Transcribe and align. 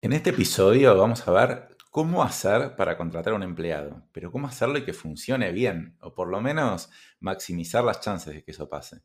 En 0.00 0.12
este 0.12 0.30
episodio 0.30 0.96
vamos 0.96 1.26
a 1.26 1.32
ver 1.32 1.76
cómo 1.90 2.22
hacer 2.22 2.76
para 2.76 2.96
contratar 2.96 3.32
a 3.32 3.36
un 3.36 3.42
empleado, 3.42 4.06
pero 4.12 4.30
cómo 4.30 4.46
hacerlo 4.46 4.78
y 4.78 4.84
que 4.84 4.92
funcione 4.92 5.50
bien, 5.50 5.96
o 6.00 6.14
por 6.14 6.28
lo 6.28 6.40
menos 6.40 6.88
maximizar 7.18 7.82
las 7.82 8.00
chances 8.00 8.32
de 8.32 8.44
que 8.44 8.52
eso 8.52 8.68
pase. 8.68 9.02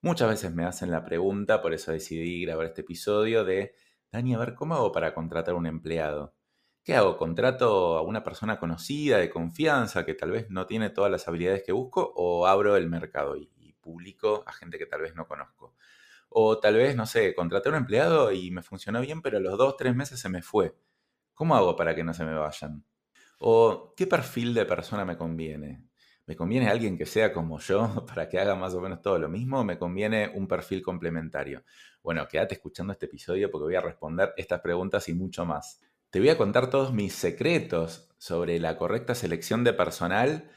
Muchas 0.00 0.30
veces 0.30 0.54
me 0.54 0.64
hacen 0.64 0.90
la 0.90 1.04
pregunta, 1.04 1.60
por 1.60 1.74
eso 1.74 1.92
decidí 1.92 2.40
grabar 2.46 2.64
este 2.64 2.80
episodio, 2.80 3.44
de, 3.44 3.74
Dani, 4.10 4.32
a 4.32 4.38
ver, 4.38 4.54
¿cómo 4.54 4.74
hago 4.76 4.92
para 4.92 5.12
contratar 5.12 5.52
a 5.52 5.58
un 5.58 5.66
empleado? 5.66 6.34
¿Qué 6.82 6.94
hago? 6.94 7.18
¿Contrato 7.18 7.98
a 7.98 8.02
una 8.02 8.24
persona 8.24 8.58
conocida, 8.58 9.18
de 9.18 9.28
confianza, 9.28 10.06
que 10.06 10.14
tal 10.14 10.30
vez 10.30 10.48
no 10.48 10.64
tiene 10.64 10.88
todas 10.88 11.12
las 11.12 11.28
habilidades 11.28 11.64
que 11.64 11.72
busco, 11.72 12.14
o 12.16 12.46
abro 12.46 12.76
el 12.76 12.88
mercado 12.88 13.36
y, 13.36 13.52
y 13.58 13.74
publico 13.74 14.42
a 14.46 14.52
gente 14.52 14.78
que 14.78 14.86
tal 14.86 15.02
vez 15.02 15.14
no 15.14 15.28
conozco? 15.28 15.74
O 16.30 16.58
tal 16.58 16.76
vez, 16.76 16.96
no 16.96 17.06
sé, 17.06 17.34
contraté 17.34 17.68
a 17.68 17.72
un 17.72 17.78
empleado 17.78 18.32
y 18.32 18.50
me 18.50 18.62
funcionó 18.62 19.00
bien, 19.00 19.20
pero 19.20 19.38
a 19.38 19.40
los 19.40 19.58
dos, 19.58 19.76
tres 19.76 19.94
meses 19.94 20.20
se 20.20 20.28
me 20.28 20.42
fue. 20.42 20.74
¿Cómo 21.34 21.56
hago 21.56 21.76
para 21.76 21.94
que 21.94 22.04
no 22.04 22.14
se 22.14 22.24
me 22.24 22.34
vayan? 22.34 22.84
O 23.40 23.94
¿qué 23.96 24.06
perfil 24.06 24.54
de 24.54 24.64
persona 24.64 25.04
me 25.04 25.16
conviene? 25.16 25.84
¿Me 26.26 26.36
conviene 26.36 26.68
alguien 26.68 26.96
que 26.96 27.06
sea 27.06 27.32
como 27.32 27.58
yo 27.58 28.04
para 28.06 28.28
que 28.28 28.38
haga 28.38 28.54
más 28.54 28.74
o 28.74 28.80
menos 28.80 29.02
todo 29.02 29.18
lo 29.18 29.28
mismo? 29.28 29.60
¿O 29.60 29.64
me 29.64 29.78
conviene 29.78 30.30
un 30.32 30.46
perfil 30.46 30.82
complementario? 30.82 31.64
Bueno, 32.02 32.28
quédate 32.28 32.54
escuchando 32.54 32.92
este 32.92 33.06
episodio 33.06 33.50
porque 33.50 33.64
voy 33.64 33.74
a 33.74 33.80
responder 33.80 34.32
estas 34.36 34.60
preguntas 34.60 35.08
y 35.08 35.14
mucho 35.14 35.44
más. 35.44 35.80
Te 36.10 36.20
voy 36.20 36.28
a 36.28 36.36
contar 36.38 36.70
todos 36.70 36.92
mis 36.92 37.14
secretos 37.14 38.08
sobre 38.18 38.60
la 38.60 38.76
correcta 38.76 39.14
selección 39.14 39.64
de 39.64 39.72
personal 39.72 40.50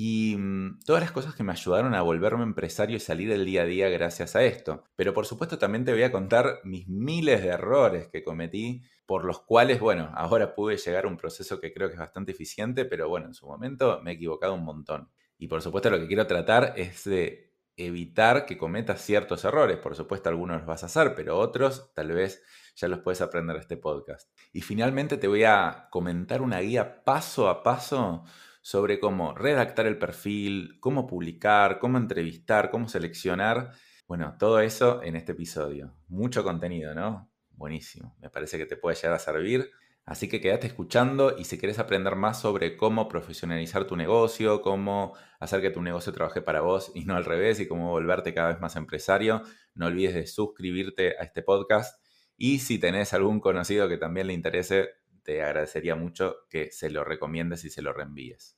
y 0.00 0.36
mm, 0.38 0.78
todas 0.86 1.02
las 1.02 1.10
cosas 1.10 1.34
que 1.34 1.42
me 1.42 1.50
ayudaron 1.50 1.92
a 1.92 2.02
volverme 2.02 2.44
empresario 2.44 2.96
y 2.96 3.00
salir 3.00 3.28
del 3.28 3.44
día 3.44 3.62
a 3.62 3.64
día 3.64 3.88
gracias 3.88 4.36
a 4.36 4.44
esto. 4.44 4.84
Pero 4.94 5.12
por 5.12 5.26
supuesto 5.26 5.58
también 5.58 5.84
te 5.84 5.92
voy 5.92 6.04
a 6.04 6.12
contar 6.12 6.60
mis 6.62 6.86
miles 6.86 7.42
de 7.42 7.48
errores 7.48 8.06
que 8.06 8.22
cometí, 8.22 8.84
por 9.06 9.24
los 9.24 9.40
cuales, 9.40 9.80
bueno, 9.80 10.12
ahora 10.14 10.54
pude 10.54 10.76
llegar 10.76 11.04
a 11.04 11.08
un 11.08 11.16
proceso 11.16 11.58
que 11.58 11.74
creo 11.74 11.88
que 11.88 11.94
es 11.94 11.98
bastante 11.98 12.30
eficiente, 12.30 12.84
pero 12.84 13.08
bueno, 13.08 13.26
en 13.26 13.34
su 13.34 13.48
momento 13.48 14.00
me 14.04 14.12
he 14.12 14.14
equivocado 14.14 14.54
un 14.54 14.62
montón. 14.62 15.10
Y 15.36 15.48
por 15.48 15.62
supuesto 15.62 15.90
lo 15.90 15.98
que 15.98 16.06
quiero 16.06 16.28
tratar 16.28 16.74
es 16.76 17.02
de 17.02 17.56
evitar 17.76 18.46
que 18.46 18.56
cometas 18.56 19.00
ciertos 19.00 19.44
errores. 19.44 19.78
Por 19.78 19.96
supuesto 19.96 20.28
algunos 20.28 20.58
los 20.58 20.66
vas 20.66 20.84
a 20.84 20.86
hacer, 20.86 21.16
pero 21.16 21.36
otros 21.36 21.92
tal 21.94 22.12
vez 22.12 22.44
ya 22.76 22.86
los 22.86 23.00
puedes 23.00 23.20
aprender 23.20 23.56
en 23.56 23.62
este 23.62 23.76
podcast. 23.76 24.30
Y 24.52 24.60
finalmente 24.60 25.16
te 25.16 25.26
voy 25.26 25.42
a 25.42 25.88
comentar 25.90 26.40
una 26.40 26.60
guía 26.60 27.02
paso 27.02 27.48
a 27.48 27.64
paso 27.64 28.22
sobre 28.68 29.00
cómo 29.00 29.34
redactar 29.34 29.86
el 29.86 29.96
perfil, 29.96 30.76
cómo 30.78 31.06
publicar, 31.06 31.78
cómo 31.78 31.96
entrevistar, 31.96 32.70
cómo 32.70 32.86
seleccionar. 32.86 33.72
Bueno, 34.06 34.36
todo 34.38 34.60
eso 34.60 35.02
en 35.02 35.16
este 35.16 35.32
episodio. 35.32 35.94
Mucho 36.06 36.44
contenido, 36.44 36.94
¿no? 36.94 37.32
Buenísimo. 37.52 38.14
Me 38.20 38.28
parece 38.28 38.58
que 38.58 38.66
te 38.66 38.76
puede 38.76 38.96
llegar 38.96 39.14
a 39.14 39.18
servir. 39.18 39.70
Así 40.04 40.28
que 40.28 40.42
quédate 40.42 40.66
escuchando 40.66 41.34
y 41.38 41.44
si 41.44 41.56
quieres 41.56 41.78
aprender 41.78 42.14
más 42.14 42.42
sobre 42.42 42.76
cómo 42.76 43.08
profesionalizar 43.08 43.86
tu 43.86 43.96
negocio, 43.96 44.60
cómo 44.60 45.14
hacer 45.40 45.62
que 45.62 45.70
tu 45.70 45.80
negocio 45.80 46.12
trabaje 46.12 46.42
para 46.42 46.60
vos 46.60 46.92
y 46.94 47.06
no 47.06 47.16
al 47.16 47.24
revés 47.24 47.60
y 47.60 47.68
cómo 47.68 47.88
volverte 47.88 48.34
cada 48.34 48.48
vez 48.48 48.60
más 48.60 48.76
empresario, 48.76 49.44
no 49.74 49.86
olvides 49.86 50.12
de 50.12 50.26
suscribirte 50.26 51.16
a 51.18 51.22
este 51.22 51.42
podcast 51.42 52.04
y 52.36 52.58
si 52.58 52.78
tenés 52.78 53.14
algún 53.14 53.40
conocido 53.40 53.88
que 53.88 53.96
también 53.96 54.26
le 54.26 54.34
interese, 54.34 54.90
te 55.22 55.42
agradecería 55.42 55.94
mucho 55.94 56.36
que 56.50 56.70
se 56.70 56.90
lo 56.90 57.02
recomiendes 57.02 57.64
y 57.64 57.70
se 57.70 57.80
lo 57.80 57.94
reenvíes. 57.94 58.57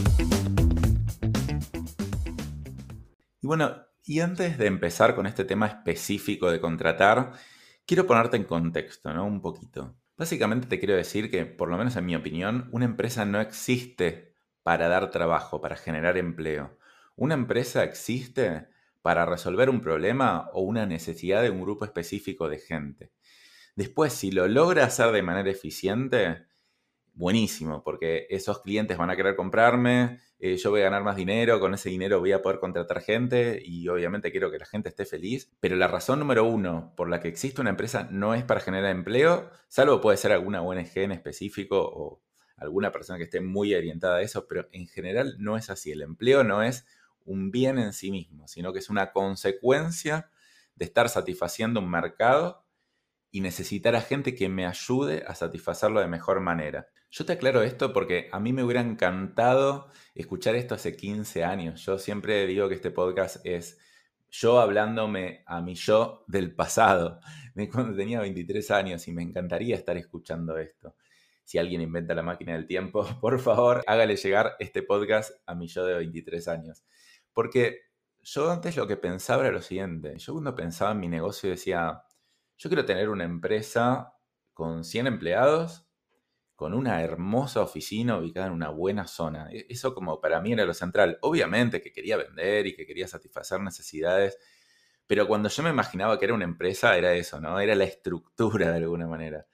Y 3.41 3.47
bueno, 3.47 3.87
y 4.03 4.19
antes 4.19 4.59
de 4.59 4.67
empezar 4.67 5.15
con 5.15 5.25
este 5.25 5.45
tema 5.45 5.65
específico 5.65 6.51
de 6.51 6.61
contratar, 6.61 7.33
quiero 7.87 8.05
ponerte 8.05 8.37
en 8.37 8.43
contexto, 8.43 9.13
¿no? 9.13 9.25
Un 9.25 9.41
poquito. 9.41 9.95
Básicamente 10.15 10.67
te 10.67 10.77
quiero 10.77 10.95
decir 10.95 11.31
que, 11.31 11.47
por 11.47 11.69
lo 11.69 11.77
menos 11.77 11.95
en 11.95 12.05
mi 12.05 12.15
opinión, 12.15 12.69
una 12.71 12.85
empresa 12.85 13.25
no 13.25 13.41
existe 13.41 14.35
para 14.61 14.87
dar 14.87 15.09
trabajo, 15.09 15.59
para 15.59 15.75
generar 15.75 16.17
empleo. 16.17 16.77
Una 17.15 17.33
empresa 17.33 17.83
existe 17.83 18.67
para 19.01 19.25
resolver 19.25 19.71
un 19.71 19.81
problema 19.81 20.49
o 20.53 20.61
una 20.61 20.85
necesidad 20.85 21.41
de 21.41 21.49
un 21.49 21.61
grupo 21.61 21.85
específico 21.85 22.47
de 22.47 22.59
gente. 22.59 23.11
Después, 23.75 24.13
si 24.13 24.31
lo 24.31 24.47
logra 24.47 24.85
hacer 24.85 25.11
de 25.11 25.23
manera 25.23 25.49
eficiente, 25.49 26.45
buenísimo, 27.13 27.83
porque 27.83 28.27
esos 28.29 28.61
clientes 28.61 28.99
van 28.99 29.09
a 29.09 29.15
querer 29.15 29.35
comprarme, 29.35 30.19
eh, 30.43 30.57
yo 30.57 30.71
voy 30.71 30.81
a 30.81 30.85
ganar 30.85 31.03
más 31.03 31.15
dinero, 31.15 31.59
con 31.59 31.75
ese 31.75 31.89
dinero 31.89 32.19
voy 32.19 32.31
a 32.31 32.41
poder 32.41 32.59
contratar 32.59 33.01
gente 33.01 33.61
y 33.63 33.87
obviamente 33.89 34.31
quiero 34.31 34.49
que 34.49 34.57
la 34.57 34.65
gente 34.65 34.89
esté 34.89 35.05
feliz. 35.05 35.51
Pero 35.59 35.75
la 35.75 35.87
razón 35.87 36.17
número 36.17 36.45
uno 36.45 36.93
por 36.97 37.09
la 37.09 37.19
que 37.19 37.27
existe 37.27 37.61
una 37.61 37.69
empresa 37.69 38.07
no 38.09 38.33
es 38.33 38.43
para 38.43 38.59
generar 38.59 38.89
empleo, 38.89 39.51
salvo 39.67 40.01
puede 40.01 40.17
ser 40.17 40.31
alguna 40.31 40.63
ONG 40.63 40.89
en 40.95 41.11
específico 41.11 41.79
o 41.79 42.23
alguna 42.57 42.91
persona 42.91 43.19
que 43.19 43.25
esté 43.25 43.39
muy 43.39 43.75
orientada 43.75 44.17
a 44.17 44.21
eso, 44.23 44.47
pero 44.47 44.67
en 44.71 44.87
general 44.87 45.35
no 45.37 45.57
es 45.57 45.69
así. 45.69 45.91
El 45.91 46.01
empleo 46.01 46.43
no 46.43 46.63
es 46.63 46.87
un 47.23 47.51
bien 47.51 47.77
en 47.77 47.93
sí 47.93 48.09
mismo, 48.09 48.47
sino 48.47 48.73
que 48.73 48.79
es 48.79 48.89
una 48.89 49.11
consecuencia 49.11 50.31
de 50.75 50.85
estar 50.85 51.07
satisfaciendo 51.09 51.81
un 51.81 51.91
mercado 51.91 52.65
y 53.31 53.41
necesitar 53.41 53.95
a 53.95 54.01
gente 54.01 54.35
que 54.35 54.49
me 54.49 54.65
ayude 54.65 55.23
a 55.25 55.35
satisfacerlo 55.35 56.01
de 56.01 56.07
mejor 56.07 56.41
manera. 56.41 56.89
Yo 57.09 57.25
te 57.25 57.33
aclaro 57.33 57.61
esto 57.63 57.93
porque 57.93 58.29
a 58.31 58.39
mí 58.39 58.53
me 58.53 58.63
hubiera 58.63 58.81
encantado 58.81 59.89
escuchar 60.15 60.55
esto 60.55 60.75
hace 60.75 60.95
15 60.95 61.43
años. 61.43 61.85
Yo 61.85 61.97
siempre 61.97 62.45
digo 62.45 62.67
que 62.69 62.75
este 62.75 62.91
podcast 62.91 63.45
es 63.45 63.79
yo 64.29 64.59
hablándome 64.59 65.43
a 65.45 65.61
mi 65.61 65.75
yo 65.75 66.23
del 66.27 66.55
pasado, 66.55 67.19
de 67.55 67.69
cuando 67.69 67.95
tenía 67.95 68.21
23 68.21 68.71
años 68.71 69.07
y 69.07 69.11
me 69.11 69.23
encantaría 69.23 69.75
estar 69.75 69.97
escuchando 69.97 70.57
esto. 70.57 70.95
Si 71.43 71.57
alguien 71.57 71.81
inventa 71.81 72.13
la 72.13 72.23
máquina 72.23 72.53
del 72.53 72.67
tiempo, 72.67 73.05
por 73.21 73.39
favor, 73.39 73.83
hágale 73.87 74.15
llegar 74.15 74.55
este 74.59 74.83
podcast 74.83 75.33
a 75.45 75.55
mi 75.55 75.67
yo 75.67 75.85
de 75.85 75.95
23 75.95 76.47
años. 76.47 76.83
Porque 77.33 77.79
yo 78.21 78.51
antes 78.51 78.77
lo 78.77 78.87
que 78.87 78.97
pensaba 78.97 79.43
era 79.43 79.51
lo 79.51 79.61
siguiente. 79.61 80.17
Yo 80.17 80.33
cuando 80.33 80.55
pensaba 80.55 80.91
en 80.91 80.99
mi 80.99 81.07
negocio 81.09 81.49
decía, 81.49 82.03
yo 82.61 82.69
quiero 82.69 82.85
tener 82.85 83.09
una 83.09 83.23
empresa 83.23 84.13
con 84.53 84.83
100 84.83 85.07
empleados 85.07 85.87
con 86.61 86.75
una 86.75 87.01
hermosa 87.01 87.61
oficina 87.61 88.19
ubicada 88.19 88.45
en 88.45 88.53
una 88.53 88.69
buena 88.69 89.07
zona. 89.07 89.49
E, 89.51 89.65
eso 89.67 89.95
como 89.95 90.21
para 90.21 90.39
mí 90.41 90.53
era 90.53 90.63
lo 90.63 90.75
central. 90.75 91.17
Obviamente 91.21 91.81
que 91.81 91.91
quería 91.91 92.17
vender 92.17 92.67
y 92.67 92.75
que 92.75 92.85
quería 92.85 93.07
satisfacer 93.07 93.59
necesidades, 93.61 94.37
pero 95.07 95.27
cuando 95.27 95.49
yo 95.49 95.63
me 95.63 95.71
imaginaba 95.71 96.19
que 96.19 96.25
era 96.25 96.35
una 96.35 96.43
empresa 96.43 96.95
era 96.95 97.13
eso, 97.15 97.41
¿no? 97.41 97.59
Era 97.59 97.73
la 97.73 97.85
estructura 97.85 98.69
de 98.69 98.77
alguna 98.77 99.07
manera. 99.07 99.47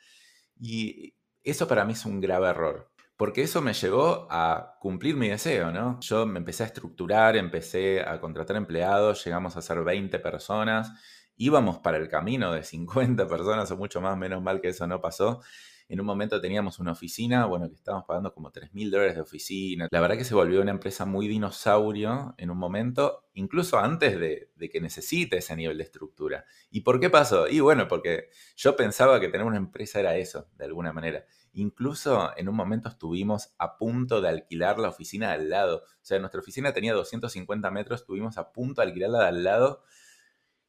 Y 0.60 1.16
eso 1.42 1.66
para 1.66 1.86
mí 1.86 1.94
es 1.94 2.06
un 2.06 2.20
grave 2.20 2.50
error, 2.50 2.92
porque 3.16 3.42
eso 3.42 3.62
me 3.62 3.72
llevó 3.72 4.28
a 4.30 4.76
cumplir 4.82 5.16
mi 5.16 5.30
deseo, 5.30 5.72
¿no? 5.72 6.02
Yo 6.02 6.26
me 6.26 6.40
empecé 6.40 6.64
a 6.64 6.66
estructurar, 6.66 7.38
empecé 7.38 8.02
a 8.02 8.20
contratar 8.20 8.58
empleados, 8.58 9.24
llegamos 9.24 9.56
a 9.56 9.62
ser 9.62 9.82
20 9.82 10.20
personas, 10.20 10.92
íbamos 11.38 11.80
para 11.80 11.98
el 11.98 12.10
camino 12.10 12.52
de 12.52 12.64
50 12.64 13.28
personas 13.28 13.72
o 13.72 13.78
mucho 13.78 14.02
más, 14.02 14.18
menos 14.18 14.42
mal 14.42 14.60
que 14.60 14.70
eso 14.70 14.86
no 14.88 15.00
pasó. 15.00 15.42
En 15.90 16.02
un 16.02 16.06
momento 16.06 16.42
teníamos 16.42 16.80
una 16.80 16.92
oficina, 16.92 17.46
bueno, 17.46 17.70
que 17.70 17.76
estábamos 17.76 18.06
pagando 18.06 18.34
como 18.34 18.52
3 18.52 18.74
mil 18.74 18.92
dólares 18.92 19.16
de 19.16 19.22
oficina. 19.22 19.88
La 19.90 20.02
verdad 20.02 20.18
que 20.18 20.26
se 20.26 20.36
volvió 20.36 20.62
una 20.62 20.72
empresa 20.72 21.06
muy 21.06 21.30
dinosaurio 21.30 22.36
en 22.38 22.50
un 22.52 22.58
momento, 22.58 23.30
incluso 23.36 23.80
antes 23.80 24.20
de, 24.20 24.50
que 24.70 24.82
necesite 24.82 25.38
ese 25.38 25.56
nivel 25.56 25.78
de 25.78 25.86
estructura. 25.86 26.44
¿Y 26.70 26.82
por 26.82 27.00
qué 27.00 27.10
pasó? 27.10 27.48
Y 27.48 27.62
bueno, 27.62 27.88
porque 27.88 28.30
yo 28.58 28.76
pensaba 28.76 29.22
que 29.22 29.30
tener 29.30 29.48
una 29.48 29.56
empresa 29.56 30.02
era 30.02 30.18
eso, 30.18 30.50
de 30.58 30.66
alguna 30.66 30.92
manera. 30.92 31.26
Incluso 31.54 32.36
en 32.36 32.50
un 32.50 32.56
momento 32.56 32.90
estuvimos 32.90 33.56
a 33.58 33.78
punto 33.78 34.20
de 34.20 34.28
alquilar 34.28 34.80
la 34.80 34.90
oficina 34.90 35.30
de 35.30 35.34
al 35.36 35.50
lado. 35.50 35.84
O 35.86 36.06
sea, 36.06 36.20
nuestra 36.20 36.42
oficina 36.42 36.74
tenía 36.74 36.94
250 36.94 37.72
metros, 37.72 38.02
estuvimos 38.02 38.38
a 38.38 38.52
punto 38.52 38.82
de 38.82 38.88
alquilarla 38.88 39.20
de 39.20 39.28
al 39.28 39.44
lado 39.46 39.84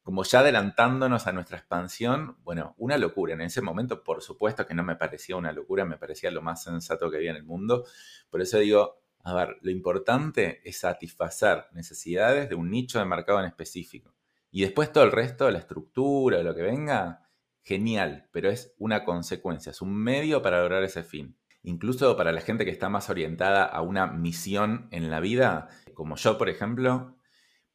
como 0.03 0.23
ya 0.23 0.39
adelantándonos 0.39 1.27
a 1.27 1.31
nuestra 1.31 1.57
expansión, 1.57 2.37
bueno, 2.43 2.73
una 2.77 2.97
locura. 2.97 3.33
En 3.33 3.41
ese 3.41 3.61
momento, 3.61 4.03
por 4.03 4.21
supuesto 4.21 4.65
que 4.65 4.73
no 4.73 4.83
me 4.83 4.95
parecía 4.95 5.35
una 5.35 5.51
locura, 5.51 5.85
me 5.85 5.97
parecía 5.97 6.31
lo 6.31 6.41
más 6.41 6.63
sensato 6.63 7.11
que 7.11 7.17
había 7.17 7.31
en 7.31 7.37
el 7.37 7.43
mundo. 7.43 7.85
Por 8.29 8.41
eso 8.41 8.57
digo, 8.57 9.01
a 9.23 9.33
ver, 9.33 9.57
lo 9.61 9.71
importante 9.71 10.61
es 10.63 10.79
satisfacer 10.79 11.65
necesidades 11.73 12.49
de 12.49 12.55
un 12.55 12.71
nicho 12.71 12.99
de 12.99 13.05
mercado 13.05 13.39
en 13.39 13.45
específico. 13.45 14.13
Y 14.51 14.61
después 14.61 14.91
todo 14.91 15.03
el 15.03 15.11
resto, 15.11 15.51
la 15.51 15.59
estructura, 15.59 16.41
lo 16.41 16.55
que 16.55 16.63
venga, 16.63 17.29
genial, 17.61 18.27
pero 18.31 18.49
es 18.49 18.73
una 18.79 19.03
consecuencia, 19.03 19.71
es 19.71 19.81
un 19.81 19.93
medio 19.93 20.41
para 20.41 20.61
lograr 20.61 20.83
ese 20.83 21.03
fin. 21.03 21.37
Incluso 21.61 22.15
para 22.15 22.31
la 22.31 22.41
gente 22.41 22.65
que 22.65 22.71
está 22.71 22.89
más 22.89 23.09
orientada 23.09 23.63
a 23.65 23.81
una 23.81 24.07
misión 24.07 24.87
en 24.91 25.11
la 25.11 25.19
vida, 25.19 25.67
como 25.93 26.15
yo, 26.15 26.37
por 26.37 26.49
ejemplo, 26.49 27.15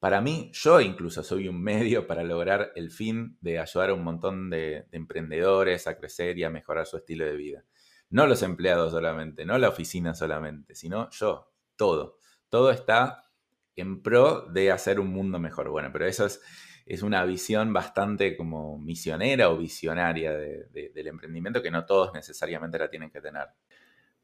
para 0.05 0.21
mí, 0.21 0.51
yo 0.53 0.83
incluso 0.83 1.23
soy 1.23 1.49
un 1.49 1.63
medio 1.63 2.07
para 2.07 2.23
lograr 2.25 2.73
el 2.75 2.91
fin 2.91 3.39
de 3.41 3.59
ayudar 3.59 3.89
a 3.89 3.95
un 3.95 4.05
montón 4.05 4.51
de, 4.51 4.87
emprendedores 4.93 5.87
a 5.87 5.97
crecer 5.97 6.37
y 6.37 6.45
a 6.45 6.51
mejorar 6.51 6.85
su 6.85 6.99
estilo 6.99 7.25
de 7.25 7.35
vida. 7.35 7.65
No 8.11 8.27
los 8.27 8.43
empleados 8.43 8.93
solamente, 8.93 9.47
no 9.47 9.57
la 9.57 9.71
oficina 9.71 10.15
solamente, 10.15 10.75
sino 10.75 11.09
yo, 11.09 11.51
todo. 11.77 12.19
Todo 12.51 12.71
está 12.71 13.31
en 13.77 14.03
pro 14.03 14.43
de 14.43 14.71
hacer 14.73 15.01
un 15.01 15.09
mundo 15.09 15.39
mejor. 15.39 15.71
Bueno, 15.71 15.89
pero 15.91 16.05
eso 16.05 16.27
es, 16.27 17.03
una 17.03 17.25
visión 17.25 17.73
bastante 17.73 18.37
como 18.37 18.79
misionera 18.79 19.49
o 19.49 19.57
visionaria 19.57 20.33
del 20.35 21.07
emprendimiento 21.07 21.63
que 21.63 21.71
no 21.71 21.87
todos 21.87 22.13
necesariamente 22.13 22.79
la 22.79 22.91
tienen 22.91 23.11
que 23.11 23.23
tener. 23.23 23.47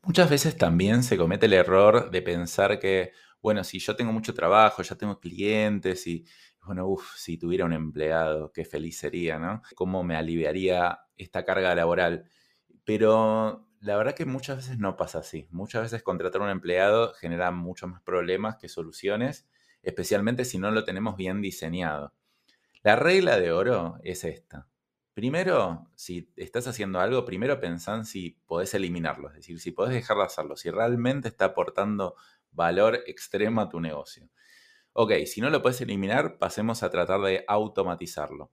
Muchas 0.03 0.29
veces 0.29 0.59
también 0.59 1.03
se 1.03 1.17
comete 1.17 1.47
el 1.47 1.55
error 1.55 2.11
de 2.11 2.21
pensar 2.21 2.79
que, 2.79 3.13
bueno, 3.43 3.65
si 3.65 3.79
yo 3.79 3.97
tengo 3.97 4.13
mucho 4.13 4.35
trabajo, 4.35 4.83
ya 4.83 4.97
tengo 4.97 5.19
clientes 5.19 6.07
y, 6.07 6.25
bueno, 6.65 6.87
uff, 6.89 7.17
si 7.17 7.39
tuviera 7.39 7.65
un 7.65 7.73
empleado, 7.73 8.53
qué 8.53 8.65
feliz 8.65 8.99
sería, 8.99 9.39
¿no? 9.39 9.63
¿Cómo 9.75 10.03
me 10.05 10.17
aliviaría 10.17 11.01
esta 11.17 11.45
carga 11.45 11.75
laboral? 11.75 12.25
Pero 12.85 13.67
la 13.81 13.97
verdad 13.97 14.15
que 14.15 14.27
muchas 14.27 14.59
veces 14.59 14.79
no 14.79 14.97
pasa 14.97 15.21
así. 15.21 15.49
Muchas 15.51 15.83
veces 15.83 16.03
contratar 16.03 16.43
un 16.43 16.51
empleado 16.51 17.15
genera 17.15 17.51
muchos 17.51 17.89
más 17.91 18.03
problemas 18.03 18.57
que 18.57 18.69
soluciones, 18.69 19.49
especialmente 19.83 20.45
si 20.45 20.59
no 20.59 20.71
lo 20.71 20.85
tenemos 20.85 21.17
bien 21.17 21.41
diseñado. 21.41 22.15
La 22.83 22.97
regla 22.97 23.39
de 23.39 23.53
oro 23.53 23.99
es 24.03 24.25
esta. 24.25 24.69
Primero, 25.15 25.91
si 25.97 26.33
estás 26.37 26.67
haciendo 26.67 27.01
algo, 27.01 27.25
primero 27.25 27.59
pensá 27.61 27.95
en 27.97 28.05
si 28.05 28.39
podés 28.47 28.73
eliminarlo, 28.75 29.29
es 29.29 29.35
decir, 29.35 29.61
si 29.61 29.71
podés 29.71 29.93
dejar 29.93 30.17
de 30.19 30.25
hacerlo, 30.25 30.57
si 30.57 30.71
realmente 30.71 31.29
está 31.29 31.47
aportando 31.47 32.15
valor 32.53 33.01
extremo 33.07 33.61
a 33.61 33.69
tu 33.69 33.81
negocio. 33.81 34.29
Ok, 34.93 35.13
si 35.27 35.41
no 35.41 35.51
lo 35.51 35.63
puedes 35.63 35.81
eliminar, 35.81 36.39
pasemos 36.39 36.83
a 36.83 36.91
tratar 36.91 37.21
de 37.21 37.45
automatizarlo. 37.47 38.51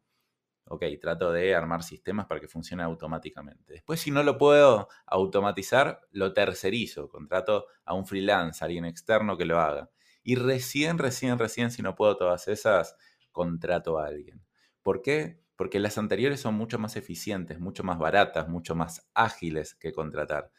Ok, 0.70 0.84
trato 1.02 1.32
de 1.32 1.56
armar 1.56 1.82
sistemas 1.82 2.26
para 2.26 2.42
que 2.42 2.48
funcione 2.48 2.84
automáticamente. 2.84 3.74
Después, 3.74 4.02
si 4.02 4.12
no 4.12 4.22
lo 4.22 4.38
puedo 4.38 4.90
automatizar, 5.06 6.02
lo 6.12 6.34
tercerizo. 6.34 7.08
Contrato 7.10 7.68
a 7.86 7.94
un 7.94 8.06
freelance, 8.06 8.64
a 8.64 8.66
alguien 8.66 8.86
externo 8.86 9.38
que 9.38 9.46
lo 9.46 9.60
haga. 9.60 9.90
Y 10.24 10.36
recién, 10.36 10.98
recién, 10.98 11.40
recién, 11.40 11.72
si 11.72 11.82
no 11.82 11.96
puedo 11.96 12.18
todas 12.18 12.50
esas, 12.50 12.98
contrato 13.32 13.98
a 13.98 14.08
alguien. 14.08 14.44
¿Por 14.84 15.02
qué? 15.02 15.42
Porque 15.56 15.80
las 15.80 15.98
anteriores 15.98 16.42
son 16.42 16.56
mucho 16.56 16.78
más 16.80 16.98
eficientes, 16.98 17.60
mucho 17.60 17.84
más 17.84 17.98
baratas, 17.98 18.50
mucho 18.50 18.76
más 18.76 19.10
ágiles 19.14 19.74
que 19.76 19.94
contratar. 19.94 20.52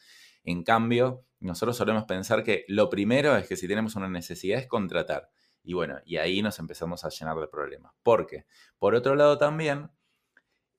En 0.43 0.63
cambio, 0.63 1.25
nosotros 1.39 1.77
solemos 1.77 2.05
pensar 2.05 2.43
que 2.43 2.65
lo 2.67 2.89
primero 2.89 3.35
es 3.35 3.47
que 3.47 3.55
si 3.55 3.67
tenemos 3.67 3.95
una 3.95 4.09
necesidad 4.09 4.59
es 4.59 4.67
contratar. 4.67 5.29
Y 5.63 5.73
bueno, 5.73 5.99
y 6.05 6.17
ahí 6.17 6.41
nos 6.41 6.59
empezamos 6.59 7.03
a 7.05 7.09
llenar 7.09 7.37
de 7.37 7.47
problemas. 7.47 7.93
¿Por 8.03 8.25
qué? 8.27 8.45
Por 8.77 8.95
otro 8.95 9.15
lado 9.15 9.37
también, 9.37 9.91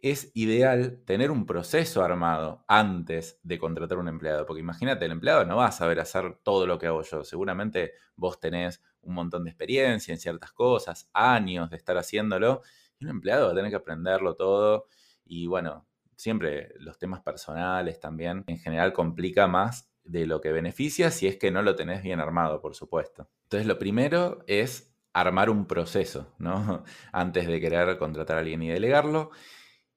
es 0.02 0.30
ideal 0.34 1.02
tener 1.04 1.30
un 1.30 1.44
proceso 1.44 2.02
armado 2.02 2.64
antes 2.66 3.38
de 3.42 3.58
contratar 3.58 3.98
un 3.98 4.08
empleado. 4.08 4.46
Porque 4.46 4.60
imagínate, 4.60 5.04
el 5.04 5.12
empleado 5.12 5.44
no 5.44 5.56
va 5.56 5.66
a 5.66 5.72
saber 5.72 6.00
hacer 6.00 6.38
todo 6.42 6.66
lo 6.66 6.78
que 6.78 6.86
hago 6.86 7.02
yo. 7.02 7.22
Seguramente 7.24 7.92
vos 8.16 8.40
tenés 8.40 8.82
un 9.02 9.14
montón 9.14 9.44
de 9.44 9.50
experiencia 9.50 10.12
en 10.12 10.18
ciertas 10.18 10.52
cosas, 10.52 11.10
años 11.12 11.70
de 11.70 11.76
estar 11.76 11.96
haciéndolo. 11.98 12.62
Y 12.98 13.04
un 13.04 13.10
empleado 13.10 13.46
va 13.46 13.52
a 13.52 13.54
tener 13.54 13.70
que 13.70 13.76
aprenderlo 13.76 14.36
todo. 14.36 14.86
Y 15.24 15.46
bueno, 15.46 15.86
siempre 16.20 16.68
los 16.78 16.98
temas 16.98 17.22
personales 17.22 17.98
también 17.98 18.44
en 18.46 18.58
general 18.58 18.92
complica 18.92 19.46
más 19.46 19.90
de 20.04 20.26
lo 20.26 20.40
que 20.40 20.52
beneficia 20.52 21.10
si 21.10 21.26
es 21.26 21.36
que 21.36 21.50
no 21.50 21.62
lo 21.62 21.76
tenés 21.76 22.02
bien 22.02 22.20
armado, 22.20 22.60
por 22.60 22.74
supuesto. 22.74 23.30
Entonces 23.44 23.66
lo 23.66 23.78
primero 23.78 24.44
es 24.46 24.94
armar 25.12 25.50
un 25.50 25.66
proceso, 25.66 26.34
¿no? 26.38 26.84
Antes 27.12 27.46
de 27.46 27.60
querer 27.60 27.96
contratar 27.98 28.36
a 28.36 28.40
alguien 28.40 28.62
y 28.62 28.68
delegarlo. 28.68 29.30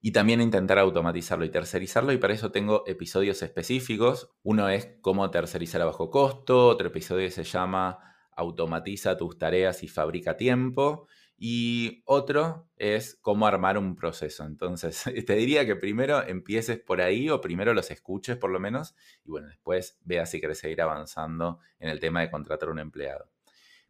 Y 0.05 0.11
también 0.11 0.41
intentar 0.41 0.79
automatizarlo 0.79 1.45
y 1.45 1.49
tercerizarlo. 1.49 2.11
Y 2.11 2.17
para 2.17 2.33
eso 2.33 2.51
tengo 2.51 2.83
episodios 2.87 3.41
específicos. 3.41 4.35
Uno 4.43 4.67
es 4.67 4.97
cómo 4.99 5.29
tercerizar 5.31 5.81
a 5.81 5.85
bajo 5.85 6.09
costo. 6.09 6.67
Otro 6.67 6.87
episodio 6.87 7.31
se 7.31 7.45
llama 7.45 7.99
Automatiza 8.35 9.15
tus 9.15 9.37
tareas 9.37 9.81
y 9.81 9.87
fabrica 9.87 10.35
tiempo. 10.35 11.07
Y 11.37 12.03
otro 12.05 12.69
es 12.77 13.17
cómo 13.21 13.47
armar 13.47 13.77
un 13.77 13.95
proceso. 13.95 14.45
Entonces, 14.45 15.03
te 15.25 15.35
diría 15.35 15.65
que 15.65 15.75
primero 15.75 16.21
empieces 16.23 16.79
por 16.79 17.01
ahí 17.01 17.29
o 17.29 17.41
primero 17.41 17.73
los 17.73 17.91
escuches 17.91 18.37
por 18.37 18.51
lo 18.51 18.59
menos 18.59 18.95
y 19.25 19.31
bueno, 19.31 19.47
después 19.47 19.99
veas 20.03 20.29
si 20.29 20.39
querés 20.39 20.59
seguir 20.59 20.81
avanzando 20.81 21.59
en 21.79 21.89
el 21.89 21.99
tema 21.99 22.21
de 22.21 22.31
contratar 22.31 22.69
un 22.69 22.79
empleado. 22.79 23.29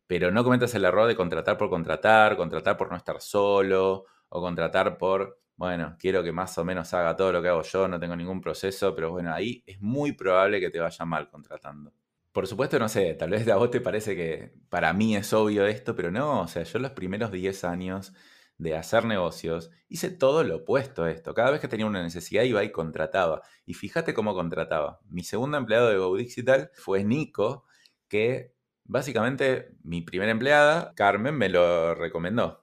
Pero 0.08 0.32
no 0.32 0.44
cometas 0.44 0.74
el 0.76 0.86
error 0.86 1.08
de 1.08 1.16
contratar 1.16 1.58
por 1.58 1.70
contratar, 1.70 2.36
contratar 2.38 2.78
por 2.78 2.90
no 2.92 2.98
estar 2.98 3.22
solo 3.22 4.06
o 4.30 4.42
contratar 4.42 4.98
por, 4.98 5.40
bueno, 5.56 5.96
quiero 6.00 6.24
que 6.24 6.32
más 6.32 6.58
o 6.58 6.66
menos 6.66 6.94
haga 6.94 7.16
todo 7.16 7.32
lo 7.32 7.42
que 7.42 7.50
hago 7.50 7.62
yo, 7.64 7.88
no 7.88 8.00
tengo 8.00 8.16
ningún 8.16 8.42
proceso, 8.42 8.96
pero 8.96 9.12
bueno, 9.12 9.34
ahí 9.34 9.64
es 9.66 9.80
muy 9.82 10.12
probable 10.14 10.60
que 10.60 10.70
te 10.70 10.80
vaya 10.80 11.06
mal 11.06 11.30
contratando. 11.30 11.94
Por 12.34 12.48
supuesto, 12.48 12.80
no 12.80 12.90
sé, 12.90 13.14
tal 13.14 13.30
vez 13.30 13.48
a 13.48 13.58
vos 13.58 13.70
te 13.70 13.80
parece 13.80 14.16
que 14.16 14.54
para 14.70 14.92
mí 14.94 15.16
es 15.16 15.32
obvio 15.34 15.68
esto, 15.68 15.96
pero 15.96 16.10
no, 16.12 16.42
o 16.42 16.48
sea, 16.48 16.64
yo 16.64 16.80
los 16.80 16.92
primeros 16.92 17.32
10 17.32 17.64
años 17.64 18.12
de 18.58 18.76
hacer 18.76 19.06
negocios 19.06 19.70
hice 19.88 20.10
todo 20.10 20.44
lo 20.44 20.58
opuesto 20.58 21.04
a 21.04 21.12
esto. 21.12 21.34
Cada 21.36 21.52
vez 21.52 21.62
que 21.62 21.68
tenía 21.68 21.86
una 21.86 22.02
necesidad 22.02 22.44
iba 22.44 22.64
y 22.64 22.72
contrataba. 22.72 23.42
Y 23.66 23.76
fíjate 23.76 24.14
cómo 24.16 24.34
contrataba. 24.34 25.00
Mi 25.10 25.24
segundo 25.24 25.58
empleado 25.58 25.90
de 25.90 25.98
Go 25.98 26.16
Digital 26.18 26.72
fue 26.74 27.04
Nico, 27.04 27.66
que 28.08 28.54
básicamente 28.84 29.76
mi 29.84 30.02
primera 30.02 30.32
empleada, 30.32 30.94
Carmen, 30.96 31.36
me 31.36 31.50
lo 31.50 31.94
recomendó. 31.96 32.63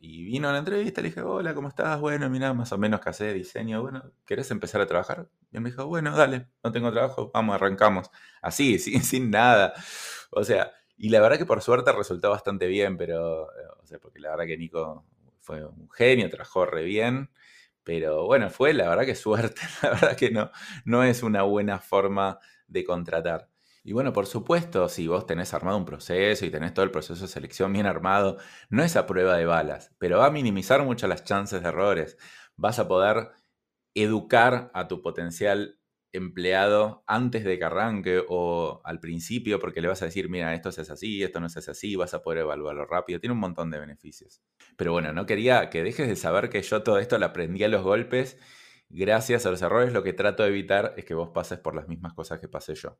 Y 0.00 0.24
vino 0.24 0.48
a 0.48 0.52
la 0.52 0.58
entrevista, 0.58 1.00
le 1.00 1.08
dije, 1.08 1.22
hola, 1.22 1.54
¿cómo 1.54 1.68
estás? 1.68 2.00
Bueno, 2.00 2.28
mira, 2.28 2.52
más 2.52 2.72
o 2.72 2.78
menos 2.78 3.00
que 3.00 3.10
hace 3.10 3.32
diseño. 3.32 3.80
Bueno, 3.80 4.02
¿querés 4.26 4.50
empezar 4.50 4.80
a 4.80 4.86
trabajar? 4.86 5.28
Y 5.52 5.56
él 5.56 5.62
me 5.62 5.70
dijo, 5.70 5.86
bueno, 5.86 6.16
dale, 6.16 6.48
no 6.64 6.72
tengo 6.72 6.90
trabajo, 6.90 7.30
vamos, 7.32 7.54
arrancamos. 7.54 8.10
Así, 8.42 8.78
sin, 8.80 9.02
sin 9.04 9.30
nada. 9.30 9.72
O 10.32 10.42
sea, 10.44 10.72
y 10.96 11.10
la 11.10 11.20
verdad 11.20 11.38
que 11.38 11.46
por 11.46 11.62
suerte 11.62 11.92
resultó 11.92 12.30
bastante 12.30 12.66
bien, 12.66 12.96
pero, 12.96 13.44
eh, 13.52 13.66
o 13.80 13.86
sea, 13.86 13.98
porque 14.00 14.18
la 14.18 14.30
verdad 14.30 14.46
que 14.46 14.58
Nico 14.58 15.06
fue 15.40 15.64
un 15.64 15.88
genio, 15.90 16.28
trabajó 16.28 16.66
re 16.66 16.82
bien. 16.84 17.30
Pero 17.84 18.26
bueno, 18.26 18.50
fue 18.50 18.74
la 18.74 18.88
verdad 18.88 19.04
que 19.06 19.14
suerte, 19.14 19.62
la 19.82 19.90
verdad 19.90 20.16
que 20.16 20.30
no, 20.30 20.50
no 20.84 21.04
es 21.04 21.22
una 21.22 21.42
buena 21.42 21.78
forma 21.80 22.38
de 22.66 22.84
contratar. 22.84 23.48
Y 23.84 23.92
bueno, 23.92 24.12
por 24.12 24.26
supuesto, 24.26 24.88
si 24.88 25.08
vos 25.08 25.26
tenés 25.26 25.54
armado 25.54 25.76
un 25.76 25.84
proceso 25.84 26.46
y 26.46 26.50
tenés 26.50 26.72
todo 26.72 26.84
el 26.84 26.92
proceso 26.92 27.22
de 27.22 27.28
selección 27.28 27.72
bien 27.72 27.86
armado, 27.86 28.38
no 28.70 28.84
es 28.84 28.96
a 28.96 29.06
prueba 29.06 29.36
de 29.36 29.44
balas, 29.44 29.92
pero 29.98 30.18
va 30.18 30.26
a 30.26 30.30
minimizar 30.30 30.84
mucho 30.84 31.08
las 31.08 31.24
chances 31.24 31.62
de 31.62 31.68
errores. 31.68 32.16
Vas 32.56 32.78
a 32.78 32.86
poder 32.86 33.30
educar 33.94 34.70
a 34.74 34.88
tu 34.88 35.02
potencial 35.02 35.80
empleado 36.12 37.02
antes 37.06 37.44
de 37.44 37.58
que 37.58 37.64
arranque 37.64 38.22
o 38.28 38.82
al 38.84 39.00
principio, 39.00 39.58
porque 39.58 39.80
le 39.80 39.88
vas 39.88 40.02
a 40.02 40.06
decir, 40.06 40.28
mira, 40.28 40.54
esto 40.54 40.68
es 40.68 40.90
así, 40.90 41.22
esto 41.22 41.40
no 41.40 41.46
es 41.46 41.68
así, 41.68 41.96
vas 41.96 42.14
a 42.14 42.22
poder 42.22 42.40
evaluarlo 42.40 42.84
rápido. 42.86 43.18
Tiene 43.18 43.34
un 43.34 43.40
montón 43.40 43.70
de 43.70 43.80
beneficios. 43.80 44.42
Pero 44.76 44.92
bueno, 44.92 45.12
no 45.12 45.26
quería 45.26 45.70
que 45.70 45.82
dejes 45.82 46.08
de 46.08 46.16
saber 46.16 46.50
que 46.50 46.62
yo 46.62 46.82
todo 46.82 46.98
esto 46.98 47.18
lo 47.18 47.26
aprendí 47.26 47.64
a 47.64 47.68
los 47.68 47.82
golpes. 47.82 48.38
Gracias 48.90 49.46
a 49.46 49.50
los 49.50 49.62
errores, 49.62 49.92
lo 49.92 50.02
que 50.02 50.12
trato 50.12 50.42
de 50.44 50.50
evitar 50.50 50.94
es 50.96 51.04
que 51.04 51.14
vos 51.14 51.30
pases 51.30 51.58
por 51.58 51.74
las 51.74 51.88
mismas 51.88 52.12
cosas 52.14 52.40
que 52.40 52.48
pasé 52.48 52.74
yo 52.74 52.98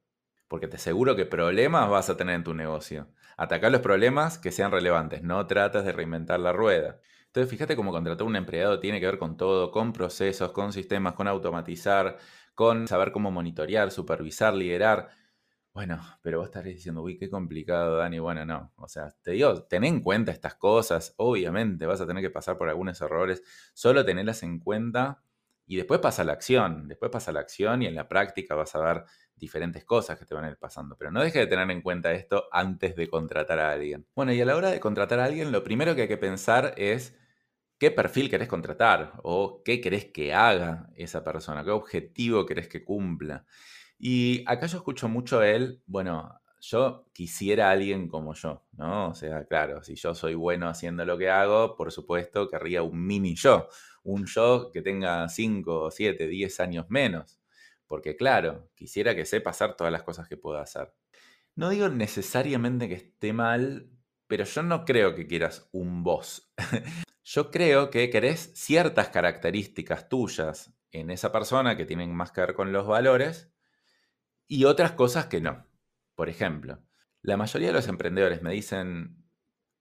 porque 0.52 0.68
te 0.68 0.76
aseguro 0.76 1.16
que 1.16 1.24
problemas 1.24 1.88
vas 1.88 2.10
a 2.10 2.16
tener 2.18 2.34
en 2.34 2.44
tu 2.44 2.52
negocio. 2.52 3.08
Atacar 3.38 3.72
los 3.72 3.80
problemas 3.80 4.36
que 4.36 4.52
sean 4.52 4.70
relevantes, 4.70 5.22
no 5.22 5.46
tratas 5.46 5.82
de 5.86 5.92
reinventar 5.92 6.40
la 6.40 6.52
rueda. 6.52 7.00
Entonces, 7.24 7.50
fíjate 7.50 7.74
cómo 7.74 7.90
contratar 7.90 8.20
a 8.20 8.28
un 8.28 8.36
empleado 8.36 8.78
tiene 8.78 9.00
que 9.00 9.06
ver 9.06 9.16
con 9.16 9.38
todo, 9.38 9.70
con 9.70 9.94
procesos, 9.94 10.52
con 10.52 10.74
sistemas, 10.74 11.14
con 11.14 11.26
automatizar, 11.26 12.18
con 12.54 12.86
saber 12.86 13.12
cómo 13.12 13.30
monitorear, 13.30 13.90
supervisar, 13.90 14.52
liderar. 14.52 15.08
Bueno, 15.72 16.02
pero 16.20 16.40
vos 16.40 16.48
estaréis 16.48 16.76
diciendo, 16.76 17.00
uy, 17.00 17.16
qué 17.16 17.30
complicado, 17.30 17.96
Dani. 17.96 18.18
Bueno, 18.18 18.44
no. 18.44 18.74
O 18.76 18.88
sea, 18.88 19.08
te 19.22 19.30
digo, 19.30 19.62
ten 19.62 19.84
en 19.84 20.02
cuenta 20.02 20.32
estas 20.32 20.56
cosas. 20.56 21.14
Obviamente 21.16 21.86
vas 21.86 22.02
a 22.02 22.06
tener 22.06 22.22
que 22.22 22.28
pasar 22.28 22.58
por 22.58 22.68
algunos 22.68 23.00
errores. 23.00 23.42
Solo 23.72 24.04
tenerlas 24.04 24.42
en 24.42 24.58
cuenta 24.58 25.22
y 25.66 25.76
después 25.76 26.00
pasa 26.00 26.24
la 26.24 26.34
acción. 26.34 26.88
Después 26.88 27.10
pasa 27.10 27.32
la 27.32 27.40
acción 27.40 27.80
y 27.80 27.86
en 27.86 27.94
la 27.94 28.06
práctica 28.06 28.54
vas 28.54 28.74
a 28.74 28.80
ver 28.80 29.04
diferentes 29.36 29.84
cosas 29.84 30.18
que 30.18 30.24
te 30.24 30.34
van 30.34 30.44
a 30.44 30.50
ir 30.50 30.56
pasando. 30.56 30.96
Pero 30.96 31.10
no 31.10 31.22
dejes 31.22 31.42
de 31.42 31.46
tener 31.46 31.70
en 31.70 31.82
cuenta 31.82 32.12
esto 32.12 32.48
antes 32.52 32.96
de 32.96 33.08
contratar 33.08 33.58
a 33.58 33.72
alguien. 33.72 34.06
Bueno, 34.14 34.32
y 34.32 34.40
a 34.40 34.44
la 34.44 34.56
hora 34.56 34.70
de 34.70 34.80
contratar 34.80 35.20
a 35.20 35.24
alguien, 35.24 35.52
lo 35.52 35.64
primero 35.64 35.94
que 35.94 36.02
hay 36.02 36.08
que 36.08 36.16
pensar 36.16 36.74
es 36.76 37.16
qué 37.78 37.90
perfil 37.90 38.30
querés 38.30 38.48
contratar 38.48 39.14
o 39.24 39.62
qué 39.64 39.80
querés 39.80 40.06
que 40.06 40.32
haga 40.32 40.88
esa 40.94 41.24
persona, 41.24 41.64
qué 41.64 41.70
objetivo 41.70 42.46
querés 42.46 42.68
que 42.68 42.84
cumpla. 42.84 43.44
Y 43.98 44.44
acá 44.46 44.66
yo 44.66 44.78
escucho 44.78 45.08
mucho 45.08 45.42
él, 45.42 45.82
bueno, 45.86 46.40
yo 46.60 47.08
quisiera 47.12 47.68
a 47.68 47.72
alguien 47.72 48.08
como 48.08 48.34
yo, 48.34 48.64
¿no? 48.72 49.08
O 49.08 49.14
sea, 49.14 49.44
claro, 49.46 49.82
si 49.82 49.96
yo 49.96 50.14
soy 50.14 50.34
bueno 50.34 50.68
haciendo 50.68 51.04
lo 51.04 51.18
que 51.18 51.28
hago, 51.28 51.74
por 51.76 51.90
supuesto 51.90 52.48
querría 52.48 52.82
un 52.84 53.04
mini 53.04 53.34
yo, 53.34 53.68
un 54.04 54.26
yo 54.26 54.70
que 54.72 54.80
tenga 54.80 55.28
5, 55.28 55.90
7, 55.90 56.28
10 56.28 56.60
años 56.60 56.86
menos, 56.88 57.40
porque 57.92 58.16
claro, 58.16 58.70
quisiera 58.74 59.14
que 59.14 59.26
sepa 59.26 59.50
hacer 59.50 59.74
todas 59.74 59.92
las 59.92 60.02
cosas 60.02 60.26
que 60.26 60.38
puedo 60.38 60.56
hacer. 60.56 60.94
No 61.54 61.68
digo 61.68 61.90
necesariamente 61.90 62.88
que 62.88 62.94
esté 62.94 63.34
mal, 63.34 63.90
pero 64.26 64.44
yo 64.44 64.62
no 64.62 64.86
creo 64.86 65.14
que 65.14 65.26
quieras 65.26 65.68
un 65.72 66.02
vos. 66.02 66.50
yo 67.22 67.50
creo 67.50 67.90
que 67.90 68.08
querés 68.08 68.50
ciertas 68.54 69.10
características 69.10 70.08
tuyas 70.08 70.72
en 70.90 71.10
esa 71.10 71.32
persona 71.32 71.76
que 71.76 71.84
tienen 71.84 72.14
más 72.14 72.32
que 72.32 72.40
ver 72.40 72.54
con 72.54 72.72
los 72.72 72.86
valores 72.86 73.52
y 74.48 74.64
otras 74.64 74.92
cosas 74.92 75.26
que 75.26 75.42
no. 75.42 75.66
Por 76.14 76.30
ejemplo, 76.30 76.82
la 77.20 77.36
mayoría 77.36 77.68
de 77.68 77.74
los 77.74 77.88
emprendedores 77.88 78.40
me 78.40 78.52
dicen, 78.52 79.22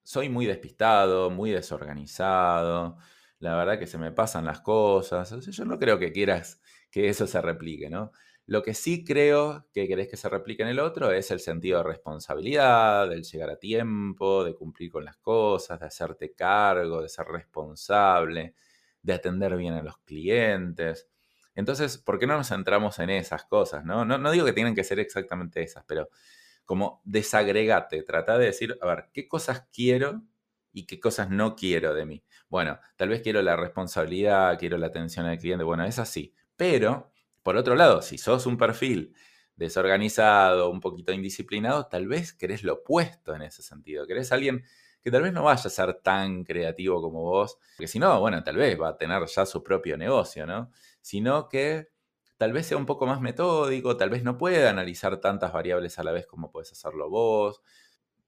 soy 0.03 0.27
muy 0.27 0.45
despistado, 0.47 1.29
muy 1.29 1.51
desorganizado, 1.51 2.97
la 3.39 3.55
verdad 3.55 3.79
que 3.79 3.87
se 3.87 3.97
me 3.97 4.11
pasan 4.11 4.43
las 4.43 4.59
cosas. 4.59 5.33
yo 5.45 5.63
no 5.63 5.79
creo 5.79 5.97
que 5.97 6.11
quieras 6.11 6.60
que 6.91 7.09
eso 7.09 7.27
se 7.27 7.41
replique, 7.41 7.89
¿no? 7.89 8.11
Lo 8.47 8.63
que 8.63 8.73
sí 8.73 9.03
creo 9.05 9.67
que 9.73 9.87
querés 9.87 10.09
que 10.09 10.17
se 10.17 10.27
replique 10.27 10.63
en 10.63 10.69
el 10.69 10.79
otro 10.79 11.11
es 11.11 11.31
el 11.31 11.39
sentido 11.39 11.77
de 11.77 11.83
responsabilidad, 11.85 13.07
del 13.09 13.23
llegar 13.23 13.49
a 13.49 13.55
tiempo, 13.57 14.43
de 14.43 14.55
cumplir 14.55 14.91
con 14.91 15.05
las 15.05 15.17
cosas, 15.17 15.79
de 15.79 15.85
hacerte 15.85 16.33
cargo, 16.33 17.01
de 17.01 17.09
ser 17.09 17.27
responsable, 17.27 18.55
de 19.01 19.13
atender 19.13 19.55
bien 19.55 19.73
a 19.75 19.83
los 19.83 19.97
clientes. 19.99 21.07
Entonces, 21.55 21.97
¿por 21.97 22.19
qué 22.19 22.27
no 22.27 22.35
nos 22.37 22.49
centramos 22.49 22.99
en 22.99 23.09
esas 23.09 23.45
cosas? 23.45 23.85
No, 23.85 24.05
no, 24.05 24.31
digo 24.31 24.45
que 24.45 24.53
tienen 24.53 24.75
que 24.75 24.83
ser 24.83 24.99
exactamente 24.99 25.61
esas, 25.61 25.83
pero 25.85 26.09
como 26.65 27.01
desagregate, 27.05 28.03
trata 28.03 28.37
de 28.37 28.45
decir, 28.45 28.77
a 28.81 28.87
ver, 28.87 29.09
¿qué 29.13 29.27
cosas 29.27 29.67
quiero 29.73 30.23
y 30.73 30.85
qué 30.87 30.99
cosas 30.99 31.29
no 31.29 31.55
quiero 31.55 31.93
de 31.93 32.05
mí? 32.05 32.23
Bueno, 32.49 32.79
tal 32.97 33.09
vez 33.09 33.21
quiero 33.21 33.41
la 33.41 33.55
responsabilidad, 33.55 34.57
quiero 34.59 34.77
la 34.77 34.87
atención 34.87 35.25
al 35.25 35.37
cliente, 35.37 35.63
bueno, 35.63 35.85
es 35.85 35.99
así. 35.99 36.33
Pero, 36.55 37.11
por 37.43 37.57
otro 37.57 37.75
lado, 37.75 38.01
si 38.01 38.17
sos 38.17 38.45
un 38.45 38.57
perfil 38.57 39.15
desorganizado, 39.55 40.69
un 40.69 40.79
poquito 40.79 41.13
indisciplinado, 41.13 41.87
tal 41.87 42.07
vez 42.07 42.33
querés 42.33 42.63
lo 42.63 42.73
opuesto 42.73 43.35
en 43.35 43.43
ese 43.43 43.61
sentido. 43.61 44.07
Querés 44.07 44.31
alguien 44.31 44.63
que 45.03 45.11
tal 45.11 45.23
vez 45.23 45.33
no 45.33 45.43
vaya 45.43 45.63
a 45.65 45.69
ser 45.69 45.95
tan 46.01 46.43
creativo 46.43 47.01
como 47.01 47.21
vos, 47.21 47.57
porque 47.75 47.87
si 47.87 47.99
no, 47.99 48.19
bueno, 48.19 48.43
tal 48.43 48.57
vez 48.57 48.79
va 48.79 48.89
a 48.89 48.97
tener 48.97 49.25
ya 49.25 49.45
su 49.45 49.63
propio 49.63 49.97
negocio, 49.97 50.45
¿no? 50.45 50.71
Sino 51.01 51.49
que 51.49 51.89
tal 52.37 52.53
vez 52.53 52.67
sea 52.67 52.77
un 52.77 52.85
poco 52.85 53.05
más 53.05 53.21
metódico, 53.21 53.97
tal 53.97 54.09
vez 54.09 54.23
no 54.23 54.37
pueda 54.37 54.69
analizar 54.69 55.19
tantas 55.19 55.53
variables 55.53 55.99
a 55.99 56.03
la 56.03 56.11
vez 56.11 56.27
como 56.27 56.51
puedes 56.51 56.71
hacerlo 56.71 57.09
vos, 57.09 57.61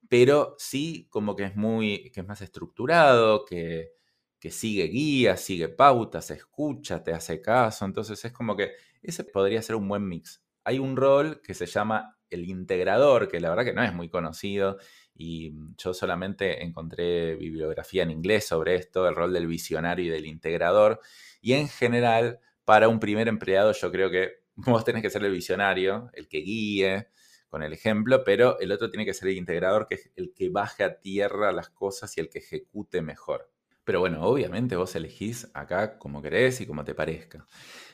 pero 0.10 0.56
sí 0.60 1.08
como 1.10 1.36
que 1.36 1.46
es 1.46 1.56
muy, 1.56 2.12
que 2.12 2.22
es 2.22 2.28
más 2.28 2.42
estructurado, 2.42 3.46
que, 3.46 3.94
que 4.44 4.52
sigue 4.52 4.88
guías, 4.88 5.40
sigue 5.40 5.70
pautas, 5.70 6.30
escucha, 6.30 7.02
te 7.02 7.14
hace 7.14 7.42
caso, 7.42 7.86
entonces 7.86 8.26
es 8.26 8.34
como 8.34 8.58
que 8.58 8.74
ese 9.02 9.24
podría 9.24 9.62
ser 9.62 9.78
un 9.78 9.88
buen 9.88 10.06
mix. 10.06 10.44
Hay 10.66 10.80
un 10.80 10.98
rol 10.98 11.40
que 11.42 11.54
se 11.54 11.66
llama 11.66 12.18
el 12.30 12.50
integrador, 12.50 13.30
que 13.30 13.40
la 13.40 13.50
verdad 13.50 13.64
que 13.64 13.72
no 13.72 13.82
es 13.86 13.94
muy 13.94 14.10
conocido 14.10 14.80
y 15.16 15.52
mm, 15.52 15.76
yo 15.78 15.94
solamente 15.94 16.62
encontré 16.62 17.38
bibliografía 17.38 18.04
en 18.04 18.12
inglés 18.12 18.46
sobre 18.46 18.76
esto, 18.76 19.08
el 19.08 19.16
rol 19.16 19.32
del 19.32 19.48
visionario 19.48 20.08
y 20.08 20.10
del 20.10 20.26
integrador. 20.26 21.00
Y 21.40 21.54
en 21.54 21.70
general, 21.70 22.42
para 22.66 22.90
un 22.90 23.00
primer 23.00 23.30
empleado, 23.30 23.72
yo 23.72 23.94
creo 23.94 24.12
que 24.12 24.44
vos 24.56 24.84
tenés 24.84 25.04
que 25.04 25.10
ser 25.10 25.24
el 25.24 25.32
visionario, 25.32 26.10
el 26.12 26.28
que 26.28 26.40
guíe 26.40 27.08
con 27.48 27.64
el 27.64 27.72
ejemplo, 27.72 28.26
pero 28.26 28.60
el 28.60 28.74
otro 28.74 28.90
tiene 28.90 29.06
que 29.06 29.14
ser 29.14 29.30
el 29.30 29.38
integrador, 29.38 29.88
que 29.88 29.96
es 29.96 30.12
el 30.18 30.34
que 30.34 30.50
baje 30.50 30.84
a 30.84 31.00
tierra 31.00 31.54
las 31.54 31.70
cosas 31.70 32.18
y 32.18 32.20
el 32.20 32.28
que 32.30 32.40
ejecute 32.40 33.02
mejor. 33.02 33.53
Pero 33.84 34.00
bueno, 34.00 34.24
obviamente 34.24 34.76
vos 34.76 34.96
elegís 34.96 35.50
acá 35.54 35.98
como 35.98 36.22
querés 36.22 36.62
y 36.62 36.66
como 36.66 36.84
te 36.84 36.96
parezca. 36.96 37.46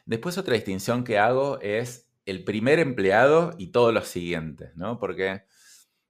Después 0.05 0.38
otra 0.38 0.55
distinción 0.55 1.03
que 1.03 1.17
hago 1.17 1.60
es 1.62 2.10
el 2.25 2.43
primer 2.43 2.79
empleado 2.79 3.55
y 3.58 3.67
todos 3.67 3.93
los 3.93 4.08
siguientes, 4.08 4.75
¿no? 4.75 5.00
Porque 5.00 5.43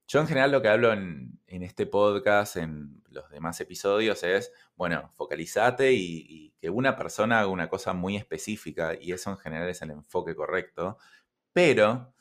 yo 0.10 0.20
en 0.20 0.28
general 0.28 0.52
lo 0.52 0.62
que 0.62 0.68
hablo 0.68 0.92
en, 0.92 1.40
este 1.48 1.86
podcast, 1.86 2.58
en 2.58 3.04
los 3.10 3.30
demás 3.30 3.62
episodios, 3.62 4.24
es, 4.24 4.52
bueno, 4.76 5.10
focalizate 5.12 5.94
y, 5.94 6.54
que 6.60 6.70
una 6.70 6.98
persona 6.98 7.40
haga 7.40 7.48
una 7.48 7.70
cosa 7.70 7.94
muy 7.94 8.18
específica 8.18 8.98
y 9.00 9.14
eso 9.14 9.30
en 9.30 9.38
general 9.38 9.70
es 9.70 9.82
el 9.82 9.92
enfoque 9.92 10.36
correcto, 10.36 10.98
pero 11.54 12.14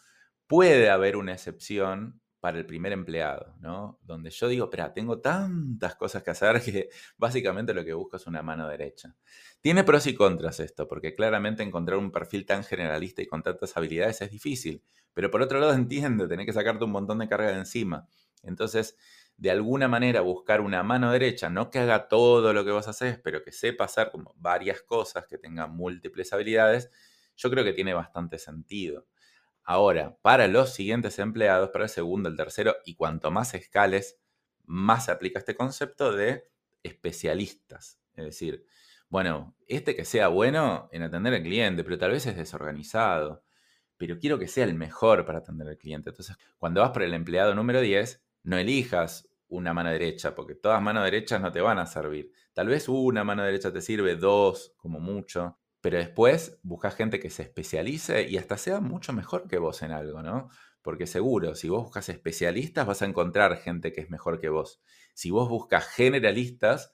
puede 0.47 0.91
haber 0.91 1.17
una 1.17 1.33
excepción 1.33 2.21
para 2.41 2.59
el 2.59 2.67
primer 2.67 2.93
empleado, 2.93 3.55
¿no? 3.61 3.99
Donde 4.03 4.31
yo 4.31 4.49
digo, 4.49 4.67
espera, 4.67 4.93
tengo 4.93 5.21
tantas 5.21 5.97
cosas 5.97 6.23
que 6.23 6.31
hacer 6.31 6.61
que 6.65 6.91
básicamente 7.17 7.75
lo 7.75 7.85
que 7.85 7.93
busco 7.93 8.17
es 8.17 8.27
una 8.27 8.43
mano 8.43 8.69
derecha. 8.69 9.15
Tiene 9.61 9.85
pros 9.85 10.07
y 10.07 10.15
contras 10.15 10.61
esto, 10.61 10.87
porque 10.87 11.15
claramente 11.15 11.63
encontrar 11.63 11.99
un 11.99 12.13
perfil 12.13 12.47
tan 12.47 12.63
generalista 12.63 13.23
y 13.23 13.27
con 13.27 13.43
tantas 13.43 13.77
habilidades 13.77 14.23
es 14.23 14.31
difícil, 14.31 14.83
pero 15.13 15.31
por 15.31 15.43
otro 15.43 15.59
lado 15.59 15.73
entiendo, 15.75 16.29
tenés 16.29 16.47
que 16.47 16.53
sacarte 16.53 16.85
un 16.85 16.93
montón 16.93 17.19
de 17.19 17.29
carga 17.29 17.49
de 17.49 17.59
encima. 17.59 18.07
Entonces, 18.43 18.97
de 19.37 19.51
alguna 19.51 19.89
manera 19.89 20.21
buscar 20.21 20.61
una 20.61 20.83
mano 20.83 21.11
derecha, 21.13 21.49
no 21.49 21.71
que 21.71 21.79
haga 21.79 22.09
todo 22.09 22.53
lo 22.53 22.65
que 22.65 22.71
vos 22.71 22.87
haces, 22.89 23.19
pero 23.19 23.43
que 23.43 23.53
sepa 23.53 23.85
hacer 23.85 24.11
como 24.11 24.35
varias 24.37 24.83
cosas, 24.83 25.27
que 25.27 25.39
tenga 25.39 25.67
múltiples 25.67 26.33
habilidades, 26.33 26.91
yo 27.37 27.51
creo 27.51 27.65
que 27.65 27.73
tiene 27.73 27.95
bastante 27.95 28.39
sentido. 28.39 29.07
Ahora, 29.71 30.17
para 30.23 30.49
los 30.49 30.73
siguientes 30.73 31.19
empleados, 31.19 31.69
para 31.69 31.85
el 31.85 31.91
segundo, 31.91 32.31
el 32.31 32.37
tercero, 32.37 32.77
y 32.87 32.95
cuanto 32.95 33.31
más 33.31 33.53
escales, 33.53 34.19
más 34.65 35.05
se 35.05 35.11
aplica 35.11 35.39
este 35.41 35.55
concepto 35.55 36.11
de 36.11 36.49
especialistas. 36.83 38.01
Es 38.15 38.25
decir, 38.25 38.65
bueno, 39.11 39.55
este 39.67 39.95
que 39.95 40.07
sea 40.07 40.29
bueno 40.29 40.89
en 40.91 41.03
atender 41.03 41.35
al 41.35 41.43
cliente, 41.43 41.85
pero 41.85 41.99
tal 41.99 42.13
vez 42.13 42.25
es 42.25 42.39
desorganizado, 42.39 43.45
pero 43.99 44.19
quiero 44.19 44.39
que 44.39 44.49
sea 44.49 44.65
el 44.65 44.73
mejor 44.73 45.27
para 45.27 45.41
atender 45.41 45.69
al 45.69 45.77
cliente. 45.77 46.09
Entonces, 46.09 46.39
cuando 46.57 46.81
vas 46.81 46.93
por 46.93 47.03
el 47.03 47.13
empleado 47.13 47.55
número 47.55 47.83
10, 47.83 48.25
no 48.45 48.57
elijas 48.57 49.29
una 49.49 49.75
mano 49.75 49.91
derecha, 49.91 50.35
porque 50.35 50.55
todas 50.55 50.81
manos 50.81 51.05
derechas 51.05 51.43
no 51.43 51.53
te 51.53 51.61
van 51.61 51.79
a 51.79 51.85
servir. 51.85 52.33
Tal 52.55 52.69
vez 52.69 52.89
una 52.89 53.23
mano 53.23 53.45
derecha 53.45 53.71
te 53.71 53.83
sirve, 53.83 54.17
dos 54.17 54.73
como 54.79 54.99
mucho, 54.99 55.59
pero 55.81 55.99
después 55.99 56.59
buscas 56.63 56.95
gente 56.95 57.21
que 57.21 57.31
se 57.31 57.43
especialice 57.43 58.29
y 58.29 58.37
hasta 58.37 58.57
sea 58.57 58.81
mucho 58.81 59.13
mejor 59.13 59.49
que 59.49 59.59
vos 59.59 59.83
en 59.83 59.93
algo, 59.93 60.23
¿no? 60.23 60.49
Porque 60.83 61.07
seguro, 61.07 61.55
si 61.55 61.69
vos 61.69 61.85
buscas 61.85 62.09
especialistas, 62.09 62.87
vas 62.87 63.03
a 63.03 63.07
encontrar 63.07 63.57
gente 63.59 63.93
que 63.93 64.01
es 64.01 64.11
mejor 64.11 64.41
que 64.41 64.49
vos. 64.49 64.81
Si 65.15 65.31
vos 65.31 65.49
buscas 65.49 65.87
generalistas, 65.87 66.93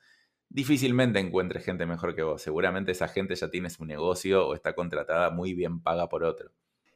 difícilmente 0.49 1.19
encuentres 1.19 1.65
gente 1.65 1.87
mejor 1.87 2.15
que 2.15 2.23
vos. 2.23 2.43
Seguramente 2.43 2.93
esa 2.93 3.09
gente 3.09 3.35
ya 3.35 3.51
tiene 3.51 3.71
su 3.71 3.85
negocio 3.85 4.47
o 4.47 4.55
está 4.55 4.75
contratada 4.75 5.31
muy 5.31 5.55
bien 5.55 5.81
paga 5.81 6.09
por 6.09 6.25
otro. 6.25 6.53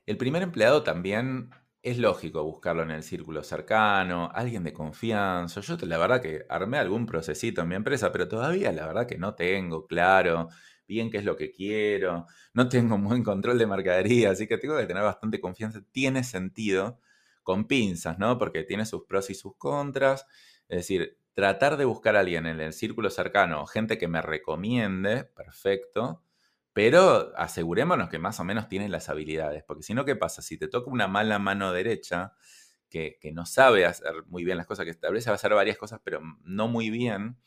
El 0.07 0.17
primer 0.17 0.43
empleado 0.43 0.83
también 0.83 1.51
es 1.83 1.99
lógico 1.99 2.43
buscarlo 2.43 2.83
en 2.83 2.91
el 2.91 3.03
círculo 3.03 3.43
cercano, 3.43 4.31
alguien 4.35 4.65
de 4.65 4.73
confianza. 4.73 5.61
Yo 5.61 5.77
la 5.83 5.99
verdad 5.99 6.21
que 6.21 6.45
armé 6.49 6.79
algún 6.79 7.07
procesito 7.07 7.63
en 7.63 7.69
mi 7.69 7.75
empresa, 7.77 8.13
pero 8.13 8.29
todavía 8.29 8.73
la 8.73 8.87
verdad 8.87 9.07
que 9.07 9.19
no 9.19 9.35
tengo 9.35 9.87
claro 9.87 10.49
bien 10.89 11.11
qué 11.11 11.19
es 11.19 11.25
lo 11.25 11.37
que 11.37 11.53
quiero, 11.53 12.27
no 12.55 12.69
tengo 12.69 12.97
un 12.97 13.05
buen 13.05 13.23
control 13.23 13.59
de 13.59 13.67
mercadería, 13.67 14.31
así 14.31 14.49
que 14.49 14.59
tengo 14.59 14.77
que 14.77 14.87
tener 14.87 15.03
bastante 15.05 15.41
confianza. 15.41 15.83
Tiene 15.93 16.25
sentido 16.25 17.01
con 17.45 17.67
pinzas, 17.69 18.19
¿no? 18.19 18.39
Porque 18.39 18.65
tiene 18.65 18.87
sus 18.87 19.05
pros 19.05 19.31
y 19.31 19.35
sus 19.35 19.57
contras. 19.57 20.27
Es 20.69 20.79
decir, 20.79 21.19
tratar 21.35 21.77
de 21.77 21.85
buscar 21.85 22.17
a 22.17 22.21
alguien 22.21 22.47
en 22.47 22.61
el 22.61 22.73
círculo 22.73 23.11
cercano, 23.11 23.67
gente 23.67 23.99
que 23.99 24.09
me 24.09 24.21
recomiende, 24.23 25.25
perfecto, 25.25 26.25
pero 26.73 27.33
asegurémonos 27.37 28.09
que 28.09 28.19
más 28.19 28.41
o 28.41 28.45
menos 28.45 28.69
tiene 28.69 28.89
las 28.89 29.09
habilidades, 29.09 29.65
porque 29.65 29.83
si 29.83 29.95
no, 29.95 30.05
¿qué 30.05 30.17
pasa? 30.17 30.43
Si 30.43 30.59
te 30.59 30.69
toca 30.69 30.91
una 30.91 31.09
mala 31.09 31.39
mano 31.39 31.73
derecha, 31.73 32.35
que, 32.89 33.19
que 33.21 33.33
no 33.33 33.47
sabe 33.47 33.85
hacer 33.87 34.25
muy 34.27 34.45
bien 34.45 34.57
las 34.57 34.67
cosas, 34.67 34.85
que 34.85 34.91
establece, 34.91 35.31
va 35.31 35.35
a 35.35 35.37
hacer 35.37 35.55
varias 35.55 35.79
cosas, 35.79 36.01
pero 36.05 36.21
no 36.45 36.69
muy 36.69 36.91
bien, 36.91 37.39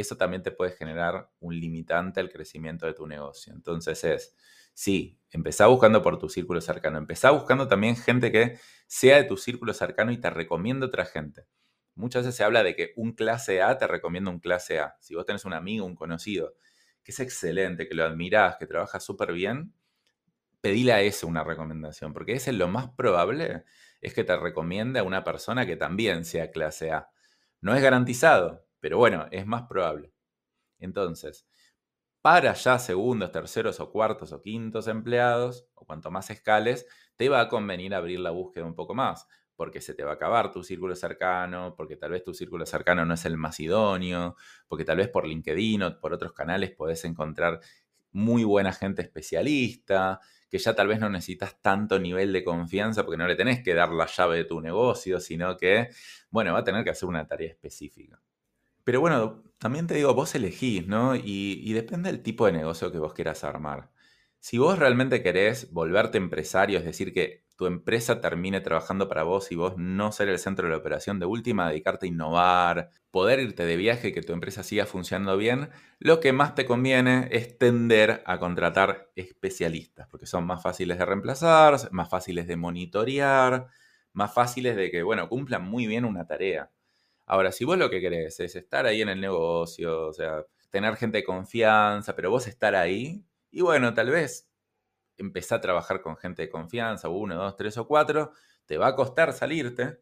eso 0.00 0.16
también 0.16 0.42
te 0.42 0.50
puede 0.50 0.72
generar 0.72 1.30
un 1.40 1.58
limitante 1.58 2.20
al 2.20 2.30
crecimiento 2.30 2.86
de 2.86 2.94
tu 2.94 3.06
negocio. 3.06 3.52
Entonces 3.52 4.02
es, 4.04 4.36
sí, 4.74 5.18
empezá 5.30 5.66
buscando 5.66 6.02
por 6.02 6.18
tu 6.18 6.28
círculo 6.28 6.60
cercano, 6.60 6.98
empezá 6.98 7.30
buscando 7.30 7.68
también 7.68 7.96
gente 7.96 8.30
que 8.30 8.58
sea 8.86 9.16
de 9.16 9.24
tu 9.24 9.36
círculo 9.36 9.72
cercano 9.74 10.12
y 10.12 10.18
te 10.18 10.30
recomienda 10.30 10.86
otra 10.86 11.06
gente. 11.06 11.46
Muchas 11.94 12.24
veces 12.24 12.36
se 12.36 12.44
habla 12.44 12.62
de 12.62 12.76
que 12.76 12.92
un 12.96 13.12
clase 13.12 13.62
A 13.62 13.78
te 13.78 13.86
recomienda 13.86 14.30
un 14.30 14.38
clase 14.38 14.80
A. 14.80 14.96
Si 15.00 15.14
vos 15.14 15.24
tenés 15.24 15.46
un 15.46 15.54
amigo, 15.54 15.86
un 15.86 15.94
conocido, 15.94 16.54
que 17.02 17.12
es 17.12 17.20
excelente, 17.20 17.88
que 17.88 17.94
lo 17.94 18.04
admirás, 18.04 18.56
que 18.58 18.66
trabaja 18.66 19.00
súper 19.00 19.32
bien, 19.32 19.72
pedile 20.60 20.92
a 20.92 21.00
ese 21.00 21.24
una 21.24 21.44
recomendación, 21.44 22.12
porque 22.12 22.34
ese 22.34 22.52
lo 22.52 22.68
más 22.68 22.90
probable 22.90 23.64
es 24.00 24.12
que 24.12 24.24
te 24.24 24.36
recomiende 24.36 24.98
a 24.98 25.04
una 25.04 25.24
persona 25.24 25.64
que 25.64 25.76
también 25.76 26.24
sea 26.24 26.50
clase 26.50 26.90
A. 26.90 27.08
No 27.60 27.74
es 27.74 27.82
garantizado, 27.82 28.65
pero 28.86 28.98
bueno, 28.98 29.26
es 29.32 29.44
más 29.46 29.64
probable. 29.64 30.12
Entonces, 30.78 31.48
para 32.22 32.54
ya 32.54 32.78
segundos, 32.78 33.32
terceros 33.32 33.80
o 33.80 33.90
cuartos 33.90 34.32
o 34.32 34.40
quintos 34.42 34.88
empleados, 34.88 35.68
o 35.74 35.84
cuanto 35.86 36.12
más 36.12 36.30
escales, 36.30 36.86
te 37.16 37.28
va 37.28 37.40
a 37.42 37.48
convenir 37.48 37.94
abrir 37.96 38.20
la 38.20 38.30
búsqueda 38.30 38.64
un 38.66 38.76
poco 38.76 38.94
más. 38.94 39.26
porque 39.56 39.80
se 39.82 39.94
te 39.94 40.04
va 40.04 40.12
a 40.12 40.14
acabar 40.14 40.52
tu 40.52 40.62
círculo 40.64 40.94
cercano, 40.96 41.74
porque 41.76 41.96
tal 41.96 42.12
vez 42.12 42.24
tu 42.24 42.34
círculo 42.34 42.66
cercano 42.66 43.04
no 43.06 43.14
es 43.14 43.24
el 43.26 43.36
más 43.38 43.60
idóneo, 43.60 44.36
porque 44.68 44.84
tal 44.84 44.98
vez 44.98 45.08
por 45.08 45.26
LinkedIn 45.26 45.82
o 45.82 46.00
por 46.00 46.12
otros 46.14 46.32
canales 46.34 46.70
podés 46.72 47.04
encontrar 47.06 47.60
muy 48.12 48.44
buena 48.44 48.72
gente 48.72 49.02
especialista, 49.02 50.20
que 50.50 50.58
ya 50.58 50.74
tal 50.74 50.88
vez 50.88 51.00
no 51.00 51.10
necesitas 51.10 51.60
tanto 51.60 51.98
nivel 51.98 52.32
de 52.32 52.44
confianza 52.44 53.04
porque 53.04 53.18
no 53.18 53.26
le 53.26 53.36
tenés 53.36 53.62
que 53.62 53.74
dar 53.74 53.90
la 53.92 54.06
llave 54.06 54.38
de 54.38 54.44
tu 54.44 54.60
negocio, 54.60 55.20
sino 55.20 55.56
que, 55.56 55.88
bueno, 56.30 56.52
va 56.54 56.60
a 56.60 56.64
tener 56.64 56.84
que 56.84 56.90
hacer 56.90 57.08
una 57.08 57.26
tarea 57.26 57.50
específica. 57.50 58.20
Pero 58.86 59.00
bueno, 59.00 59.42
también 59.58 59.88
te 59.88 59.94
digo, 59.94 60.14
vos 60.14 60.36
elegís, 60.36 60.86
¿no? 60.86 61.16
Y, 61.16 61.72
depende 61.72 62.08
del 62.12 62.22
tipo 62.22 62.46
de 62.46 62.52
negocio 62.52 62.92
que 62.92 63.00
vos 63.00 63.14
quieras 63.14 63.42
armar. 63.42 63.90
Si 64.38 64.58
vos 64.58 64.78
realmente 64.78 65.24
querés 65.24 65.72
volverte 65.72 66.18
empresario, 66.18 66.78
es 66.78 66.84
decir, 66.84 67.12
que 67.12 67.44
tu 67.56 67.66
empresa 67.66 68.20
termine 68.20 68.60
trabajando 68.60 69.08
para 69.08 69.24
vos 69.24 69.50
y 69.50 69.56
vos 69.56 69.74
no 69.76 70.12
ser 70.12 70.28
el 70.28 70.38
centro 70.38 70.66
de 70.68 70.70
la 70.72 70.78
operación, 70.78 71.18
de 71.18 71.26
última, 71.26 71.68
dedicarte 71.68 72.06
a 72.06 72.10
innovar, 72.10 72.90
poder 73.10 73.40
irte 73.40 73.64
de 73.66 73.76
viaje 73.76 74.12
que 74.12 74.22
tu 74.22 74.32
empresa 74.32 74.62
siga 74.62 74.86
funcionando 74.86 75.36
bien, 75.36 75.70
lo 75.98 76.20
que 76.20 76.32
más 76.32 76.54
te 76.54 76.64
conviene 76.64 77.28
es 77.32 77.58
tender 77.58 78.22
a 78.24 78.38
contratar 78.38 79.10
especialistas, 79.16 80.06
porque 80.08 80.26
son 80.26 80.46
más 80.46 80.62
fáciles 80.62 80.96
de 80.98 81.06
reemplazar, 81.06 81.76
más 81.90 82.08
fáciles 82.08 82.46
de 82.46 82.56
monitorear, 82.56 83.66
más 84.12 84.32
fáciles 84.32 84.76
de 84.76 84.92
que, 84.92 85.02
bueno, 85.02 85.28
cumplan 85.28 85.64
muy 85.64 85.86
bien 85.88 86.04
una 86.04 86.24
tarea. 86.26 86.70
Ahora, 87.26 87.52
si 87.52 87.64
vos 87.64 87.76
lo 87.76 87.90
que 87.90 88.00
querés 88.00 88.40
es 88.40 88.56
estar 88.56 88.86
ahí 88.86 89.02
en 89.02 89.08
el 89.08 89.20
negocio, 89.20 90.08
o 90.08 90.12
sea, 90.12 90.44
tener 90.70 90.96
gente 90.96 91.18
de 91.18 91.24
confianza, 91.24 92.14
pero 92.14 92.30
vos 92.30 92.46
estar 92.46 92.74
ahí, 92.74 93.24
y 93.50 93.62
bueno, 93.62 93.94
tal 93.94 94.10
vez 94.10 94.48
empezar 95.16 95.58
a 95.58 95.60
trabajar 95.62 96.02
con 96.02 96.16
gente 96.16 96.42
de 96.42 96.50
confianza, 96.50 97.08
uno, 97.08 97.36
dos, 97.36 97.56
tres 97.56 97.76
o 97.78 97.86
cuatro, 97.86 98.32
te 98.66 98.78
va 98.78 98.88
a 98.88 98.96
costar 98.96 99.32
salirte, 99.32 100.00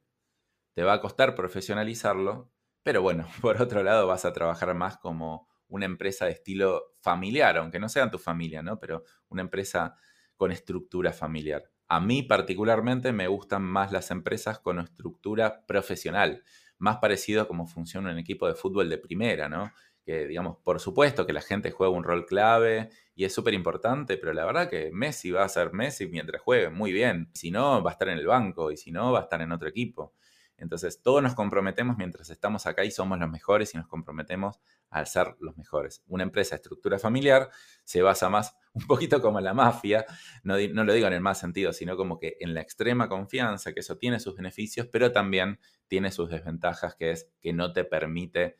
te 0.74 0.82
va 0.84 0.94
a 0.94 1.00
costar 1.00 1.34
profesionalizarlo, 1.34 2.50
pero 2.82 3.02
bueno, 3.02 3.26
por 3.40 3.60
otro 3.60 3.82
lado 3.82 4.06
vas 4.06 4.24
a 4.24 4.32
trabajar 4.32 4.74
más 4.74 4.98
como 4.98 5.48
una 5.68 5.86
empresa 5.86 6.26
de 6.26 6.32
estilo 6.32 6.94
familiar, 7.00 7.56
aunque 7.58 7.78
no 7.78 7.88
sea 7.88 8.10
tu 8.10 8.18
familia, 8.18 8.62
¿no? 8.62 8.78
Pero 8.78 9.04
una 9.28 9.42
empresa 9.42 9.96
con 10.36 10.52
estructura 10.52 11.12
familiar. 11.12 11.70
A 11.88 12.00
mí 12.00 12.22
particularmente 12.22 13.12
me 13.12 13.28
gustan 13.28 13.62
más 13.62 13.92
las 13.92 14.10
empresas 14.10 14.58
con 14.58 14.78
estructura 14.78 15.64
profesional, 15.66 16.42
más 16.78 16.98
parecido 16.98 17.42
a 17.42 17.48
cómo 17.48 17.66
funciona 17.66 18.10
un 18.10 18.18
equipo 18.18 18.46
de 18.46 18.54
fútbol 18.54 18.88
de 18.88 18.98
primera, 18.98 19.48
¿no? 19.48 19.72
que, 20.04 20.26
digamos, 20.26 20.58
por 20.62 20.80
supuesto 20.80 21.26
que 21.26 21.32
la 21.32 21.40
gente 21.40 21.70
juega 21.70 21.92
un 21.92 22.04
rol 22.04 22.26
clave 22.26 22.90
y 23.14 23.24
es 23.24 23.34
súper 23.34 23.54
importante, 23.54 24.18
pero 24.18 24.32
la 24.32 24.44
verdad 24.44 24.68
que 24.68 24.90
Messi 24.92 25.30
va 25.30 25.44
a 25.44 25.48
ser 25.48 25.72
Messi 25.72 26.06
mientras 26.06 26.42
juegue 26.42 26.68
muy 26.68 26.92
bien. 26.92 27.30
Si 27.32 27.50
no, 27.50 27.82
va 27.82 27.90
a 27.90 27.92
estar 27.92 28.08
en 28.08 28.18
el 28.18 28.26
banco 28.26 28.70
y 28.70 28.76
si 28.76 28.92
no, 28.92 29.12
va 29.12 29.20
a 29.20 29.22
estar 29.22 29.40
en 29.40 29.52
otro 29.52 29.68
equipo. 29.68 30.12
Entonces, 30.56 31.02
todos 31.02 31.22
nos 31.22 31.34
comprometemos 31.34 31.96
mientras 31.96 32.30
estamos 32.30 32.66
acá 32.66 32.84
y 32.84 32.90
somos 32.90 33.18
los 33.18 33.28
mejores 33.28 33.74
y 33.74 33.78
nos 33.78 33.88
comprometemos 33.88 34.60
al 34.90 35.06
ser 35.06 35.36
los 35.40 35.56
mejores. 35.56 36.02
Una 36.06 36.22
empresa 36.22 36.50
de 36.50 36.56
estructura 36.56 36.98
familiar 36.98 37.50
se 37.82 38.02
basa 38.02 38.28
más 38.28 38.56
un 38.72 38.86
poquito 38.86 39.20
como 39.20 39.40
la 39.40 39.54
mafia, 39.54 40.04
no, 40.42 40.56
no, 40.72 40.84
lo 40.84 40.92
digo 40.92 41.06
en 41.06 41.12
el 41.12 41.20
más 41.20 41.38
sentido, 41.38 41.72
sino 41.72 41.96
como 41.96 42.18
que 42.18 42.36
en 42.40 42.54
la 42.54 42.60
extrema 42.60 43.08
confianza, 43.08 43.72
que 43.72 43.80
eso 43.80 43.98
tiene 43.98 44.20
sus 44.20 44.36
beneficios, 44.36 44.88
pero 44.90 45.12
también 45.12 45.58
tiene 45.88 46.10
sus 46.10 46.30
desventajas, 46.30 46.94
que 46.94 47.10
es 47.10 47.30
que 47.40 47.52
no 47.52 47.72
te 47.72 47.84
permite 47.84 48.58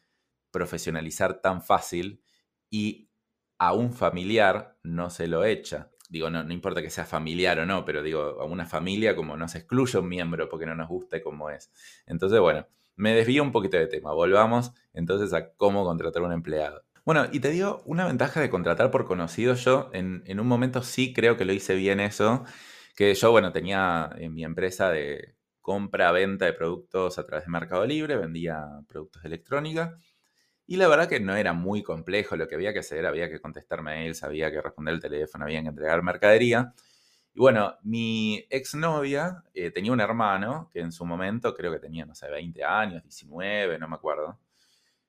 profesionalizar 0.50 1.40
tan 1.40 1.62
fácil 1.62 2.22
y 2.70 3.10
a 3.58 3.72
un 3.72 3.92
familiar 3.92 4.78
no 4.82 5.10
se 5.10 5.26
lo 5.26 5.44
echa. 5.44 5.90
Digo, 6.14 6.30
no, 6.30 6.44
no 6.44 6.52
importa 6.52 6.80
que 6.80 6.90
sea 6.90 7.04
familiar 7.04 7.58
o 7.58 7.66
no, 7.66 7.84
pero 7.84 8.00
digo, 8.00 8.40
a 8.40 8.44
una 8.44 8.66
familia 8.66 9.16
como 9.16 9.36
no 9.36 9.48
se 9.48 9.58
excluye 9.58 9.98
un 9.98 10.08
miembro 10.08 10.48
porque 10.48 10.64
no 10.64 10.76
nos 10.76 10.88
guste 10.88 11.20
como 11.20 11.50
es. 11.50 11.72
Entonces, 12.06 12.38
bueno, 12.38 12.68
me 12.94 13.16
desvío 13.16 13.42
un 13.42 13.50
poquito 13.50 13.76
de 13.78 13.88
tema. 13.88 14.12
Volvamos 14.12 14.70
entonces 14.92 15.32
a 15.32 15.54
cómo 15.54 15.84
contratar 15.84 16.22
un 16.22 16.30
empleado. 16.30 16.84
Bueno, 17.04 17.26
y 17.32 17.40
te 17.40 17.50
digo, 17.50 17.82
una 17.84 18.06
ventaja 18.06 18.40
de 18.40 18.48
contratar 18.48 18.92
por 18.92 19.06
conocido, 19.06 19.54
yo 19.54 19.90
en, 19.92 20.22
en 20.26 20.38
un 20.38 20.46
momento 20.46 20.84
sí 20.84 21.12
creo 21.12 21.36
que 21.36 21.44
lo 21.44 21.52
hice 21.52 21.74
bien 21.74 21.98
eso, 21.98 22.44
que 22.94 23.12
yo, 23.12 23.32
bueno, 23.32 23.50
tenía 23.50 24.08
en 24.16 24.32
mi 24.34 24.44
empresa 24.44 24.92
de 24.92 25.34
compra-venta 25.60 26.44
de 26.44 26.52
productos 26.52 27.18
a 27.18 27.26
través 27.26 27.46
de 27.46 27.50
Mercado 27.50 27.84
Libre, 27.86 28.16
vendía 28.16 28.64
productos 28.86 29.24
de 29.24 29.30
electrónica 29.30 29.98
y 30.66 30.76
la 30.76 30.88
verdad 30.88 31.08
que 31.08 31.20
no 31.20 31.34
era 31.36 31.52
muy 31.52 31.82
complejo, 31.82 32.36
lo 32.36 32.48
que 32.48 32.54
había 32.54 32.72
que 32.72 32.78
hacer, 32.80 33.06
había 33.06 33.28
que 33.30 33.40
contestar 33.40 33.82
mails, 33.82 34.22
había 34.22 34.50
que 34.50 34.60
responder 34.62 34.94
el 34.94 35.00
teléfono, 35.00 35.44
había 35.44 35.62
que 35.62 35.68
entregar 35.68 36.02
mercadería. 36.02 36.74
Y 37.34 37.40
bueno, 37.40 37.76
mi 37.82 38.46
exnovia 38.50 39.42
eh, 39.54 39.70
tenía 39.70 39.92
un 39.92 40.00
hermano 40.00 40.70
que 40.72 40.80
en 40.80 40.92
su 40.92 41.04
momento 41.06 41.54
creo 41.54 41.72
que 41.72 41.80
tenía, 41.80 42.06
no 42.06 42.14
sé, 42.14 42.30
20 42.30 42.64
años, 42.64 43.02
19, 43.02 43.78
no 43.78 43.88
me 43.88 43.96
acuerdo. 43.96 44.38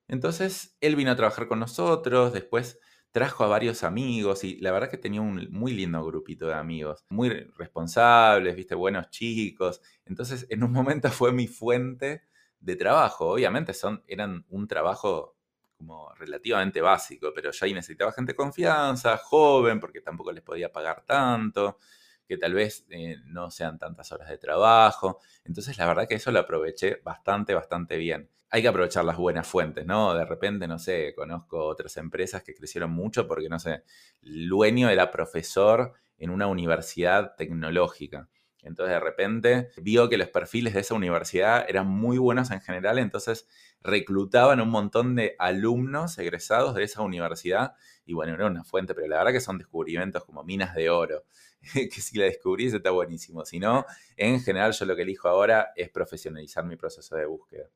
Entonces 0.08 0.76
él 0.80 0.96
vino 0.96 1.10
a 1.10 1.16
trabajar 1.16 1.48
con 1.48 1.60
nosotros, 1.60 2.32
después 2.32 2.78
trajo 3.12 3.44
a 3.44 3.48
varios 3.48 3.82
amigos 3.82 4.44
y 4.44 4.56
la 4.60 4.72
verdad 4.72 4.90
que 4.90 4.98
tenía 4.98 5.20
un 5.22 5.48
muy 5.50 5.72
lindo 5.72 6.04
grupito 6.04 6.46
de 6.46 6.54
amigos, 6.54 7.04
muy 7.08 7.30
responsables, 7.56 8.54
viste, 8.56 8.74
buenos 8.74 9.10
chicos. 9.10 9.80
Entonces 10.04 10.46
en 10.50 10.62
un 10.64 10.72
momento 10.72 11.10
fue 11.10 11.32
mi 11.32 11.46
fuente 11.46 12.22
de 12.60 12.76
trabajo. 12.76 13.30
Obviamente 13.30 13.72
son, 13.74 14.02
eran 14.06 14.44
un 14.48 14.68
trabajo 14.68 15.35
como 15.76 16.12
relativamente 16.14 16.80
básico, 16.80 17.32
pero 17.34 17.50
ya 17.50 17.66
ahí 17.66 17.74
necesitaba 17.74 18.12
gente 18.12 18.32
de 18.32 18.36
confianza, 18.36 19.16
joven, 19.18 19.78
porque 19.80 20.00
tampoco 20.00 20.32
les 20.32 20.42
podía 20.42 20.72
pagar 20.72 21.04
tanto, 21.04 21.78
que 22.26 22.36
tal 22.38 22.54
vez 22.54 22.86
eh, 22.90 23.16
no 23.26 23.50
sean 23.50 23.78
tantas 23.78 24.10
horas 24.12 24.28
de 24.28 24.38
trabajo. 24.38 25.20
Entonces, 25.44 25.78
la 25.78 25.86
verdad 25.86 26.08
que 26.08 26.16
eso 26.16 26.32
lo 26.32 26.40
aproveché 26.40 27.00
bastante, 27.04 27.54
bastante 27.54 27.96
bien. 27.96 28.30
Hay 28.50 28.62
que 28.62 28.68
aprovechar 28.68 29.04
las 29.04 29.16
buenas 29.16 29.46
fuentes, 29.46 29.86
¿no? 29.86 30.14
De 30.14 30.24
repente, 30.24 30.66
no 30.66 30.78
sé, 30.78 31.14
conozco 31.14 31.64
otras 31.66 31.96
empresas 31.96 32.42
que 32.42 32.54
crecieron 32.54 32.90
mucho 32.90 33.26
porque, 33.26 33.48
no 33.48 33.58
sé, 33.58 33.82
el 34.22 34.48
dueño 34.48 34.88
era 34.88 35.10
profesor 35.10 35.92
en 36.18 36.30
una 36.30 36.46
universidad 36.46 37.34
tecnológica. 37.36 38.28
Entonces 38.66 38.94
de 38.94 39.00
repente 39.00 39.70
vio 39.76 40.08
que 40.08 40.18
los 40.18 40.28
perfiles 40.28 40.74
de 40.74 40.80
esa 40.80 40.94
universidad 40.94 41.64
eran 41.68 41.86
muy 41.86 42.18
buenos 42.18 42.50
en 42.50 42.60
general, 42.60 42.98
entonces 42.98 43.46
reclutaban 43.86 44.60
un 44.60 44.68
montón 44.68 45.14
de 45.14 45.34
alumnos 45.38 46.18
egresados 46.18 46.74
de 46.74 46.84
esa 46.84 47.02
universidad 47.02 47.74
y 48.04 48.14
bueno, 48.14 48.34
era 48.34 48.46
una 48.46 48.64
fuente, 48.64 48.94
pero 48.94 49.06
la 49.08 49.18
verdad 49.18 49.32
que 49.32 49.40
son 49.40 49.58
descubrimientos 49.58 50.24
como 50.24 50.44
minas 50.44 50.74
de 50.74 50.90
oro, 50.90 51.24
que 51.72 51.90
si 51.90 52.18
la 52.18 52.26
descubrís 52.26 52.74
está 52.74 52.90
buenísimo, 52.90 53.44
si 53.44 53.58
no, 53.58 53.86
en 54.16 54.40
general 54.40 54.72
yo 54.72 54.84
lo 54.84 54.94
que 54.94 55.02
elijo 55.02 55.28
ahora 55.28 55.72
es 55.74 55.88
profesionalizar 55.90 56.64
mi 56.64 56.76
proceso 56.76 57.16
de 57.16 57.26
búsqueda. 57.26 57.68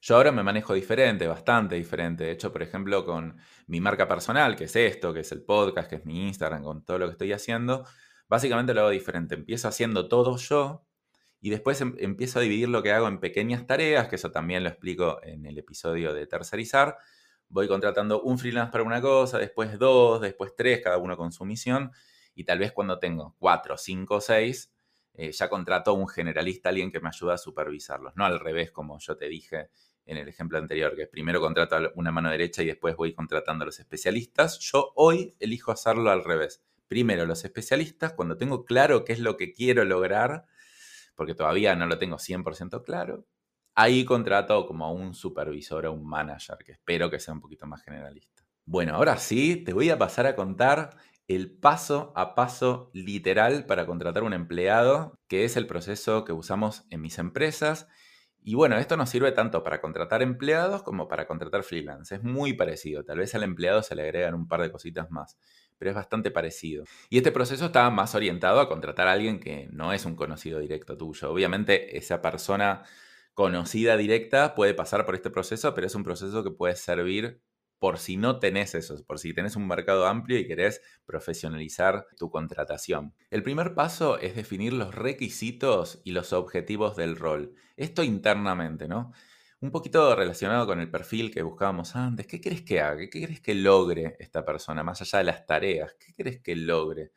Yo 0.00 0.16
ahora 0.16 0.32
me 0.32 0.42
manejo 0.42 0.74
diferente, 0.74 1.26
bastante 1.26 1.76
diferente. 1.76 2.24
De 2.24 2.32
hecho, 2.32 2.52
por 2.52 2.62
ejemplo, 2.62 3.06
con 3.06 3.38
mi 3.68 3.80
marca 3.80 4.06
personal, 4.06 4.54
que 4.54 4.64
es 4.64 4.76
esto, 4.76 5.14
que 5.14 5.20
es 5.20 5.32
el 5.32 5.42
podcast, 5.42 5.88
que 5.88 5.96
es 5.96 6.04
mi 6.04 6.26
Instagram, 6.26 6.62
con 6.62 6.84
todo 6.84 6.98
lo 6.98 7.06
que 7.06 7.12
estoy 7.12 7.32
haciendo, 7.32 7.86
Básicamente 8.28 8.74
lo 8.74 8.82
hago 8.82 8.90
diferente. 8.90 9.34
Empiezo 9.34 9.68
haciendo 9.68 10.08
todo 10.08 10.36
yo 10.36 10.86
y 11.44 11.50
después 11.50 11.78
em, 11.82 11.94
empiezo 11.98 12.38
a 12.38 12.42
dividir 12.42 12.70
lo 12.70 12.82
que 12.82 12.90
hago 12.90 13.06
en 13.06 13.20
pequeñas 13.20 13.66
tareas, 13.66 14.08
que 14.08 14.16
eso 14.16 14.32
también 14.32 14.62
lo 14.62 14.70
explico 14.70 15.22
en 15.22 15.44
el 15.44 15.58
episodio 15.58 16.14
de 16.14 16.26
tercerizar. 16.26 16.96
Voy 17.50 17.68
contratando 17.68 18.22
un 18.22 18.38
freelance 18.38 18.72
para 18.72 18.82
una 18.82 19.02
cosa, 19.02 19.36
después 19.36 19.78
dos, 19.78 20.22
después 20.22 20.54
tres, 20.56 20.80
cada 20.82 20.96
uno 20.96 21.18
con 21.18 21.32
su 21.32 21.44
misión. 21.44 21.92
Y 22.34 22.44
tal 22.44 22.60
vez 22.60 22.72
cuando 22.72 22.98
tengo 22.98 23.36
cuatro, 23.38 23.76
cinco, 23.76 24.22
seis, 24.22 24.72
eh, 25.12 25.32
ya 25.32 25.50
contrato 25.50 25.92
un 25.92 26.08
generalista, 26.08 26.70
alguien 26.70 26.90
que 26.90 27.00
me 27.00 27.10
ayuda 27.10 27.34
a 27.34 27.38
supervisarlos. 27.38 28.16
No 28.16 28.24
al 28.24 28.40
revés, 28.40 28.70
como 28.70 28.98
yo 28.98 29.14
te 29.18 29.28
dije 29.28 29.68
en 30.06 30.16
el 30.16 30.26
ejemplo 30.26 30.56
anterior, 30.56 30.96
que 30.96 31.06
primero 31.08 31.42
contrato 31.42 31.92
una 31.96 32.10
mano 32.10 32.30
derecha 32.30 32.62
y 32.62 32.66
después 32.68 32.96
voy 32.96 33.12
contratando 33.12 33.64
a 33.64 33.66
los 33.66 33.78
especialistas. 33.78 34.58
Yo 34.60 34.92
hoy 34.96 35.36
elijo 35.40 35.72
hacerlo 35.72 36.10
al 36.10 36.24
revés 36.24 36.64
primero 36.88 37.26
los 37.26 37.44
especialistas, 37.44 38.12
cuando 38.12 38.36
tengo 38.36 38.64
claro 38.64 39.04
qué 39.04 39.12
es 39.12 39.18
lo 39.18 39.36
que 39.36 39.52
quiero 39.52 39.84
lograr, 39.84 40.46
porque 41.14 41.34
todavía 41.34 41.74
no 41.76 41.86
lo 41.86 41.98
tengo 41.98 42.18
100% 42.18 42.82
claro, 42.82 43.26
ahí 43.74 44.04
contrato 44.04 44.66
como 44.66 44.92
un 44.92 45.14
supervisor 45.14 45.86
o 45.86 45.92
un 45.92 46.06
manager, 46.06 46.58
que 46.64 46.72
espero 46.72 47.10
que 47.10 47.20
sea 47.20 47.34
un 47.34 47.40
poquito 47.40 47.66
más 47.66 47.82
generalista. 47.82 48.44
Bueno, 48.66 48.94
ahora 48.94 49.18
sí, 49.18 49.56
te 49.56 49.72
voy 49.72 49.90
a 49.90 49.98
pasar 49.98 50.26
a 50.26 50.36
contar 50.36 50.96
el 51.28 51.50
paso 51.50 52.12
a 52.16 52.34
paso 52.34 52.90
literal 52.92 53.66
para 53.66 53.86
contratar 53.86 54.22
un 54.22 54.32
empleado, 54.32 55.18
que 55.28 55.44
es 55.44 55.56
el 55.56 55.66
proceso 55.66 56.24
que 56.24 56.32
usamos 56.32 56.84
en 56.90 57.00
mis 57.00 57.18
empresas. 57.18 57.88
Y 58.42 58.54
bueno, 58.54 58.76
esto 58.76 58.96
nos 58.96 59.08
sirve 59.08 59.32
tanto 59.32 59.62
para 59.62 59.80
contratar 59.80 60.22
empleados 60.22 60.82
como 60.82 61.08
para 61.08 61.26
contratar 61.26 61.62
freelance. 61.62 62.14
Es 62.14 62.22
muy 62.22 62.52
parecido. 62.52 63.04
Tal 63.04 63.18
vez 63.18 63.34
al 63.34 63.42
empleado 63.42 63.82
se 63.82 63.94
le 63.94 64.02
agregan 64.02 64.34
un 64.34 64.48
par 64.48 64.60
de 64.60 64.70
cositas 64.70 65.10
más 65.10 65.38
pero 65.84 65.90
es 65.90 65.96
bastante 65.96 66.30
parecido. 66.30 66.84
Y 67.10 67.18
este 67.18 67.30
proceso 67.30 67.66
está 67.66 67.90
más 67.90 68.14
orientado 68.14 68.58
a 68.60 68.70
contratar 68.70 69.06
a 69.06 69.12
alguien 69.12 69.38
que 69.38 69.68
no 69.70 69.92
es 69.92 70.06
un 70.06 70.16
conocido 70.16 70.58
directo 70.58 70.96
tuyo. 70.96 71.30
Obviamente 71.30 71.98
esa 71.98 72.22
persona 72.22 72.84
conocida 73.34 73.98
directa 73.98 74.54
puede 74.54 74.72
pasar 74.72 75.04
por 75.04 75.14
este 75.14 75.28
proceso, 75.28 75.74
pero 75.74 75.86
es 75.86 75.94
un 75.94 76.02
proceso 76.02 76.42
que 76.42 76.50
puede 76.52 76.74
servir 76.74 77.42
por 77.78 77.98
si 77.98 78.16
no 78.16 78.38
tenés 78.38 78.74
eso, 78.74 78.96
por 79.06 79.18
si 79.18 79.34
tenés 79.34 79.56
un 79.56 79.66
mercado 79.66 80.06
amplio 80.06 80.38
y 80.38 80.46
querés 80.46 80.80
profesionalizar 81.04 82.06
tu 82.16 82.30
contratación. 82.30 83.12
El 83.28 83.42
primer 83.42 83.74
paso 83.74 84.18
es 84.18 84.34
definir 84.34 84.72
los 84.72 84.94
requisitos 84.94 86.00
y 86.02 86.12
los 86.12 86.32
objetivos 86.32 86.96
del 86.96 87.14
rol. 87.14 87.52
Esto 87.76 88.02
internamente, 88.02 88.88
¿no? 88.88 89.12
Un 89.64 89.70
poquito 89.70 90.14
relacionado 90.14 90.66
con 90.66 90.78
el 90.78 90.90
perfil 90.90 91.30
que 91.32 91.40
buscábamos 91.40 91.96
antes. 91.96 92.26
¿Qué 92.26 92.38
querés 92.38 92.60
que 92.60 92.82
haga? 92.82 93.08
¿Qué 93.08 93.20
querés 93.20 93.40
que 93.40 93.54
logre 93.54 94.14
esta 94.18 94.44
persona? 94.44 94.82
Más 94.82 95.00
allá 95.00 95.20
de 95.20 95.24
las 95.24 95.46
tareas. 95.46 95.96
¿Qué 95.98 96.12
querés 96.12 96.42
que 96.42 96.54
logre? 96.54 97.12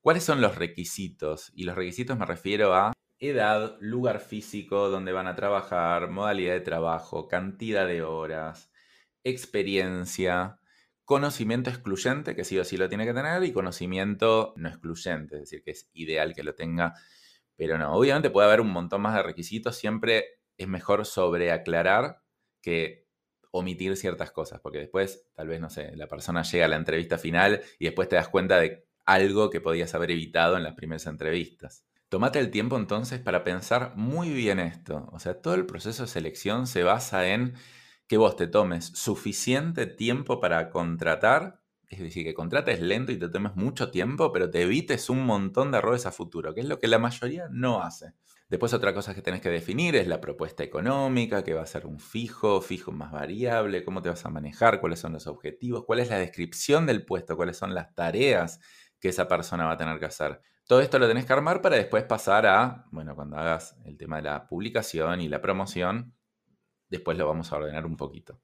¿Cuáles 0.00 0.24
son 0.24 0.40
los 0.40 0.54
requisitos? 0.54 1.52
Y 1.54 1.64
los 1.64 1.74
requisitos 1.74 2.16
me 2.16 2.24
refiero 2.24 2.72
a 2.74 2.94
edad, 3.18 3.76
lugar 3.80 4.20
físico 4.20 4.88
donde 4.88 5.12
van 5.12 5.26
a 5.26 5.34
trabajar, 5.36 6.08
modalidad 6.08 6.54
de 6.54 6.62
trabajo, 6.62 7.28
cantidad 7.28 7.86
de 7.86 8.00
horas, 8.00 8.72
experiencia, 9.22 10.60
conocimiento 11.04 11.68
excluyente, 11.68 12.34
que 12.34 12.44
sí 12.44 12.58
o 12.58 12.64
sí 12.64 12.78
lo 12.78 12.88
tiene 12.88 13.04
que 13.04 13.12
tener, 13.12 13.44
y 13.44 13.52
conocimiento 13.52 14.54
no 14.56 14.70
excluyente, 14.70 15.34
es 15.34 15.42
decir, 15.42 15.62
que 15.62 15.72
es 15.72 15.90
ideal 15.92 16.34
que 16.34 16.44
lo 16.44 16.54
tenga, 16.54 16.94
pero 17.56 17.76
no. 17.76 17.92
Obviamente 17.92 18.30
puede 18.30 18.48
haber 18.48 18.62
un 18.62 18.70
montón 18.70 19.02
más 19.02 19.14
de 19.14 19.22
requisitos, 19.22 19.76
siempre 19.76 20.37
es 20.58 20.68
mejor 20.68 21.06
sobreaclarar 21.06 22.22
que 22.60 23.06
omitir 23.50 23.96
ciertas 23.96 24.30
cosas, 24.30 24.60
porque 24.60 24.78
después, 24.78 25.26
tal 25.34 25.48
vez, 25.48 25.60
no 25.60 25.70
sé, 25.70 25.96
la 25.96 26.06
persona 26.06 26.42
llega 26.42 26.66
a 26.66 26.68
la 26.68 26.76
entrevista 26.76 27.16
final 27.16 27.62
y 27.78 27.86
después 27.86 28.08
te 28.08 28.16
das 28.16 28.28
cuenta 28.28 28.58
de 28.58 28.86
algo 29.06 29.48
que 29.48 29.60
podías 29.60 29.94
haber 29.94 30.10
evitado 30.10 30.56
en 30.56 30.64
las 30.64 30.74
primeras 30.74 31.06
entrevistas. 31.06 31.86
Tómate 32.10 32.38
el 32.38 32.50
tiempo 32.50 32.76
entonces 32.76 33.20
para 33.20 33.44
pensar 33.44 33.94
muy 33.96 34.30
bien 34.30 34.58
esto. 34.58 35.08
O 35.12 35.18
sea, 35.18 35.40
todo 35.40 35.54
el 35.54 35.66
proceso 35.66 36.02
de 36.02 36.08
selección 36.08 36.66
se 36.66 36.82
basa 36.82 37.28
en 37.28 37.54
que 38.06 38.16
vos 38.16 38.36
te 38.36 38.46
tomes 38.46 38.86
suficiente 38.86 39.86
tiempo 39.86 40.40
para 40.40 40.70
contratar, 40.70 41.60
es 41.88 42.00
decir, 42.00 42.24
que 42.24 42.34
contrates 42.34 42.80
lento 42.80 43.12
y 43.12 43.18
te 43.18 43.28
tomes 43.28 43.54
mucho 43.56 43.90
tiempo, 43.90 44.32
pero 44.32 44.50
te 44.50 44.62
evites 44.62 45.10
un 45.10 45.24
montón 45.24 45.70
de 45.70 45.78
errores 45.78 46.06
a 46.06 46.12
futuro, 46.12 46.54
que 46.54 46.60
es 46.60 46.66
lo 46.66 46.78
que 46.78 46.88
la 46.88 46.98
mayoría 46.98 47.48
no 47.50 47.82
hace. 47.82 48.14
Después 48.48 48.72
otra 48.72 48.94
cosa 48.94 49.14
que 49.14 49.22
tenés 49.22 49.40
que 49.40 49.50
definir 49.50 49.94
es 49.96 50.06
la 50.06 50.20
propuesta 50.20 50.64
económica, 50.64 51.44
que 51.44 51.54
va 51.54 51.62
a 51.62 51.66
ser 51.66 51.86
un 51.86 52.00
fijo, 52.00 52.60
fijo 52.62 52.92
más 52.92 53.12
variable, 53.12 53.84
cómo 53.84 54.00
te 54.00 54.08
vas 54.08 54.24
a 54.24 54.30
manejar, 54.30 54.80
cuáles 54.80 55.00
son 55.00 55.12
los 55.12 55.26
objetivos, 55.26 55.84
cuál 55.84 56.00
es 56.00 56.08
la 56.08 56.18
descripción 56.18 56.86
del 56.86 57.04
puesto, 57.04 57.36
cuáles 57.36 57.58
son 57.58 57.74
las 57.74 57.94
tareas 57.94 58.60
que 58.98 59.10
esa 59.10 59.28
persona 59.28 59.66
va 59.66 59.72
a 59.72 59.76
tener 59.76 59.98
que 59.98 60.06
hacer. 60.06 60.40
Todo 60.66 60.80
esto 60.80 60.98
lo 60.98 61.08
tenés 61.08 61.26
que 61.26 61.32
armar 61.32 61.60
para 61.60 61.76
después 61.76 62.04
pasar 62.04 62.46
a, 62.46 62.86
bueno, 62.90 63.14
cuando 63.14 63.36
hagas 63.36 63.76
el 63.84 63.96
tema 63.96 64.16
de 64.16 64.22
la 64.22 64.46
publicación 64.46 65.20
y 65.20 65.28
la 65.28 65.40
promoción, 65.40 66.14
Después 66.88 67.18
lo 67.18 67.26
vamos 67.26 67.52
a 67.52 67.56
ordenar 67.56 67.86
un 67.86 67.96
poquito. 67.96 68.40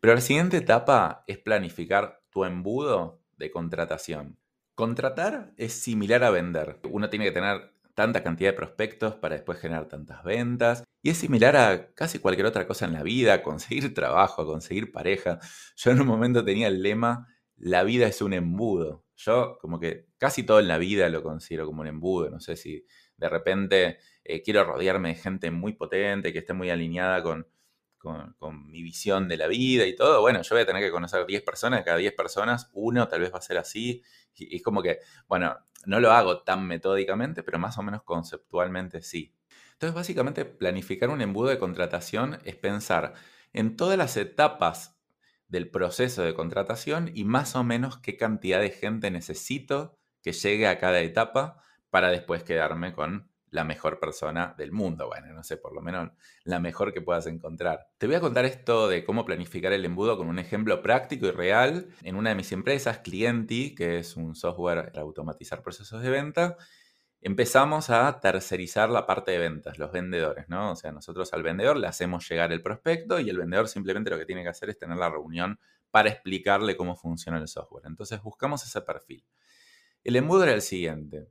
Pero 0.00 0.14
la 0.14 0.20
siguiente 0.20 0.58
etapa 0.58 1.24
es 1.26 1.38
planificar 1.38 2.22
tu 2.30 2.44
embudo 2.44 3.22
de 3.36 3.50
contratación. 3.50 4.38
Contratar 4.74 5.52
es 5.56 5.72
similar 5.72 6.24
a 6.24 6.30
vender. 6.30 6.80
Uno 6.90 7.08
tiene 7.08 7.24
que 7.24 7.32
tener 7.32 7.72
tanta 7.96 8.22
cantidad 8.22 8.50
de 8.50 8.56
prospectos 8.56 9.14
para 9.16 9.36
después 9.36 9.58
generar 9.58 9.88
tantas 9.88 10.22
ventas. 10.22 10.84
Y 11.02 11.10
es 11.10 11.16
similar 11.16 11.56
a 11.56 11.94
casi 11.94 12.18
cualquier 12.18 12.46
otra 12.46 12.66
cosa 12.66 12.84
en 12.84 12.92
la 12.92 13.02
vida, 13.02 13.42
conseguir 13.42 13.94
trabajo, 13.94 14.46
conseguir 14.46 14.92
pareja. 14.92 15.40
Yo 15.76 15.90
en 15.90 16.00
un 16.02 16.06
momento 16.06 16.44
tenía 16.44 16.68
el 16.68 16.82
lema, 16.82 17.26
la 17.56 17.84
vida 17.84 18.06
es 18.06 18.20
un 18.20 18.34
embudo. 18.34 19.04
Yo 19.16 19.56
como 19.62 19.80
que 19.80 20.08
casi 20.18 20.42
todo 20.42 20.60
en 20.60 20.68
la 20.68 20.76
vida 20.76 21.08
lo 21.08 21.22
considero 21.22 21.64
como 21.64 21.80
un 21.80 21.86
embudo. 21.86 22.28
No 22.28 22.38
sé 22.38 22.56
si 22.56 22.84
de 23.16 23.28
repente 23.30 23.98
eh, 24.24 24.42
quiero 24.42 24.64
rodearme 24.64 25.08
de 25.08 25.14
gente 25.14 25.50
muy 25.50 25.72
potente, 25.72 26.34
que 26.34 26.40
esté 26.40 26.52
muy 26.52 26.68
alineada 26.68 27.22
con, 27.22 27.48
con, 28.38 28.70
mi 28.70 28.82
visión 28.82 29.28
de 29.28 29.36
la 29.36 29.46
vida 29.46 29.86
y 29.86 29.96
todo, 29.96 30.20
bueno, 30.20 30.42
yo 30.42 30.54
voy 30.54 30.62
a 30.62 30.66
tener 30.66 30.82
que 30.82 30.90
conocer 30.90 31.26
10 31.26 31.42
personas, 31.42 31.84
cada 31.84 31.96
10 31.96 32.14
personas, 32.14 32.70
uno 32.72 33.08
tal 33.08 33.20
vez 33.20 33.32
va 33.32 33.38
a 33.38 33.42
ser 33.42 33.58
así. 33.58 34.02
Y, 34.34 34.56
es 34.56 34.62
como 34.62 34.82
que, 34.82 35.00
bueno, 35.26 35.56
no 35.86 36.00
lo 36.00 36.12
hago 36.12 36.42
tan 36.42 36.66
metódicamente, 36.66 37.42
pero 37.42 37.58
más 37.58 37.78
o 37.78 37.82
menos 37.82 38.02
conceptualmente 38.02 39.02
sí. 39.02 39.34
Entonces, 39.72 39.94
básicamente, 39.94 40.44
planificar 40.44 41.10
un 41.10 41.20
embudo 41.20 41.48
de 41.50 41.58
contratación 41.58 42.38
es 42.44 42.56
pensar 42.56 43.14
en 43.52 43.76
todas 43.76 43.98
las 43.98 44.16
etapas 44.16 44.98
del 45.48 45.70
proceso 45.70 46.22
de 46.22 46.34
contratación 46.34 47.10
y 47.14 47.24
más 47.24 47.56
o 47.56 47.64
menos 47.64 47.98
qué 47.98 48.16
cantidad 48.16 48.60
de 48.60 48.70
gente 48.70 49.10
necesito 49.10 49.98
que 50.22 50.32
llegue 50.32 50.66
a 50.66 50.78
cada 50.78 51.00
etapa 51.00 51.62
para 51.90 52.10
después 52.10 52.42
quedarme 52.42 52.92
con 52.92 53.30
la 53.50 53.64
mejor 53.64 53.98
persona 54.00 54.54
del 54.58 54.72
mundo. 54.72 55.06
Bueno, 55.06 55.32
no 55.32 55.42
sé, 55.42 55.56
por 55.56 55.74
lo 55.74 55.80
menos 55.80 56.10
la 56.44 56.60
mejor 56.60 56.92
que 56.92 57.00
puedas 57.00 57.26
encontrar. 57.26 57.88
Te 57.98 58.06
voy 58.06 58.16
a 58.16 58.20
contar 58.20 58.44
esto 58.44 58.88
de 58.88 59.04
cómo 59.04 59.24
planificar 59.24 59.72
el 59.72 59.84
embudo 59.84 60.16
con 60.16 60.28
un 60.28 60.38
ejemplo 60.38 60.82
práctico 60.82 61.26
y 61.26 61.30
real 61.30 61.88
en 62.02 62.16
una 62.16 62.30
de 62.30 62.36
mis 62.36 62.52
empresas, 62.52 62.98
Clienti, 62.98 63.74
que 63.74 63.98
es 63.98 64.16
un 64.16 64.34
software 64.34 64.90
para 64.92 65.02
automatizar 65.02 65.62
procesos 65.62 66.02
de 66.02 66.10
venta. 66.10 66.56
Empezamos 67.20 67.90
a 67.90 68.20
tercerizar 68.20 68.90
la 68.90 69.06
parte 69.06 69.32
de 69.32 69.38
ventas, 69.38 69.78
los 69.78 69.90
vendedores, 69.90 70.48
¿no? 70.48 70.72
O 70.72 70.76
sea, 70.76 70.92
nosotros 70.92 71.32
al 71.32 71.42
vendedor 71.42 71.76
le 71.76 71.86
hacemos 71.86 72.28
llegar 72.28 72.52
el 72.52 72.62
prospecto 72.62 73.18
y 73.18 73.30
el 73.30 73.38
vendedor 73.38 73.68
simplemente 73.68 74.10
lo 74.10 74.18
que 74.18 74.26
tiene 74.26 74.42
que 74.42 74.50
hacer 74.50 74.70
es 74.70 74.78
tener 74.78 74.96
la 74.98 75.10
reunión 75.10 75.58
para 75.90 76.10
explicarle 76.10 76.76
cómo 76.76 76.94
funciona 76.94 77.38
el 77.38 77.48
software. 77.48 77.84
Entonces 77.86 78.22
buscamos 78.22 78.64
ese 78.64 78.80
perfil. 78.82 79.24
El 80.04 80.16
embudo 80.16 80.44
era 80.44 80.52
el 80.52 80.62
siguiente 80.62 81.28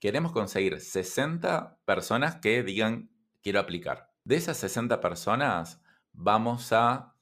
queremos 0.00 0.32
conseguir 0.32 0.80
60 0.80 1.78
personas 1.84 2.36
que 2.36 2.62
digan 2.62 3.10
quiero 3.42 3.60
aplicar. 3.60 4.10
De 4.24 4.36
esas 4.36 4.56
60 4.58 5.00
personas 5.00 5.80
vamos 6.12 6.72
a 6.72 7.14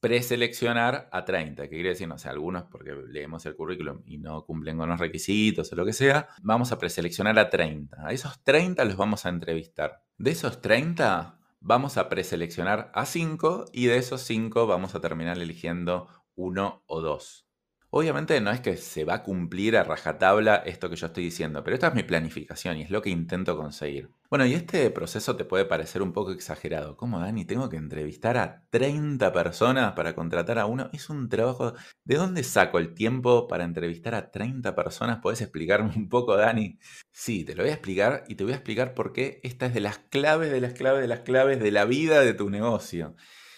preseleccionar 0.00 1.08
a 1.10 1.24
30, 1.24 1.62
que 1.62 1.68
quiere 1.70 1.90
decir, 1.90 2.06
no 2.06 2.18
sé, 2.18 2.28
algunos 2.28 2.64
porque 2.64 2.94
leemos 3.08 3.46
el 3.46 3.56
currículum 3.56 4.02
y 4.04 4.18
no 4.18 4.44
cumplen 4.44 4.76
con 4.76 4.90
los 4.90 5.00
requisitos 5.00 5.72
o 5.72 5.76
lo 5.76 5.86
que 5.86 5.94
sea, 5.94 6.28
vamos 6.42 6.70
a 6.70 6.78
preseleccionar 6.78 7.38
a 7.38 7.48
30. 7.48 8.06
A 8.06 8.12
esos 8.12 8.42
30 8.44 8.84
los 8.84 8.96
vamos 8.96 9.24
a 9.24 9.30
entrevistar. 9.30 10.02
De 10.18 10.32
esos 10.32 10.60
30 10.60 11.38
vamos 11.60 11.96
a 11.96 12.08
preseleccionar 12.08 12.90
a 12.94 13.06
5 13.06 13.66
y 13.72 13.86
de 13.86 13.96
esos 13.96 14.20
5 14.22 14.66
vamos 14.66 14.94
a 14.94 15.00
terminar 15.00 15.38
eligiendo 15.38 16.08
uno 16.34 16.82
o 16.86 17.00
dos. 17.00 17.49
Obviamente 17.92 18.40
no 18.40 18.52
es 18.52 18.60
que 18.60 18.76
se 18.76 19.04
va 19.04 19.14
a 19.14 19.22
cumplir 19.24 19.76
a 19.76 19.82
rajatabla 19.82 20.56
esto 20.64 20.88
que 20.88 20.94
yo 20.94 21.06
estoy 21.06 21.24
diciendo, 21.24 21.64
pero 21.64 21.74
esta 21.74 21.88
es 21.88 21.94
mi 21.94 22.04
planificación 22.04 22.76
y 22.76 22.82
es 22.82 22.90
lo 22.90 23.02
que 23.02 23.10
intento 23.10 23.56
conseguir. 23.56 24.12
Bueno, 24.28 24.46
y 24.46 24.54
este 24.54 24.88
proceso 24.92 25.34
te 25.34 25.44
puede 25.44 25.64
parecer 25.64 26.00
un 26.00 26.12
poco 26.12 26.30
exagerado. 26.30 26.96
¿Cómo, 26.96 27.18
Dani? 27.18 27.44
Tengo 27.44 27.68
que 27.68 27.78
entrevistar 27.78 28.36
a 28.36 28.64
30 28.70 29.32
personas 29.32 29.94
para 29.94 30.14
contratar 30.14 30.60
a 30.60 30.66
uno. 30.66 30.88
Es 30.92 31.10
un 31.10 31.28
trabajo... 31.28 31.74
¿De 32.04 32.14
dónde 32.14 32.44
saco 32.44 32.78
el 32.78 32.94
tiempo 32.94 33.48
para 33.48 33.64
entrevistar 33.64 34.14
a 34.14 34.30
30 34.30 34.76
personas? 34.76 35.18
¿Puedes 35.20 35.40
explicarme 35.40 35.92
un 35.96 36.08
poco, 36.08 36.36
Dani? 36.36 36.78
Sí, 37.10 37.44
te 37.44 37.56
lo 37.56 37.64
voy 37.64 37.70
a 37.70 37.74
explicar 37.74 38.22
y 38.28 38.36
te 38.36 38.44
voy 38.44 38.52
a 38.52 38.56
explicar 38.56 38.94
por 38.94 39.12
qué 39.12 39.40
esta 39.42 39.66
es 39.66 39.74
de 39.74 39.80
las 39.80 39.98
claves, 39.98 40.52
de 40.52 40.60
las 40.60 40.74
claves, 40.74 41.00
de 41.00 41.08
las 41.08 41.20
claves 41.20 41.58
de 41.58 41.72
la 41.72 41.86
vida 41.86 42.20
de 42.20 42.34
tu 42.34 42.50
negocio. 42.50 43.16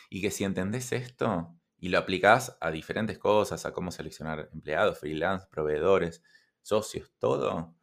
Y 0.09 0.23
que 0.23 0.31
si 0.31 0.45
entendés 0.45 0.93
esto, 0.93 1.55
y 1.83 1.89
lo 1.89 1.99
aplicás 1.99 2.57
a 2.61 2.71
diferentes 2.71 3.19
cosas, 3.19 3.67
a 3.67 3.73
cómo 3.73 3.91
seleccionar 3.91 4.49
empleados, 4.53 5.01
freelance, 5.01 5.49
proveedores, 5.51 6.23
socios, 6.63 7.11
todo, 7.19 7.75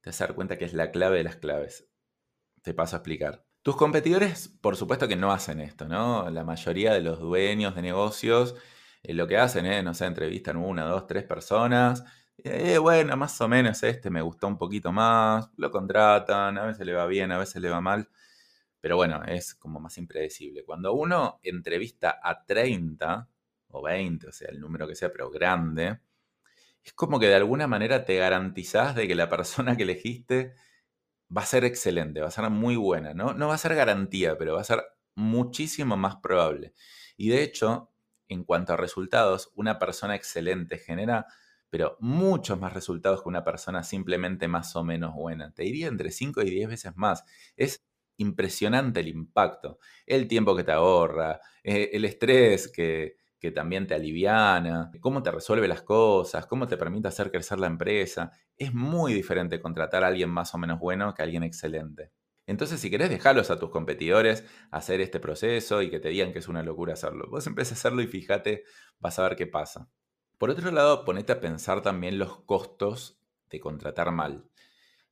te 0.00 0.10
vas 0.10 0.20
a 0.20 0.26
dar 0.26 0.34
cuenta 0.34 0.58
que 0.58 0.64
es 0.64 0.72
la 0.74 0.90
clave 0.90 1.18
de 1.18 1.22
las 1.24 1.36
claves. 1.36 1.88
Te 2.60 2.74
paso 2.74 2.96
a 2.96 2.98
explicar. 2.98 3.46
Tus 3.62 3.76
competidores, 3.76 4.48
por 4.48 4.74
supuesto 4.74 5.06
que 5.06 5.14
no 5.14 5.30
hacen 5.30 5.60
esto, 5.60 5.86
¿no? 5.86 6.28
La 6.28 6.42
mayoría 6.42 6.92
de 6.92 7.02
los 7.02 7.20
dueños 7.20 7.76
de 7.76 7.82
negocios 7.82 8.56
eh, 9.04 9.14
lo 9.14 9.28
que 9.28 9.36
hacen 9.38 9.64
es, 9.66 9.84
no 9.84 9.94
sé, 9.94 10.06
entrevistan 10.06 10.56
una, 10.56 10.84
dos, 10.84 11.06
tres 11.06 11.22
personas. 11.22 12.02
Eh, 12.38 12.78
bueno, 12.78 13.16
más 13.16 13.40
o 13.40 13.46
menos 13.46 13.80
este 13.84 14.10
me 14.10 14.22
gustó 14.22 14.48
un 14.48 14.58
poquito 14.58 14.90
más, 14.90 15.50
lo 15.56 15.70
contratan, 15.70 16.58
a 16.58 16.66
veces 16.66 16.84
le 16.84 16.94
va 16.94 17.06
bien, 17.06 17.30
a 17.30 17.38
veces 17.38 17.62
le 17.62 17.70
va 17.70 17.80
mal. 17.80 18.08
Pero 18.80 18.96
bueno, 18.96 19.22
es 19.24 19.54
como 19.54 19.78
más 19.78 19.98
impredecible. 19.98 20.64
Cuando 20.64 20.94
uno 20.94 21.38
entrevista 21.44 22.18
a 22.22 22.44
30, 22.44 23.28
o 23.68 23.82
20, 23.82 24.28
o 24.28 24.32
sea, 24.32 24.48
el 24.50 24.60
número 24.60 24.86
que 24.88 24.94
sea, 24.94 25.12
pero 25.12 25.30
grande, 25.30 26.00
es 26.84 26.92
como 26.92 27.18
que 27.18 27.26
de 27.26 27.34
alguna 27.34 27.66
manera 27.66 28.04
te 28.04 28.16
garantizás 28.16 28.94
de 28.94 29.08
que 29.08 29.14
la 29.14 29.28
persona 29.28 29.76
que 29.76 29.82
elegiste 29.82 30.54
va 31.36 31.42
a 31.42 31.46
ser 31.46 31.64
excelente, 31.64 32.20
va 32.20 32.28
a 32.28 32.30
ser 32.30 32.48
muy 32.50 32.76
buena, 32.76 33.14
¿no? 33.14 33.34
No 33.34 33.48
va 33.48 33.54
a 33.54 33.58
ser 33.58 33.74
garantía, 33.74 34.38
pero 34.38 34.54
va 34.54 34.60
a 34.60 34.64
ser 34.64 34.84
muchísimo 35.16 35.96
más 35.96 36.16
probable. 36.16 36.74
Y 37.16 37.30
de 37.30 37.42
hecho, 37.42 37.90
en 38.28 38.44
cuanto 38.44 38.72
a 38.72 38.76
resultados, 38.76 39.50
una 39.54 39.78
persona 39.78 40.14
excelente 40.14 40.78
genera, 40.78 41.26
pero 41.70 41.96
muchos 42.00 42.58
más 42.60 42.72
resultados 42.72 43.22
que 43.22 43.28
una 43.28 43.44
persona 43.44 43.82
simplemente 43.82 44.48
más 44.48 44.76
o 44.76 44.84
menos 44.84 45.14
buena. 45.14 45.52
Te 45.52 45.64
diría 45.64 45.88
entre 45.88 46.12
5 46.12 46.42
y 46.42 46.50
10 46.50 46.68
veces 46.68 46.92
más. 46.96 47.24
Es 47.56 47.84
impresionante 48.18 49.00
el 49.00 49.08
impacto, 49.08 49.78
el 50.06 50.28
tiempo 50.28 50.56
que 50.56 50.64
te 50.64 50.72
ahorra, 50.72 51.40
eh, 51.64 51.90
el 51.92 52.04
estrés 52.04 52.68
que, 52.68 53.16
que 53.38 53.50
también 53.50 53.86
te 53.86 53.94
aliviana, 53.94 54.90
cómo 55.00 55.22
te 55.22 55.30
resuelve 55.30 55.68
las 55.68 55.82
cosas, 55.82 56.46
cómo 56.46 56.66
te 56.66 56.76
permite 56.76 57.08
hacer 57.08 57.30
crecer 57.30 57.58
la 57.58 57.66
empresa. 57.66 58.32
Es 58.56 58.72
muy 58.72 59.12
diferente 59.12 59.60
contratar 59.60 60.04
a 60.04 60.08
alguien 60.08 60.30
más 60.30 60.54
o 60.54 60.58
menos 60.58 60.78
bueno 60.78 61.14
que 61.14 61.22
a 61.22 61.24
alguien 61.24 61.42
excelente. 61.42 62.12
Entonces, 62.46 62.80
si 62.80 62.90
querés, 62.90 63.10
dejarlos 63.10 63.50
a 63.50 63.58
tus 63.58 63.70
competidores 63.70 64.44
hacer 64.70 65.00
este 65.00 65.18
proceso 65.18 65.82
y 65.82 65.90
que 65.90 65.98
te 65.98 66.10
digan 66.10 66.32
que 66.32 66.38
es 66.38 66.48
una 66.48 66.62
locura 66.62 66.92
hacerlo. 66.94 67.28
Vos 67.28 67.46
empecé 67.46 67.74
a 67.74 67.76
hacerlo 67.76 68.02
y 68.02 68.06
fíjate, 68.06 68.64
vas 69.00 69.18
a 69.18 69.24
ver 69.24 69.36
qué 69.36 69.46
pasa. 69.46 69.88
Por 70.38 70.50
otro 70.50 70.70
lado, 70.70 71.04
ponete 71.04 71.32
a 71.32 71.40
pensar 71.40 71.82
también 71.82 72.18
los 72.18 72.40
costos 72.44 73.20
de 73.50 73.58
contratar 73.58 74.12
mal. 74.12 74.48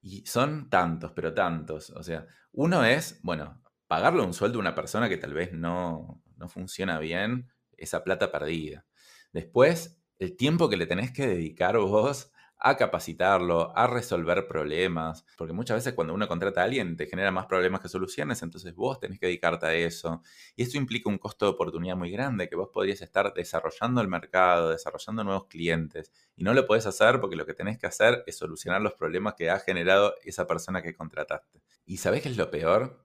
Y 0.01 0.25
son 0.27 0.71
tantos, 0.71 1.13
pero 1.13 1.35
tantos. 1.35 1.91
O 1.91 2.03
sea, 2.03 2.27
uno 2.53 2.85
es, 2.85 3.21
bueno, 3.23 3.61
pagarle 3.87 4.23
un 4.23 4.35
sueldo 4.35 4.59
a 4.59 4.61
una 4.61 4.75
persona 4.75 5.09
que 5.09 5.17
tal 5.17 5.35
vez 5.35 5.53
no, 5.53 6.23
no 6.37 6.49
funciona 6.49 6.99
bien, 6.99 7.49
esa 7.79 8.05
plata 8.05 8.31
perdida. 8.33 8.85
Después, 9.33 9.99
el 10.19 10.37
tiempo 10.37 10.69
que 10.69 10.77
le 10.77 10.87
tenés 10.87 11.13
que 11.13 11.27
dedicar 11.27 11.77
vos 11.79 12.33
a 12.67 12.79
capacitarlo, 12.79 13.77
a 13.77 13.87
resolver 13.87 14.47
problemas, 14.49 15.27
porque 15.37 15.53
muchas 15.53 15.77
veces 15.77 15.93
cuando 15.93 16.15
uno 16.15 16.27
contrata 16.27 16.63
a 16.63 16.65
alguien 16.65 16.97
te 16.97 17.07
genera 17.07 17.31
más 17.31 17.45
problemas 17.45 17.83
que 17.83 17.91
soluciones, 17.91 18.43
entonces 18.43 18.75
vos 18.75 18.99
tenés 18.99 19.21
que 19.21 19.27
dedicarte 19.27 19.67
a 19.67 19.75
eso. 19.75 20.23
Y 20.57 20.63
eso 20.63 20.79
implica 20.79 21.11
un 21.11 21.19
costo 21.19 21.45
de 21.45 21.53
oportunidad 21.53 21.95
muy 21.95 22.11
grande, 22.11 22.49
que 22.49 22.57
vos 22.57 22.71
podrías 22.73 23.03
estar 23.03 23.35
desarrollando 23.35 24.01
el 24.01 24.09
mercado, 24.09 24.71
desarrollando 24.71 25.25
nuevos 25.25 25.47
clientes, 25.47 26.11
y 26.37 26.43
no 26.43 26.55
lo 26.55 26.67
podés 26.67 26.87
hacer 26.87 27.21
porque 27.21 27.37
lo 27.37 27.45
que 27.45 27.53
tenés 27.53 27.79
que 27.79 27.87
hacer 27.87 28.25
es 28.27 28.39
solucionar 28.39 28.81
los 28.81 28.95
problemas 28.95 29.35
que 29.35 29.51
ha 29.51 29.59
generado 29.59 30.15
esa 30.25 30.47
persona 30.47 30.81
que 30.81 30.95
contrataste. 30.95 31.61
¿Y 31.85 31.99
sabés 31.99 32.23
qué 32.23 32.31
es 32.31 32.39
lo 32.39 32.51
peor? 32.51 33.05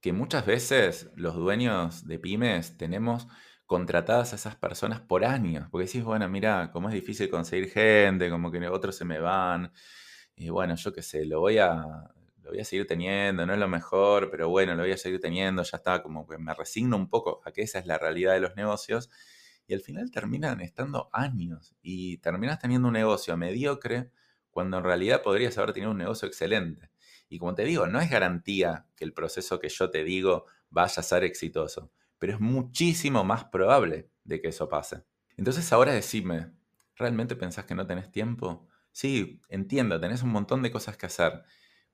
Que 0.00 0.12
muchas 0.12 0.46
veces 0.46 1.10
los 1.16 1.34
dueños 1.34 2.06
de 2.06 2.20
pymes 2.20 2.76
tenemos 2.76 3.26
contratadas 3.72 4.34
a 4.34 4.36
esas 4.36 4.54
personas 4.54 5.00
por 5.00 5.24
años, 5.24 5.66
porque 5.70 5.86
decís, 5.86 6.04
bueno, 6.04 6.28
mira, 6.28 6.70
como 6.70 6.88
es 6.90 6.94
difícil 6.94 7.30
conseguir 7.30 7.70
gente, 7.70 8.28
como 8.28 8.50
que 8.50 8.68
otros 8.68 8.94
se 8.94 9.06
me 9.06 9.18
van, 9.18 9.72
y 10.36 10.50
bueno, 10.50 10.76
yo 10.76 10.92
qué 10.92 11.00
sé, 11.00 11.24
lo 11.24 11.40
voy 11.40 11.56
a, 11.56 11.72
lo 12.42 12.50
voy 12.50 12.60
a 12.60 12.66
seguir 12.66 12.86
teniendo, 12.86 13.46
no 13.46 13.54
es 13.54 13.58
lo 13.58 13.68
mejor, 13.68 14.30
pero 14.30 14.50
bueno, 14.50 14.74
lo 14.74 14.82
voy 14.82 14.92
a 14.92 14.98
seguir 14.98 15.20
teniendo, 15.20 15.62
ya 15.62 15.78
está, 15.78 16.02
como 16.02 16.26
que 16.26 16.36
me 16.36 16.52
resigno 16.52 16.98
un 16.98 17.08
poco 17.08 17.40
a 17.46 17.52
que 17.52 17.62
esa 17.62 17.78
es 17.78 17.86
la 17.86 17.96
realidad 17.96 18.34
de 18.34 18.40
los 18.40 18.56
negocios, 18.56 19.08
y 19.66 19.72
al 19.72 19.80
final 19.80 20.10
terminan 20.10 20.60
estando 20.60 21.08
años, 21.10 21.74
y 21.80 22.18
terminas 22.18 22.58
teniendo 22.58 22.88
un 22.88 22.94
negocio 22.94 23.38
mediocre 23.38 24.10
cuando 24.50 24.76
en 24.76 24.84
realidad 24.84 25.22
podrías 25.22 25.56
haber 25.56 25.72
tenido 25.72 25.92
un 25.92 25.98
negocio 25.98 26.28
excelente. 26.28 26.90
Y 27.30 27.38
como 27.38 27.54
te 27.54 27.64
digo, 27.64 27.86
no 27.86 28.00
es 28.02 28.10
garantía 28.10 28.84
que 28.96 29.06
el 29.06 29.14
proceso 29.14 29.58
que 29.60 29.70
yo 29.70 29.88
te 29.88 30.04
digo 30.04 30.44
vaya 30.68 31.00
a 31.00 31.02
ser 31.02 31.24
exitoso 31.24 31.90
pero 32.22 32.34
es 32.34 32.40
muchísimo 32.40 33.24
más 33.24 33.46
probable 33.46 34.08
de 34.22 34.40
que 34.40 34.46
eso 34.46 34.68
pase. 34.68 35.02
Entonces 35.36 35.72
ahora 35.72 35.92
decime, 35.92 36.52
¿realmente 36.94 37.34
pensás 37.34 37.64
que 37.64 37.74
no 37.74 37.84
tenés 37.84 38.12
tiempo? 38.12 38.68
Sí, 38.92 39.40
entiendo, 39.48 39.98
tenés 39.98 40.22
un 40.22 40.30
montón 40.30 40.62
de 40.62 40.70
cosas 40.70 40.96
que 40.96 41.06
hacer, 41.06 41.42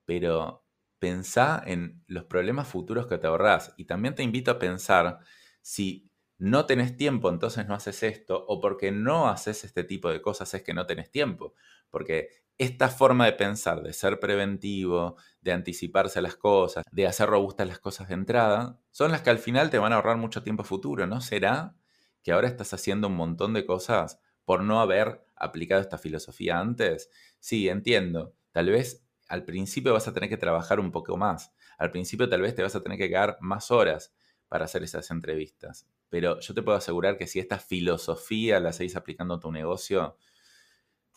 pero 0.04 0.66
pensá 0.98 1.62
en 1.64 2.04
los 2.08 2.24
problemas 2.24 2.68
futuros 2.68 3.06
que 3.06 3.16
te 3.16 3.26
ahorrás 3.26 3.72
y 3.78 3.86
también 3.86 4.14
te 4.14 4.22
invito 4.22 4.50
a 4.50 4.58
pensar 4.58 5.20
si 5.62 6.10
no 6.36 6.66
tenés 6.66 6.94
tiempo, 6.98 7.30
entonces 7.30 7.66
no 7.66 7.72
haces 7.72 8.02
esto, 8.02 8.44
o 8.48 8.60
porque 8.60 8.92
no 8.92 9.30
haces 9.30 9.64
este 9.64 9.82
tipo 9.82 10.10
de 10.10 10.20
cosas 10.20 10.52
es 10.52 10.62
que 10.62 10.74
no 10.74 10.84
tenés 10.84 11.10
tiempo. 11.10 11.54
Porque 11.88 12.28
esta 12.58 12.88
forma 12.88 13.26
de 13.26 13.32
pensar, 13.32 13.82
de 13.82 13.92
ser 13.92 14.18
preventivo, 14.20 15.16
de 15.40 15.52
anticiparse 15.52 16.18
a 16.18 16.22
las 16.22 16.36
cosas, 16.36 16.84
de 16.90 17.06
hacer 17.06 17.28
robustas 17.28 17.68
las 17.68 17.78
cosas 17.78 18.08
de 18.08 18.14
entrada, 18.14 18.80
son 18.90 19.12
las 19.12 19.22
que 19.22 19.30
al 19.30 19.38
final 19.38 19.70
te 19.70 19.78
van 19.78 19.92
a 19.92 19.96
ahorrar 19.96 20.16
mucho 20.16 20.42
tiempo 20.42 20.64
futuro. 20.64 21.06
¿No 21.06 21.20
será 21.20 21.76
que 22.22 22.32
ahora 22.32 22.48
estás 22.48 22.74
haciendo 22.74 23.08
un 23.08 23.16
montón 23.16 23.54
de 23.54 23.64
cosas 23.64 24.20
por 24.44 24.62
no 24.62 24.80
haber 24.80 25.24
aplicado 25.36 25.80
esta 25.80 25.98
filosofía 25.98 26.58
antes? 26.58 27.10
Sí, 27.38 27.68
entiendo. 27.68 28.34
Tal 28.52 28.70
vez 28.70 29.04
al 29.28 29.44
principio 29.44 29.92
vas 29.92 30.08
a 30.08 30.14
tener 30.14 30.28
que 30.28 30.36
trabajar 30.36 30.80
un 30.80 30.90
poco 30.90 31.16
más. 31.16 31.52
Al 31.78 31.90
principio 31.92 32.28
tal 32.28 32.40
vez 32.42 32.54
te 32.54 32.62
vas 32.62 32.74
a 32.74 32.82
tener 32.82 32.98
que 32.98 33.08
quedar 33.08 33.36
más 33.40 33.70
horas 33.70 34.14
para 34.48 34.64
hacer 34.64 34.82
esas 34.82 35.10
entrevistas. 35.10 35.86
Pero 36.08 36.40
yo 36.40 36.54
te 36.54 36.62
puedo 36.62 36.76
asegurar 36.78 37.18
que 37.18 37.26
si 37.26 37.38
esta 37.38 37.58
filosofía 37.58 38.58
la 38.60 38.72
seguís 38.72 38.96
aplicando 38.96 39.34
a 39.34 39.40
tu 39.40 39.52
negocio, 39.52 40.16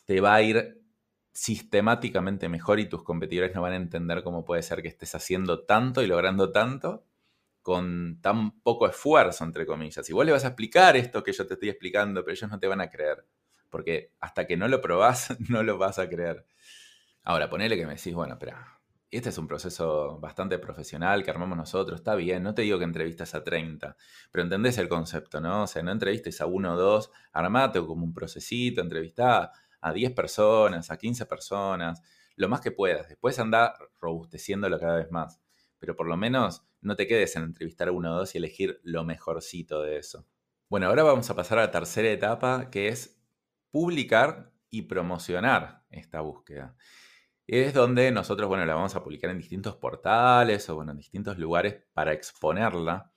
te 0.05 0.21
va 0.21 0.35
a 0.35 0.41
ir 0.41 0.80
sistemáticamente 1.33 2.49
mejor 2.49 2.79
y 2.79 2.89
tus 2.89 3.03
competidores 3.03 3.55
no 3.55 3.61
van 3.61 3.73
a 3.73 3.77
entender 3.77 4.23
cómo 4.23 4.43
puede 4.43 4.63
ser 4.63 4.81
que 4.81 4.89
estés 4.89 5.15
haciendo 5.15 5.63
tanto 5.63 6.01
y 6.01 6.07
logrando 6.07 6.51
tanto 6.51 7.05
con 7.61 8.19
tan 8.21 8.59
poco 8.61 8.87
esfuerzo, 8.87 9.43
entre 9.43 9.65
comillas. 9.65 10.09
Y 10.09 10.13
vos 10.13 10.25
le 10.25 10.31
vas 10.31 10.45
a 10.45 10.49
explicar 10.49 10.97
esto 10.97 11.23
que 11.23 11.31
yo 11.31 11.45
te 11.47 11.53
estoy 11.53 11.69
explicando, 11.69 12.23
pero 12.23 12.33
ellos 12.33 12.49
no 12.49 12.59
te 12.59 12.67
van 12.67 12.81
a 12.81 12.89
creer. 12.89 13.25
Porque 13.69 14.13
hasta 14.19 14.47
que 14.47 14.57
no 14.57 14.67
lo 14.67 14.81
probás, 14.81 15.35
no 15.49 15.63
lo 15.63 15.77
vas 15.77 15.99
a 15.99 16.09
creer. 16.09 16.45
Ahora, 17.23 17.49
ponele 17.49 17.77
que 17.77 17.85
me 17.85 17.95
decís, 17.95 18.13
bueno, 18.13 18.33
espera, 18.33 18.81
este 19.11 19.29
es 19.29 19.37
un 19.37 19.47
proceso 19.47 20.19
bastante 20.19 20.57
profesional 20.57 21.23
que 21.23 21.29
armamos 21.29 21.57
nosotros, 21.57 21.99
está 21.99 22.15
bien, 22.15 22.43
no 22.43 22.55
te 22.55 22.63
digo 22.63 22.79
que 22.79 22.85
entrevistas 22.85 23.35
a 23.35 23.43
30, 23.43 23.95
pero 24.31 24.43
entendés 24.43 24.77
el 24.77 24.87
concepto, 24.87 25.41
¿no? 25.41 25.63
O 25.63 25.67
sea, 25.67 25.83
no 25.83 25.91
entrevistes 25.91 26.41
a 26.41 26.45
uno 26.45 26.73
o 26.73 26.77
dos, 26.77 27.11
armate 27.33 27.79
como 27.85 28.05
un 28.05 28.13
procesito, 28.13 28.81
entrevistá 28.81 29.51
a 29.81 29.93
10 29.93 30.13
personas, 30.13 30.91
a 30.91 30.97
15 30.97 31.25
personas, 31.25 32.01
lo 32.35 32.47
más 32.49 32.61
que 32.61 32.71
puedas. 32.71 33.09
Después 33.09 33.37
anda 33.39 33.75
robusteciéndolo 33.99 34.79
cada 34.79 34.97
vez 34.97 35.11
más. 35.11 35.41
Pero 35.79 35.95
por 35.95 36.07
lo 36.07 36.15
menos 36.17 36.63
no 36.81 36.95
te 36.95 37.07
quedes 37.07 37.35
en 37.35 37.43
entrevistar 37.43 37.87
a 37.87 37.91
uno 37.91 38.13
o 38.13 38.17
dos 38.17 38.35
y 38.35 38.37
elegir 38.37 38.79
lo 38.83 39.03
mejorcito 39.03 39.81
de 39.81 39.97
eso. 39.97 40.25
Bueno, 40.69 40.87
ahora 40.87 41.03
vamos 41.03 41.29
a 41.29 41.35
pasar 41.35 41.59
a 41.59 41.63
la 41.63 41.71
tercera 41.71 42.09
etapa, 42.09 42.69
que 42.69 42.87
es 42.87 43.21
publicar 43.71 44.51
y 44.69 44.83
promocionar 44.83 45.83
esta 45.89 46.21
búsqueda. 46.21 46.75
Es 47.45 47.73
donde 47.73 48.11
nosotros, 48.11 48.47
bueno, 48.47 48.65
la 48.65 48.75
vamos 48.75 48.95
a 48.95 49.03
publicar 49.03 49.31
en 49.31 49.39
distintos 49.39 49.75
portales 49.75 50.69
o, 50.69 50.75
bueno, 50.75 50.91
en 50.91 50.97
distintos 50.97 51.37
lugares 51.37 51.83
para 51.93 52.13
exponerla 52.13 53.11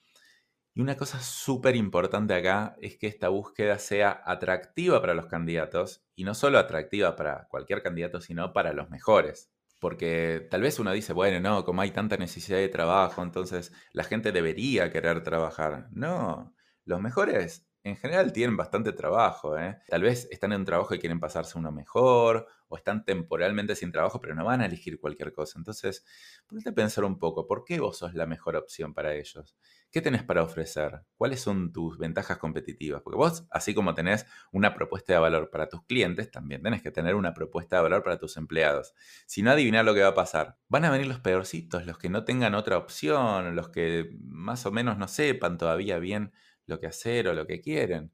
y 0.75 0.81
una 0.81 0.97
cosa 0.97 1.21
súper 1.21 1.77
importante 1.77 2.35
acá 2.35 2.75
es 2.81 2.97
que 2.99 3.07
esta 3.07 3.29
búsqueda 3.29 3.79
sea 3.79 4.23
atractiva 4.25 5.01
para 5.01 5.15
los 5.15 5.27
candidatos 5.27 6.05
y 6.17 6.25
no 6.25 6.35
solo 6.35 6.59
atractiva 6.59 7.15
para 7.15 7.47
cualquier 7.49 7.81
candidato, 7.81 8.21
sino 8.21 8.53
para 8.53 8.73
los 8.73 8.91
mejores. 8.91 9.53
Porque 9.81 10.47
tal 10.51 10.63
vez 10.63 10.81
uno 10.81 10.93
dice, 10.93 11.13
bueno, 11.13 11.39
no, 11.41 11.65
como 11.65 11.83
hay 11.83 11.93
tanta 11.93 12.17
necesidad 12.17 12.59
de 12.59 12.69
trabajo, 12.69 13.23
entonces 13.23 13.73
la 13.93 14.03
gente 14.03 14.33
debería 14.33 14.91
querer 14.91 15.23
trabajar. 15.23 15.89
No, 15.93 16.55
los 16.85 17.01
mejores 17.01 17.69
en 17.85 17.97
general 17.97 18.33
tienen 18.33 18.57
bastante 18.57 18.93
trabajo. 18.93 19.57
¿eh? 19.59 19.79
Tal 19.89 20.03
vez 20.03 20.27
están 20.31 20.53
en 20.53 20.61
un 20.61 20.65
trabajo 20.65 20.95
y 20.95 20.99
quieren 20.99 21.21
pasarse 21.21 21.59
uno 21.59 21.71
mejor, 21.71 22.49
o 22.69 22.77
están 22.77 23.05
temporalmente 23.05 23.77
sin 23.77 23.93
trabajo, 23.93 24.21
pero 24.21 24.35
no 24.35 24.45
van 24.45 24.63
a 24.63 24.67
elegir 24.67 24.99
cualquier 24.99 25.33
cosa. 25.33 25.59
Entonces, 25.59 26.05
ponete 26.47 26.71
a 26.71 26.75
pensar 26.75 27.05
un 27.05 27.19
poco, 27.19 27.47
¿por 27.47 27.65
qué 27.65 27.79
vos 27.79 27.99
sos 27.99 28.15
la 28.15 28.27
mejor 28.27 28.57
opción 28.57 28.95
para 28.95 29.15
ellos? 29.15 29.55
¿Qué 29.95 30.03
tenés 30.03 30.25
para 30.25 30.43
ofrecer? 30.43 31.03
¿Cuáles 31.17 31.41
son 31.41 31.73
tus 31.73 31.99
ventajas 31.99 32.39
competitivas? 32.39 33.01
Porque 33.03 33.17
vos, 33.17 33.47
así 33.49 33.75
como 33.75 33.95
tenés 33.95 34.27
una 34.51 34.75
propuesta 34.75 35.13
de 35.13 35.21
valor 35.21 35.51
para 35.51 35.69
tus 35.69 35.85
clientes, 35.87 36.33
también 36.33 36.65
tenés 36.65 36.83
que 36.83 36.91
tener 36.91 37.15
una 37.15 37.33
propuesta 37.33 37.77
de 37.77 37.83
valor 37.83 38.03
para 38.03 38.19
tus 38.19 38.37
empleados. 38.37 38.93
Si 39.27 39.41
no, 39.43 39.53
adivinar 39.53 39.85
lo 39.85 39.95
que 39.95 40.01
va 40.03 40.09
a 40.09 40.15
pasar. 40.15 40.59
Van 40.69 40.85
a 40.85 40.91
venir 40.91 41.07
los 41.07 41.21
peorcitos, 41.21 41.87
los 41.87 41.97
que 41.97 42.09
no 42.11 42.25
tengan 42.25 42.57
otra 42.57 42.77
opción, 42.77 43.55
los 43.55 43.69
que 43.69 44.11
más 44.25 44.67
o 44.67 44.73
menos 44.73 44.99
no 44.99 45.07
sepan 45.07 45.59
todavía 45.59 46.01
bien 46.01 46.33
lo 46.67 46.81
que 46.81 46.89
hacer 46.89 47.29
o 47.29 47.33
lo 47.35 47.47
que 47.47 47.61
quieren. 47.61 48.13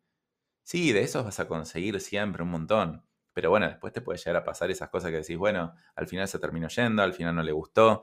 Sí, 0.62 0.93
de 0.93 1.03
esos 1.03 1.25
vas 1.25 1.40
a 1.40 1.49
conseguir 1.49 2.01
siempre 2.01 2.43
un 2.43 2.51
montón. 2.51 3.05
Pero 3.33 3.51
bueno, 3.51 3.66
después 3.69 3.93
te 3.93 4.01
puede 4.01 4.19
llegar 4.19 4.37
a 4.37 4.45
pasar 4.45 4.71
esas 4.71 4.90
cosas 4.90 5.11
que 5.11 5.19
decís, 5.19 5.37
bueno, 5.37 5.75
al 5.95 6.07
final 6.09 6.29
se 6.29 6.38
terminó 6.38 6.69
yendo, 6.69 7.03
al 7.03 7.14
final 7.14 7.35
no 7.37 7.43
le 7.43 7.53
gustó. 7.53 8.03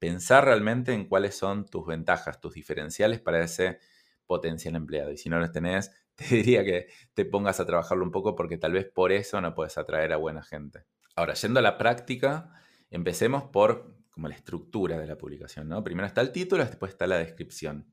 Pensar 0.00 0.46
realmente 0.46 0.92
en 0.92 1.06
cuáles 1.06 1.36
son 1.36 1.66
tus 1.66 1.86
ventajas, 1.86 2.40
tus 2.40 2.54
diferenciales 2.54 3.20
para 3.20 3.44
ese 3.44 3.78
potencial 4.26 4.74
empleado. 4.74 5.12
Y 5.12 5.16
si 5.16 5.28
no 5.28 5.38
los 5.38 5.52
tenés, 5.52 5.92
te 6.16 6.24
diría 6.34 6.64
que 6.64 6.88
te 7.14 7.24
pongas 7.24 7.60
a 7.60 7.66
trabajarlo 7.66 8.04
un 8.04 8.10
poco 8.10 8.34
porque 8.34 8.58
tal 8.58 8.72
vez 8.72 8.86
por 8.86 9.12
eso 9.12 9.40
no 9.40 9.54
puedes 9.54 9.78
atraer 9.78 10.12
a 10.12 10.16
buena 10.16 10.42
gente. 10.42 10.84
Ahora, 11.14 11.34
yendo 11.34 11.60
a 11.60 11.62
la 11.62 11.78
práctica, 11.78 12.50
empecemos 12.90 13.44
por 13.44 14.00
como 14.10 14.28
la 14.28 14.34
estructura 14.34 14.98
de 14.98 15.06
la 15.06 15.16
publicación. 15.16 15.68
¿no? 15.68 15.82
Primero 15.84 16.06
está 16.06 16.20
el 16.20 16.32
título, 16.32 16.64
después 16.64 16.92
está 16.92 17.06
la 17.06 17.18
descripción. 17.18 17.92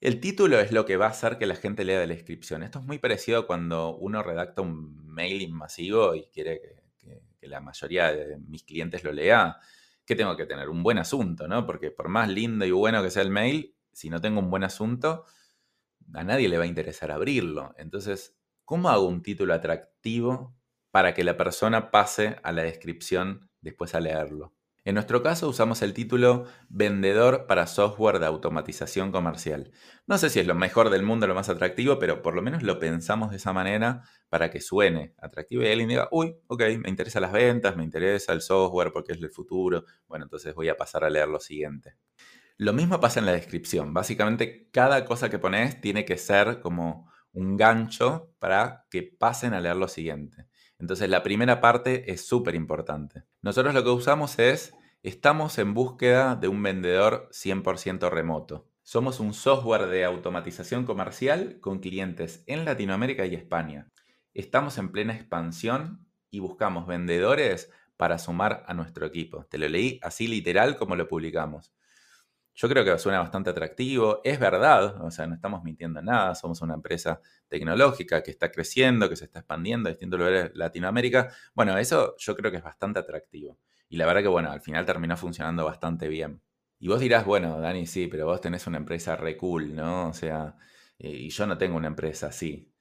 El 0.00 0.20
título 0.20 0.60
es 0.60 0.70
lo 0.70 0.84
que 0.84 0.96
va 0.96 1.06
a 1.06 1.10
hacer 1.10 1.38
que 1.38 1.46
la 1.46 1.56
gente 1.56 1.84
lea 1.84 1.98
de 1.98 2.06
la 2.06 2.14
descripción. 2.14 2.62
Esto 2.62 2.78
es 2.78 2.84
muy 2.84 2.98
parecido 2.98 3.40
a 3.40 3.46
cuando 3.46 3.96
uno 3.96 4.22
redacta 4.22 4.62
un 4.62 5.06
mailing 5.06 5.54
masivo 5.54 6.14
y 6.14 6.26
quiere 6.26 6.60
que, 6.98 7.22
la 7.42 7.60
mayoría 7.60 8.12
de 8.12 8.38
mis 8.38 8.64
clientes 8.64 9.04
lo 9.04 9.12
lea. 9.12 9.58
¿Qué 10.06 10.16
tengo 10.16 10.36
que 10.36 10.46
tener? 10.46 10.68
Un 10.68 10.82
buen 10.82 10.98
asunto, 10.98 11.48
¿no? 11.48 11.66
Porque 11.66 11.90
por 11.90 12.08
más 12.08 12.28
lindo 12.28 12.64
y 12.64 12.70
bueno 12.70 13.02
que 13.02 13.10
sea 13.10 13.22
el 13.22 13.30
mail, 13.30 13.74
si 13.92 14.10
no 14.10 14.20
tengo 14.20 14.40
un 14.40 14.50
buen 14.50 14.64
asunto, 14.64 15.24
a 16.12 16.24
nadie 16.24 16.48
le 16.48 16.58
va 16.58 16.64
a 16.64 16.68
interesar 16.68 17.10
abrirlo. 17.10 17.74
Entonces, 17.78 18.36
¿cómo 18.64 18.90
hago 18.90 19.06
un 19.06 19.22
título 19.22 19.54
atractivo 19.54 20.56
para 20.90 21.14
que 21.14 21.24
la 21.24 21.36
persona 21.36 21.90
pase 21.90 22.36
a 22.42 22.52
la 22.52 22.62
descripción 22.62 23.50
después 23.60 23.94
a 23.94 24.00
leerlo? 24.00 24.54
En 24.86 24.96
nuestro 24.96 25.22
caso 25.22 25.48
usamos 25.48 25.80
el 25.80 25.94
título 25.94 26.44
Vendedor 26.68 27.46
para 27.46 27.66
software 27.66 28.18
de 28.18 28.26
automatización 28.26 29.12
comercial. 29.12 29.72
No 30.06 30.18
sé 30.18 30.28
si 30.28 30.40
es 30.40 30.46
lo 30.46 30.54
mejor 30.54 30.90
del 30.90 31.02
mundo, 31.02 31.26
lo 31.26 31.34
más 31.34 31.48
atractivo, 31.48 31.98
pero 31.98 32.20
por 32.20 32.34
lo 32.34 32.42
menos 32.42 32.62
lo 32.62 32.78
pensamos 32.78 33.30
de 33.30 33.38
esa 33.38 33.54
manera 33.54 34.02
para 34.28 34.50
que 34.50 34.60
suene 34.60 35.14
atractivo 35.18 35.62
y 35.62 35.68
alguien 35.68 35.88
diga, 35.88 36.08
uy, 36.10 36.36
ok, 36.48 36.64
me 36.80 36.90
interesa 36.90 37.18
las 37.18 37.32
ventas, 37.32 37.76
me 37.78 37.84
interesa 37.84 38.34
el 38.34 38.42
software 38.42 38.92
porque 38.92 39.12
es 39.12 39.18
el 39.22 39.30
futuro. 39.30 39.86
Bueno, 40.06 40.26
entonces 40.26 40.54
voy 40.54 40.68
a 40.68 40.76
pasar 40.76 41.02
a 41.04 41.08
leer 41.08 41.28
lo 41.28 41.40
siguiente. 41.40 41.96
Lo 42.58 42.74
mismo 42.74 43.00
pasa 43.00 43.20
en 43.20 43.26
la 43.26 43.32
descripción. 43.32 43.94
Básicamente, 43.94 44.68
cada 44.70 45.06
cosa 45.06 45.30
que 45.30 45.38
pones 45.38 45.80
tiene 45.80 46.04
que 46.04 46.18
ser 46.18 46.60
como 46.60 47.10
un 47.32 47.56
gancho 47.56 48.34
para 48.38 48.84
que 48.90 49.02
pasen 49.02 49.54
a 49.54 49.60
leer 49.60 49.76
lo 49.76 49.88
siguiente. 49.88 50.46
Entonces 50.78 51.08
la 51.08 51.22
primera 51.22 51.60
parte 51.60 52.12
es 52.12 52.26
súper 52.26 52.54
importante. 52.54 53.24
Nosotros 53.42 53.74
lo 53.74 53.84
que 53.84 53.90
usamos 53.90 54.38
es, 54.38 54.74
estamos 55.02 55.58
en 55.58 55.74
búsqueda 55.74 56.36
de 56.36 56.48
un 56.48 56.62
vendedor 56.62 57.28
100% 57.32 58.10
remoto. 58.10 58.68
Somos 58.82 59.20
un 59.20 59.32
software 59.32 59.86
de 59.86 60.04
automatización 60.04 60.84
comercial 60.84 61.58
con 61.60 61.78
clientes 61.78 62.44
en 62.46 62.64
Latinoamérica 62.64 63.24
y 63.24 63.34
España. 63.34 63.90
Estamos 64.34 64.76
en 64.78 64.90
plena 64.92 65.14
expansión 65.14 66.06
y 66.30 66.40
buscamos 66.40 66.86
vendedores 66.86 67.70
para 67.96 68.18
sumar 68.18 68.64
a 68.66 68.74
nuestro 68.74 69.06
equipo. 69.06 69.46
Te 69.46 69.58
lo 69.58 69.68
leí 69.68 70.00
así 70.02 70.26
literal 70.26 70.76
como 70.76 70.96
lo 70.96 71.08
publicamos. 71.08 71.72
Yo 72.54 72.68
creo 72.68 72.84
que 72.84 72.96
suena 72.98 73.18
bastante 73.18 73.50
atractivo, 73.50 74.20
es 74.22 74.38
verdad, 74.38 75.02
o 75.04 75.10
sea, 75.10 75.26
no 75.26 75.34
estamos 75.34 75.64
mintiendo 75.64 75.98
en 75.98 76.06
nada, 76.06 76.34
somos 76.36 76.62
una 76.62 76.74
empresa 76.74 77.20
tecnológica 77.48 78.22
que 78.22 78.30
está 78.30 78.50
creciendo, 78.52 79.08
que 79.08 79.16
se 79.16 79.24
está 79.24 79.40
expandiendo 79.40 79.88
a 79.88 79.92
distintos 79.92 80.18
lugares 80.20 80.44
de 80.52 80.58
Latinoamérica. 80.58 81.30
Bueno, 81.54 81.76
eso 81.78 82.14
yo 82.18 82.36
creo 82.36 82.50
que 82.52 82.58
es 82.58 82.62
bastante 82.62 83.00
atractivo. 83.00 83.58
Y 83.88 83.96
la 83.96 84.06
verdad 84.06 84.22
que, 84.22 84.28
bueno, 84.28 84.50
al 84.52 84.60
final 84.60 84.84
terminó 84.86 85.16
funcionando 85.16 85.64
bastante 85.64 86.08
bien. 86.08 86.40
Y 86.78 86.88
vos 86.88 87.00
dirás, 87.00 87.24
bueno, 87.24 87.60
Dani, 87.60 87.86
sí, 87.86 88.06
pero 88.08 88.26
vos 88.26 88.40
tenés 88.40 88.66
una 88.66 88.78
empresa 88.78 89.16
re 89.16 89.36
cool, 89.36 89.74
¿no? 89.74 90.08
O 90.08 90.12
sea, 90.12 90.56
eh, 90.98 91.08
y 91.10 91.30
yo 91.30 91.46
no 91.46 91.58
tengo 91.58 91.76
una 91.76 91.88
empresa 91.88 92.28
así. 92.28 92.73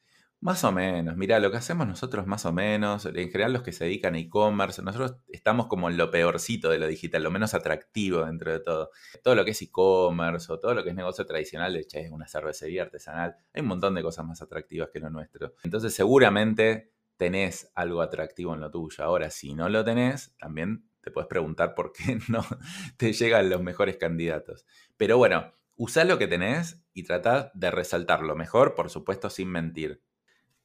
Más 0.43 0.65
o 0.65 0.73
menos, 0.73 1.15
mira, 1.15 1.39
lo 1.39 1.51
que 1.51 1.55
hacemos 1.55 1.87
nosotros 1.87 2.27
más 2.27 2.45
o 2.45 2.51
menos, 2.51 3.05
en 3.05 3.13
general 3.31 3.53
los 3.53 3.63
que 3.63 3.71
se 3.71 3.85
dedican 3.85 4.15
a 4.15 4.19
e-commerce, 4.19 4.81
nosotros 4.81 5.15
estamos 5.29 5.67
como 5.67 5.89
en 5.89 5.95
lo 5.95 6.11
peorcito 6.11 6.69
de 6.69 6.79
lo 6.79 6.87
digital, 6.87 7.23
lo 7.23 7.31
menos 7.31 7.53
atractivo 7.53 8.25
dentro 8.25 8.51
de 8.51 8.59
todo. 8.59 8.89
Todo 9.23 9.35
lo 9.35 9.45
que 9.45 9.51
es 9.51 9.61
e-commerce 9.61 10.51
o 10.51 10.59
todo 10.59 10.73
lo 10.73 10.83
que 10.83 10.89
es 10.89 10.95
negocio 10.95 11.25
tradicional, 11.25 11.71
de 11.71 11.79
hecho 11.79 11.97
es 11.97 12.11
una 12.11 12.27
cervecería 12.27 12.81
artesanal, 12.81 13.37
hay 13.53 13.61
un 13.61 13.69
montón 13.69 13.95
de 13.95 14.01
cosas 14.01 14.25
más 14.25 14.41
atractivas 14.41 14.89
que 14.91 14.99
lo 14.99 15.09
nuestro. 15.09 15.53
Entonces 15.63 15.95
seguramente 15.95 16.91
tenés 17.15 17.71
algo 17.73 18.01
atractivo 18.01 18.53
en 18.53 18.59
lo 18.59 18.69
tuyo. 18.69 19.01
Ahora, 19.01 19.29
si 19.29 19.53
no 19.53 19.69
lo 19.69 19.85
tenés, 19.85 20.35
también 20.37 20.89
te 20.99 21.09
puedes 21.09 21.29
preguntar 21.29 21.73
por 21.73 21.93
qué 21.93 22.19
no 22.27 22.45
te 22.97 23.13
llegan 23.13 23.49
los 23.49 23.61
mejores 23.61 23.95
candidatos. 23.95 24.65
Pero 24.97 25.17
bueno, 25.17 25.53
usá 25.77 26.03
lo 26.03 26.17
que 26.17 26.27
tenés 26.27 26.83
y 26.93 27.03
tratá 27.03 27.49
de 27.53 27.71
resaltarlo 27.71 28.35
mejor, 28.35 28.75
por 28.75 28.89
supuesto, 28.89 29.29
sin 29.29 29.47
mentir. 29.47 30.03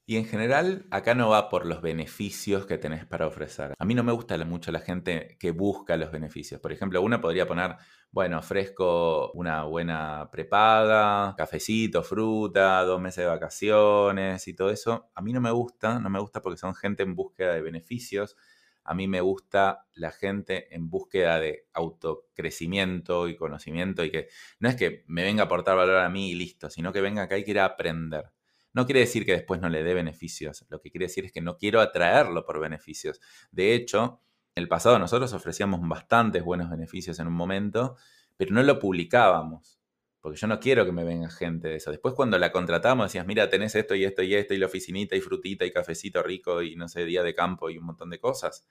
Y 0.09 0.17
en 0.17 0.25
general, 0.25 0.87
acá 0.89 1.13
no 1.13 1.29
va 1.29 1.49
por 1.49 1.67
los 1.67 1.83
beneficios 1.83 2.65
que 2.65 2.79
tenés 2.79 3.05
para 3.05 3.27
ofrecer. 3.27 3.75
A 3.77 3.85
mí 3.85 3.93
no 3.93 4.03
me 4.03 4.11
gusta 4.11 4.43
mucho 4.43 4.71
la 4.71 4.79
gente 4.79 5.37
que 5.39 5.51
busca 5.51 5.97
los 5.97 6.11
beneficios. 6.11 6.59
Por 6.59 6.71
ejemplo, 6.71 6.99
uno 7.03 7.21
podría 7.21 7.45
poner, 7.45 7.75
bueno, 8.09 8.39
ofrezco 8.39 9.31
una 9.33 9.65
buena 9.65 10.27
prepaga, 10.31 11.35
cafecito, 11.37 12.01
fruta, 12.01 12.83
dos 12.85 12.99
meses 12.99 13.23
de 13.23 13.29
vacaciones 13.29 14.47
y 14.47 14.55
todo 14.55 14.71
eso. 14.71 15.11
A 15.13 15.21
mí 15.21 15.31
no 15.31 15.41
me 15.41 15.51
gusta, 15.51 15.99
no 15.99 16.09
me 16.09 16.19
gusta 16.19 16.41
porque 16.41 16.57
son 16.57 16.73
gente 16.73 17.03
en 17.03 17.13
búsqueda 17.13 17.53
de 17.53 17.61
beneficios. 17.61 18.35
A 18.83 18.95
mí 18.95 19.07
me 19.07 19.21
gusta 19.21 19.85
la 19.93 20.09
gente 20.09 20.73
en 20.75 20.89
búsqueda 20.89 21.39
de 21.39 21.67
autocrecimiento 21.71 23.27
y 23.27 23.35
conocimiento 23.35 24.03
y 24.03 24.09
que 24.09 24.29
no 24.59 24.69
es 24.69 24.75
que 24.75 25.03
me 25.05 25.21
venga 25.21 25.43
a 25.43 25.45
aportar 25.45 25.77
valor 25.77 25.97
a 25.97 26.09
mí 26.09 26.31
y 26.31 26.33
listo, 26.33 26.71
sino 26.71 26.91
que 26.91 27.01
venga 27.01 27.21
acá 27.21 27.37
y 27.37 27.43
quiera 27.43 27.65
aprender. 27.65 28.31
No 28.73 28.85
quiere 28.85 29.01
decir 29.01 29.25
que 29.25 29.33
después 29.33 29.59
no 29.61 29.69
le 29.69 29.83
dé 29.83 29.93
beneficios, 29.93 30.65
lo 30.69 30.79
que 30.79 30.91
quiere 30.91 31.07
decir 31.07 31.25
es 31.25 31.31
que 31.31 31.41
no 31.41 31.57
quiero 31.57 31.81
atraerlo 31.81 32.45
por 32.45 32.59
beneficios. 32.59 33.19
De 33.51 33.73
hecho, 33.73 34.21
en 34.55 34.63
el 34.63 34.67
pasado 34.67 34.99
nosotros 34.99 35.33
ofrecíamos 35.33 35.79
bastantes 35.83 36.43
buenos 36.43 36.69
beneficios 36.69 37.19
en 37.19 37.27
un 37.27 37.33
momento, 37.33 37.95
pero 38.37 38.53
no 38.53 38.61
lo 38.63 38.79
publicábamos, 38.79 39.79
porque 40.21 40.37
yo 40.37 40.47
no 40.47 40.59
quiero 40.59 40.85
que 40.85 40.91
me 40.91 41.03
venga 41.03 41.29
gente 41.29 41.69
de 41.69 41.75
eso. 41.75 41.91
Después 41.91 42.13
cuando 42.13 42.37
la 42.37 42.51
contratamos 42.51 43.07
decías, 43.07 43.25
mira, 43.25 43.49
tenés 43.49 43.75
esto 43.75 43.95
y 43.95 44.05
esto 44.05 44.21
y 44.21 44.35
esto, 44.35 44.53
y 44.53 44.57
la 44.57 44.67
oficinita 44.67 45.15
y 45.15 45.21
frutita 45.21 45.65
y 45.65 45.71
cafecito 45.71 46.21
rico 46.23 46.61
y 46.61 46.75
no 46.75 46.87
sé, 46.87 47.05
día 47.05 47.23
de 47.23 47.33
campo 47.33 47.69
y 47.69 47.77
un 47.77 47.85
montón 47.85 48.09
de 48.09 48.19
cosas. 48.19 48.65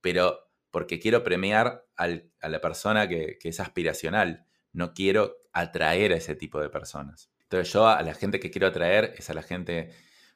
Pero 0.00 0.50
porque 0.70 0.98
quiero 0.98 1.22
premiar 1.22 1.86
a 1.96 2.48
la 2.48 2.60
persona 2.60 3.08
que 3.08 3.38
es 3.42 3.60
aspiracional, 3.60 4.46
no 4.72 4.94
quiero 4.94 5.36
atraer 5.52 6.12
a 6.12 6.16
ese 6.16 6.34
tipo 6.34 6.60
de 6.60 6.70
personas. 6.70 7.31
Entonces 7.52 7.70
yo 7.74 7.86
a 7.86 8.02
la 8.02 8.14
gente 8.14 8.40
que 8.40 8.50
quiero 8.50 8.66
atraer 8.68 9.12
es 9.18 9.28
a 9.28 9.34
la 9.34 9.42
gente, 9.42 9.90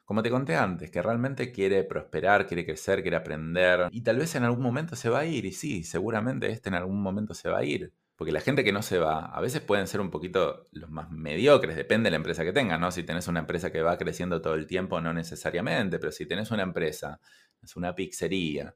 como 0.05 0.21
te 0.21 0.29
conté 0.29 0.55
antes, 0.55 0.91
que 0.91 1.01
realmente 1.01 1.51
quiere 1.51 1.83
prosperar, 1.83 2.45
quiere 2.45 2.63
crecer, 2.63 3.01
quiere 3.01 3.17
aprender. 3.17 3.87
Y 3.91 4.01
tal 4.01 4.19
vez 4.19 4.35
en 4.35 4.43
algún 4.43 4.61
momento 4.61 4.95
se 4.95 5.09
va 5.09 5.21
a 5.21 5.25
ir. 5.25 5.45
Y 5.45 5.51
sí, 5.51 5.83
seguramente 5.83 6.51
este 6.51 6.69
en 6.69 6.75
algún 6.75 7.01
momento 7.01 7.33
se 7.33 7.49
va 7.49 7.57
a 7.57 7.63
ir. 7.63 7.91
Porque 8.15 8.31
la 8.31 8.39
gente 8.39 8.63
que 8.63 8.71
no 8.71 8.83
se 8.83 8.99
va, 8.99 9.25
a 9.25 9.41
veces 9.41 9.61
pueden 9.61 9.87
ser 9.87 9.99
un 9.99 10.11
poquito 10.11 10.65
los 10.73 10.91
más 10.91 11.09
mediocres, 11.09 11.75
depende 11.75 12.07
de 12.07 12.11
la 12.11 12.17
empresa 12.17 12.43
que 12.43 12.53
tengas, 12.53 12.79
¿no? 12.79 12.91
Si 12.91 13.01
tenés 13.01 13.27
una 13.27 13.39
empresa 13.39 13.71
que 13.71 13.81
va 13.81 13.97
creciendo 13.97 14.39
todo 14.39 14.53
el 14.53 14.67
tiempo, 14.67 15.01
no 15.01 15.11
necesariamente, 15.11 15.97
pero 15.97 16.11
si 16.11 16.27
tenés 16.27 16.51
una 16.51 16.63
empresa, 16.63 17.19
es 17.63 17.75
una 17.75 17.95
pizzería, 17.95 18.75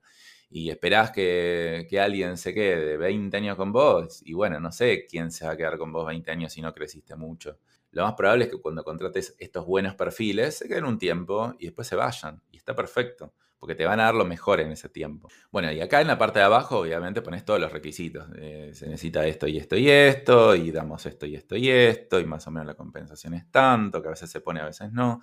y 0.50 0.70
esperás 0.70 1.12
que, 1.12 1.88
que, 1.90 2.00
alguien 2.00 2.38
se 2.38 2.54
quede 2.54 2.98
20 2.98 3.36
años 3.38 3.56
con 3.56 3.72
vos, 3.72 4.22
y 4.26 4.34
bueno, 4.34 4.60
no 4.60 4.72
sé 4.72 5.08
quién 5.10 5.32
se 5.32 5.46
va 5.46 5.54
a 5.54 5.58
quedar 5.58 5.78
con 5.80 5.92
vos 5.92 6.06
20 6.06 6.30
años 6.32 6.54
si 6.54 6.62
no 6.62 6.74
creciste 6.74 7.16
mucho 7.16 7.58
lo 7.92 8.04
más 8.04 8.14
probable 8.14 8.46
es 8.46 8.52
que 8.52 8.58
cuando 8.58 8.84
contrates 8.84 9.36
estos 9.38 9.66
buenos 9.66 9.96
perfiles 9.96 10.58
se 10.58 10.68
queden 10.68 10.86
un 10.86 10.98
tiempo 10.98 11.56
y 11.60 11.66
después 11.66 11.88
se 11.88 11.96
vayan. 11.96 12.42
Y 12.52 12.58
está 12.58 12.76
perfecto, 12.76 13.34
porque 13.60 13.76
te 13.76 13.86
van 13.86 14.00
a 14.00 14.04
dar 14.06 14.16
lo 14.16 14.26
mejor 14.26 14.60
en 14.62 14.72
ese 14.72 14.90
tiempo. 14.90 15.30
Bueno, 15.52 15.72
y 15.72 15.82
acá 15.82 16.02
en 16.02 16.08
la 16.08 16.18
parte 16.18 16.40
de 16.40 16.46
abajo 16.46 16.80
obviamente 16.80 17.22
pones 17.22 17.46
todos 17.46 17.60
los 17.60 17.72
requisitos. 17.72 18.28
Se 18.32 18.88
necesita 18.88 19.26
esto 19.28 19.48
y 19.48 19.58
esto 19.58 19.76
y 19.76 19.90
esto, 19.90 20.56
y 20.56 20.72
damos 20.72 21.06
esto 21.06 21.26
y 21.26 21.36
esto 21.36 21.56
y 21.56 21.70
esto, 21.70 22.20
y 22.20 22.26
más 22.26 22.48
o 22.48 22.52
menos 22.52 22.66
la 22.66 22.76
compensación 22.76 23.34
es 23.34 23.52
tanto, 23.52 24.02
que 24.02 24.08
a 24.08 24.12
veces 24.12 24.32
se 24.32 24.42
pone, 24.42 24.62
a 24.62 24.66
veces 24.66 24.92
no. 24.92 25.22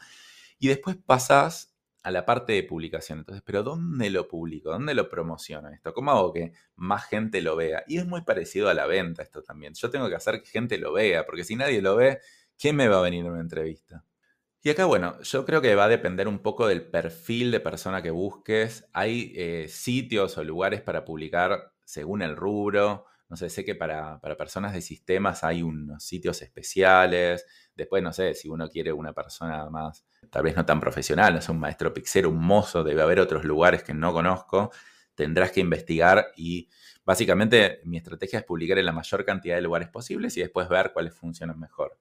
Y 0.59 0.69
después 0.69 0.97
pasas 0.97 1.75
a 2.05 2.11
la 2.13 2.25
parte 2.25 2.53
de 2.53 2.63
publicación. 2.63 3.19
Entonces, 3.19 3.43
¿pero 3.45 3.63
dónde 3.63 4.09
lo 4.09 4.29
publico? 4.29 4.71
¿Dónde 4.71 4.95
lo 4.95 5.09
promociono 5.09 5.69
esto? 5.71 5.93
¿Cómo 5.93 6.13
hago 6.13 6.33
que 6.33 6.53
más 6.77 7.05
gente 7.07 7.43
lo 7.43 7.57
vea? 7.57 7.83
Y 7.89 7.99
es 7.99 8.07
muy 8.07 8.23
parecido 8.23 8.69
a 8.69 8.75
la 8.75 8.87
venta 8.87 9.23
esto 9.23 9.43
también. 9.43 9.75
Yo 9.75 9.91
tengo 9.91 10.09
que 10.09 10.15
hacer 10.15 10.41
que 10.43 10.49
gente 10.49 10.79
lo 10.79 10.93
vea, 10.93 11.27
porque 11.27 11.45
si 11.45 11.57
nadie 11.57 11.83
lo 11.83 11.97
ve, 11.97 12.21
¿quién 12.59 12.77
me 12.77 12.89
va 12.89 12.99
a 12.99 13.03
venir 13.03 13.27
a 13.27 13.31
una 13.31 13.41
entrevista? 13.41 14.05
Y 14.63 14.71
acá, 14.71 14.87
bueno, 14.87 15.21
yo 15.23 15.47
creo 15.47 15.63
que 15.63 15.75
va 15.77 15.85
a 15.85 15.89
depender 15.89 16.27
un 16.29 16.41
poco 16.41 16.67
del 16.67 16.85
perfil 16.85 17.53
de 17.53 17.61
persona 17.61 18.03
que 18.03 18.11
busques. 18.11 18.89
Hay 18.93 19.33
eh, 19.37 19.67
sitios 19.69 20.37
o 20.37 20.45
lugares 20.45 20.83
para 20.83 21.05
publicar 21.05 21.73
según 21.85 22.23
el 22.23 22.37
rubro. 22.37 23.07
No 23.29 23.37
sé, 23.37 23.51
sé 23.51 23.65
que 23.65 23.75
para, 23.75 24.21
personas 24.37 24.73
de 24.73 24.81
sistemas 24.83 25.45
hay 25.45 25.63
unos 25.63 26.03
sitios 26.03 26.43
especiales. 26.43 27.47
Después, 27.75 28.03
no 28.03 28.13
sé, 28.13 28.35
si 28.35 28.49
uno 28.49 28.69
quiere 28.69 28.93
una 28.93 29.13
persona 29.13 29.71
más, 29.71 30.05
tal 30.31 30.43
vez 30.43 30.57
no 30.57 30.67
tan 30.67 30.81
profesional, 30.81 31.35
no 31.35 31.41
sé, 31.41 31.53
un 31.53 31.61
maestro 31.61 31.95
pixero, 31.95 32.31
un 32.31 32.45
mozo, 32.45 32.83
debe 32.83 33.03
haber 33.03 33.21
otros 33.21 33.45
lugares 33.45 33.85
que 33.85 33.95
no 33.95 34.13
conozco. 34.13 34.73
Tendrás 35.15 35.53
que 35.53 35.61
investigar 35.61 36.33
y 36.37 36.69
básicamente 37.05 37.81
mi 37.85 37.99
estrategia 37.99 38.41
es 38.41 38.45
publicar 38.45 38.79
en 38.79 38.87
la 38.87 38.93
mayor 38.93 39.25
cantidad 39.25 39.55
de 39.55 39.63
lugares 39.63 39.89
posibles 39.89 40.37
y 40.37 40.41
después 40.41 40.69
ver 40.69 40.93
cuáles 40.93 41.15
funcionan 41.15 41.59
mejor. 41.61 41.99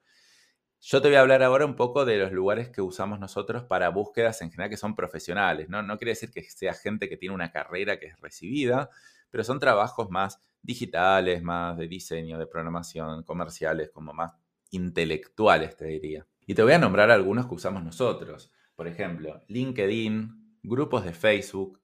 Yo 0.80 1.02
te 1.02 1.08
voy 1.08 1.18
a 1.18 1.22
hablar 1.22 1.42
ahora 1.42 1.66
un 1.66 1.76
poco 1.76 2.06
de 2.06 2.18
los 2.18 2.32
lugares 2.32 2.70
que 2.70 2.82
usamos 2.82 3.20
nosotros 3.20 3.64
para 3.64 3.90
búsquedas 3.90 4.42
en 4.42 4.52
general 4.52 4.70
que 4.70 4.78
son 4.78 4.96
profesionales, 4.96 5.70
¿no? 5.70 5.82
No 5.82 5.98
quiere 5.98 6.12
decir 6.12 6.32
que 6.32 6.44
sea 6.44 6.74
gente 6.74 7.10
que 7.10 7.18
tiene 7.18 7.34
una 7.34 7.52
carrera 7.52 8.00
que 8.00 8.08
es 8.08 8.20
recibida, 8.22 8.90
pero 9.32 9.44
son 9.44 9.60
trabajos 9.60 10.10
más 10.10 10.40
digitales, 10.62 11.42
más 11.42 11.78
de 11.78 11.88
diseño, 11.88 12.38
de 12.38 12.48
programación, 12.48 13.24
comerciales, 13.24 13.90
como 13.92 14.14
más 14.14 14.34
intelectuales, 14.72 15.76
te 15.76 15.86
diría. 15.86 16.28
Y 16.46 16.54
te 16.54 16.64
voy 16.64 16.74
a 16.74 16.80
nombrar 16.80 17.10
algunos 17.12 17.48
que 17.48 17.56
usamos 17.56 17.84
nosotros. 17.84 18.52
Por 18.76 18.88
ejemplo, 18.88 19.42
LinkedIn, 19.48 20.60
grupos 20.64 21.04
de 21.04 21.14
Facebook, 21.14 21.82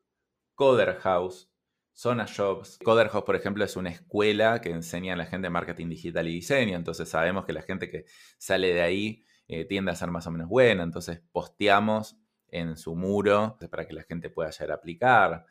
Coder 0.53 0.99
House, 0.99 1.49
Zona 1.93 2.25
Jobs. 2.27 2.79
Coder 2.83 3.09
House, 3.09 3.23
por 3.23 3.35
ejemplo, 3.35 3.63
es 3.63 3.75
una 3.75 3.89
escuela 3.89 4.61
que 4.61 4.71
enseña 4.71 5.13
a 5.13 5.17
la 5.17 5.25
gente 5.25 5.49
marketing 5.49 5.89
digital 5.89 6.27
y 6.27 6.33
diseño. 6.33 6.75
Entonces 6.75 7.07
sabemos 7.07 7.45
que 7.45 7.53
la 7.53 7.61
gente 7.61 7.89
que 7.89 8.05
sale 8.37 8.73
de 8.73 8.81
ahí 8.81 9.23
eh, 9.47 9.65
tiende 9.65 9.91
a 9.91 9.95
ser 9.95 10.09
más 10.09 10.27
o 10.27 10.31
menos 10.31 10.49
buena. 10.49 10.83
Entonces 10.83 11.21
posteamos 11.31 12.17
en 12.47 12.77
su 12.77 12.95
muro 12.95 13.57
para 13.71 13.87
que 13.87 13.93
la 13.93 14.03
gente 14.03 14.29
pueda 14.29 14.49
llegar 14.49 14.71
a 14.71 14.75
aplicar. 14.75 15.45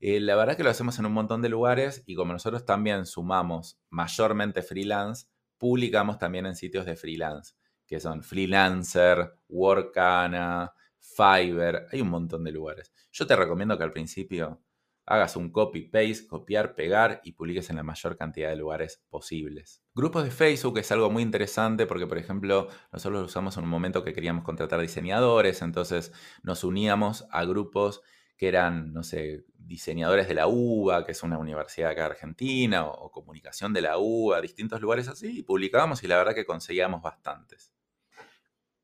Eh, 0.00 0.20
la 0.20 0.36
verdad 0.36 0.56
que 0.56 0.64
lo 0.64 0.70
hacemos 0.70 0.98
en 0.98 1.06
un 1.06 1.12
montón 1.12 1.42
de 1.42 1.48
lugares 1.48 2.02
y 2.06 2.14
como 2.14 2.32
nosotros 2.32 2.64
también 2.64 3.06
sumamos 3.06 3.80
mayormente 3.90 4.62
freelance, 4.62 5.26
publicamos 5.58 6.18
también 6.18 6.46
en 6.46 6.56
sitios 6.56 6.84
de 6.84 6.96
freelance, 6.96 7.54
que 7.86 8.00
son 8.00 8.22
Freelancer, 8.22 9.38
Workana, 9.48 10.72
Fiverr, 10.98 11.86
hay 11.90 12.00
un 12.00 12.10
montón 12.10 12.44
de 12.44 12.52
lugares. 12.52 12.92
Yo 13.12 13.26
te 13.26 13.36
recomiendo 13.36 13.78
que 13.78 13.84
al 13.84 13.92
principio 13.92 14.62
hagas 15.06 15.36
un 15.36 15.50
copy-paste, 15.50 16.26
copiar, 16.26 16.74
pegar 16.74 17.20
y 17.24 17.32
publiques 17.32 17.70
en 17.70 17.76
la 17.76 17.82
mayor 17.82 18.16
cantidad 18.16 18.48
de 18.48 18.56
lugares 18.56 19.02
posibles. 19.10 19.82
Grupos 19.94 20.24
de 20.24 20.30
Facebook 20.30 20.78
es 20.78 20.90
algo 20.92 21.10
muy 21.10 21.22
interesante 21.22 21.86
porque, 21.86 22.06
por 22.06 22.18
ejemplo, 22.18 22.68
nosotros 22.92 23.20
lo 23.20 23.26
usamos 23.26 23.56
en 23.56 23.64
un 23.64 23.70
momento 23.70 24.02
que 24.02 24.12
queríamos 24.12 24.44
contratar 24.44 24.80
diseñadores, 24.80 25.62
entonces 25.62 26.12
nos 26.42 26.64
uníamos 26.64 27.26
a 27.30 27.44
grupos 27.44 28.02
que 28.36 28.48
eran, 28.48 28.92
no 28.92 29.04
sé, 29.04 29.44
diseñadores 29.54 30.26
de 30.26 30.34
la 30.34 30.48
UBA, 30.48 31.04
que 31.04 31.12
es 31.12 31.22
una 31.22 31.38
universidad 31.38 31.90
acá 31.90 32.06
Argentina, 32.06 32.86
o, 32.86 33.06
o 33.06 33.10
comunicación 33.12 33.72
de 33.72 33.82
la 33.82 33.98
UBA, 33.98 34.40
distintos 34.40 34.80
lugares 34.80 35.06
así, 35.06 35.38
y 35.38 35.42
publicábamos 35.42 36.02
y 36.02 36.08
la 36.08 36.16
verdad 36.16 36.34
que 36.34 36.44
conseguíamos 36.44 37.00
bastantes. 37.00 37.72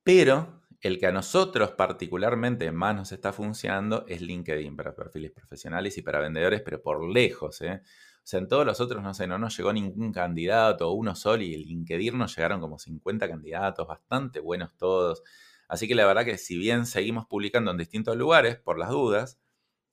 Pero 0.04 0.59
el 0.80 0.98
que 0.98 1.06
a 1.06 1.12
nosotros 1.12 1.72
particularmente 1.72 2.72
más 2.72 2.96
nos 2.96 3.12
está 3.12 3.32
funcionando 3.32 4.04
es 4.08 4.22
LinkedIn 4.22 4.76
para 4.76 4.94
perfiles 4.94 5.30
profesionales 5.30 5.98
y 5.98 6.02
para 6.02 6.20
vendedores, 6.20 6.62
pero 6.62 6.80
por 6.82 7.06
lejos. 7.06 7.60
¿eh? 7.60 7.82
O 7.84 8.26
sea, 8.26 8.40
en 8.40 8.48
todos 8.48 8.64
los 8.64 8.80
otros, 8.80 9.02
no 9.02 9.12
sé, 9.12 9.26
no 9.26 9.38
nos 9.38 9.56
llegó 9.56 9.72
ningún 9.72 10.12
candidato, 10.12 10.90
uno 10.92 11.14
solo, 11.14 11.42
y 11.42 11.54
en 11.54 11.60
LinkedIn 11.60 12.16
nos 12.16 12.34
llegaron 12.34 12.60
como 12.60 12.78
50 12.78 13.28
candidatos, 13.28 13.86
bastante 13.86 14.40
buenos 14.40 14.74
todos. 14.76 15.22
Así 15.68 15.86
que 15.86 15.94
la 15.94 16.06
verdad 16.06 16.24
que 16.24 16.38
si 16.38 16.56
bien 16.58 16.86
seguimos 16.86 17.26
publicando 17.26 17.70
en 17.70 17.76
distintos 17.76 18.16
lugares, 18.16 18.56
por 18.56 18.78
las 18.78 18.90
dudas, 18.90 19.38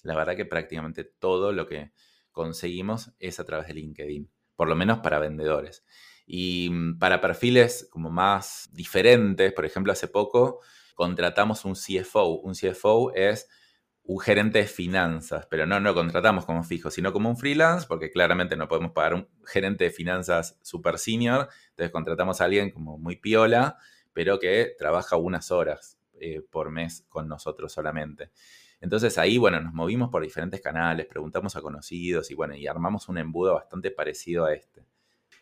la 0.04 0.16
verdad 0.16 0.36
que 0.36 0.46
prácticamente 0.46 1.04
todo 1.04 1.52
lo 1.52 1.68
que 1.68 1.92
conseguimos 2.32 3.12
es 3.20 3.40
a 3.40 3.46
través 3.46 3.68
de 3.68 3.74
LinkedIn, 3.74 4.30
por 4.56 4.70
lo 4.70 4.76
menos 4.76 5.00
para 5.00 5.20
vendedores. 5.20 5.84
Y 6.28 6.70
mm, 6.70 7.00
para 7.00 7.22
perfiles 7.22 7.88
como 7.90 8.12
más 8.12 8.70
diferentes, 8.74 9.54
por 9.54 9.66
ejemplo, 9.66 9.94
hace 9.94 10.08
poco 10.08 10.60
contratamos 10.94 11.66
un 11.66 11.74
CFO. 11.74 12.42
Un 12.42 12.54
CFO 12.54 13.14
es 13.16 13.48
un 14.04 14.20
gerente 14.20 14.60
de 14.60 14.68
finanzas, 14.68 15.48
pero 15.50 15.66
no 15.66 15.80
lo 15.80 15.94
contratamos 15.94 16.46
como 16.46 16.64
fijo, 16.64 16.90
sino 16.92 17.12
como 17.12 17.30
un 17.30 17.38
freelance, 17.38 17.86
porque 17.88 18.10
claramente 18.10 18.56
no 18.56 18.68
podemos 18.68 18.92
pagar 18.92 19.14
un 19.14 19.28
gerente 19.46 19.86
de 19.86 19.92
finanzas 19.92 20.58
super 20.62 20.98
senior, 20.98 21.50
entonces 21.72 21.92
contratamos 21.92 22.40
a 22.40 22.46
alguien 22.46 22.72
como 22.72 22.98
muy 22.98 23.18
piola, 23.18 23.78
pero 24.14 24.40
que 24.40 24.76
trabaja 24.78 25.18
unas 25.18 25.52
horas 25.52 26.00
eh, 26.20 26.42
por 26.50 26.72
mes 26.72 27.06
con 27.10 27.28
nosotros 27.28 27.72
solamente. 27.74 28.32
Entonces 28.80 29.18
ahí, 29.18 29.38
bueno, 29.38 29.60
nos 29.60 29.74
movimos 29.74 30.10
por 30.10 30.24
diferentes 30.24 30.62
canales, 30.62 31.06
preguntamos 31.06 31.56
a 31.58 31.62
conocidos 31.62 32.32
y 32.32 32.34
bueno, 32.36 32.56
y 32.56 32.66
armamos 32.66 33.10
un 33.10 33.18
embudo 33.18 33.56
bastante 33.56 33.92
parecido 33.92 34.46
a 34.46 34.54
este. 34.54 34.86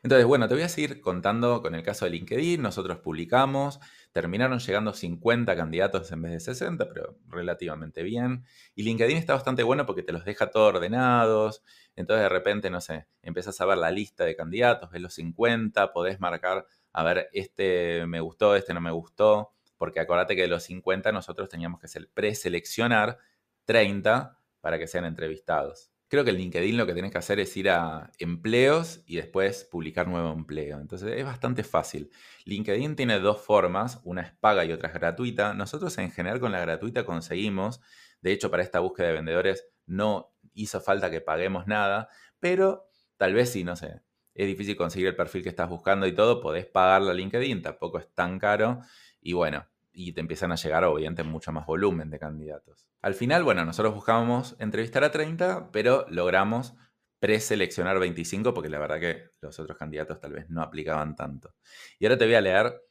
Entonces, 0.05 0.27
bueno, 0.27 0.47
te 0.47 0.53
voy 0.53 0.61
a 0.61 0.69
seguir 0.69 1.01
contando 1.01 1.63
con 1.63 1.73
el 1.73 1.81
caso 1.81 2.05
de 2.05 2.11
LinkedIn. 2.11 2.61
Nosotros 2.61 2.99
publicamos, 2.99 3.79
terminaron 4.11 4.59
llegando 4.59 4.93
50 4.93 5.55
candidatos 5.55 6.11
en 6.11 6.21
vez 6.21 6.31
de 6.33 6.39
60, 6.41 6.87
pero 6.89 7.17
relativamente 7.27 8.03
bien. 8.03 8.45
Y 8.75 8.83
LinkedIn 8.83 9.17
está 9.17 9.33
bastante 9.33 9.63
bueno 9.63 9.87
porque 9.87 10.03
te 10.03 10.13
los 10.13 10.23
deja 10.23 10.51
todos 10.51 10.75
ordenados. 10.75 11.63
Entonces, 11.95 12.21
de 12.21 12.29
repente, 12.29 12.69
no 12.69 12.81
sé, 12.81 13.07
empiezas 13.23 13.59
a 13.59 13.65
ver 13.65 13.79
la 13.79 13.89
lista 13.89 14.25
de 14.25 14.35
candidatos, 14.35 14.91
ves 14.91 15.01
los 15.01 15.15
50, 15.15 15.91
podés 15.91 16.19
marcar, 16.19 16.67
a 16.93 17.03
ver, 17.03 17.27
este 17.33 18.05
me 18.05 18.19
gustó, 18.19 18.55
este 18.55 18.75
no 18.75 18.81
me 18.81 18.91
gustó. 18.91 19.53
Porque 19.75 20.01
acordate 20.01 20.35
que 20.35 20.43
de 20.43 20.49
los 20.49 20.61
50 20.65 21.11
nosotros 21.13 21.49
teníamos 21.49 21.79
que 21.79 21.87
preseleccionar 22.13 23.17
30 23.65 24.37
para 24.61 24.77
que 24.77 24.85
sean 24.85 25.05
entrevistados. 25.05 25.94
Creo 26.07 26.23
que 26.23 26.29
en 26.29 26.37
LinkedIn 26.37 26.77
lo 26.77 26.85
que 26.85 26.93
tienes 26.93 27.11
que 27.11 27.17
hacer 27.17 27.39
es 27.39 27.57
ir 27.57 27.69
a 27.69 28.11
empleos 28.19 29.01
y 29.07 29.15
después 29.15 29.63
publicar 29.65 30.07
nuevo 30.07 30.31
empleo. 30.31 30.79
Entonces 30.79 31.13
es 31.17 31.25
bastante 31.25 31.63
fácil. 31.63 32.11
LinkedIn 32.45 32.95
tiene 32.95 33.19
dos 33.19 33.41
formas, 33.41 34.01
una 34.03 34.21
es 34.21 34.31
paga 34.33 34.65
y 34.65 34.71
otra 34.71 34.89
es 34.89 34.93
gratuita. 34.93 35.53
Nosotros 35.55 35.97
en 35.97 36.11
general 36.11 36.39
con 36.39 36.51
la 36.51 36.59
gratuita 36.59 37.05
conseguimos, 37.05 37.81
de 38.21 38.31
hecho 38.33 38.51
para 38.51 38.61
esta 38.61 38.79
búsqueda 38.79 39.07
de 39.07 39.13
vendedores 39.13 39.67
no 39.87 40.31
hizo 40.53 40.79
falta 40.79 41.09
que 41.09 41.21
paguemos 41.21 41.65
nada, 41.67 42.09
pero 42.39 42.87
tal 43.17 43.33
vez 43.33 43.51
si, 43.51 43.63
no 43.63 43.75
sé, 43.75 44.01
es 44.35 44.47
difícil 44.47 44.75
conseguir 44.75 45.07
el 45.07 45.15
perfil 45.15 45.43
que 45.43 45.49
estás 45.49 45.69
buscando 45.69 46.05
y 46.05 46.13
todo, 46.13 46.39
podés 46.41 46.65
pagarlo 46.65 47.09
a 47.09 47.13
LinkedIn, 47.13 47.61
tampoco 47.61 47.97
es 47.99 48.13
tan 48.13 48.37
caro. 48.37 48.81
Y 49.21 49.33
bueno, 49.33 49.65
y 49.95 50.11
te 50.11 50.19
empiezan 50.19 50.51
a 50.51 50.55
llegar 50.55 50.83
obviamente 50.83 51.23
mucho 51.23 51.51
más 51.51 51.65
volumen 51.65 52.09
de 52.09 52.19
candidatos. 52.19 52.87
Al 53.01 53.15
final, 53.15 53.43
bueno, 53.43 53.63
nosotros 53.65 53.95
buscábamos 53.95 54.55
entrevistar 54.59 55.03
a 55.05 55.11
30, 55.11 55.71
pero 55.71 56.05
logramos 56.09 56.75
preseleccionar 57.19 57.97
25 57.97 58.53
porque 58.53 58.69
la 58.69 58.77
verdad 58.77 58.99
que 58.99 59.31
los 59.41 59.57
otros 59.57 59.77
candidatos 59.77 60.19
tal 60.19 60.33
vez 60.33 60.49
no 60.49 60.61
aplicaban 60.61 61.15
tanto. 61.15 61.55
Y 61.97 62.05
ahora 62.05 62.17
te 62.17 62.25
voy 62.25 62.35
a 62.35 62.41
leer 62.41 62.81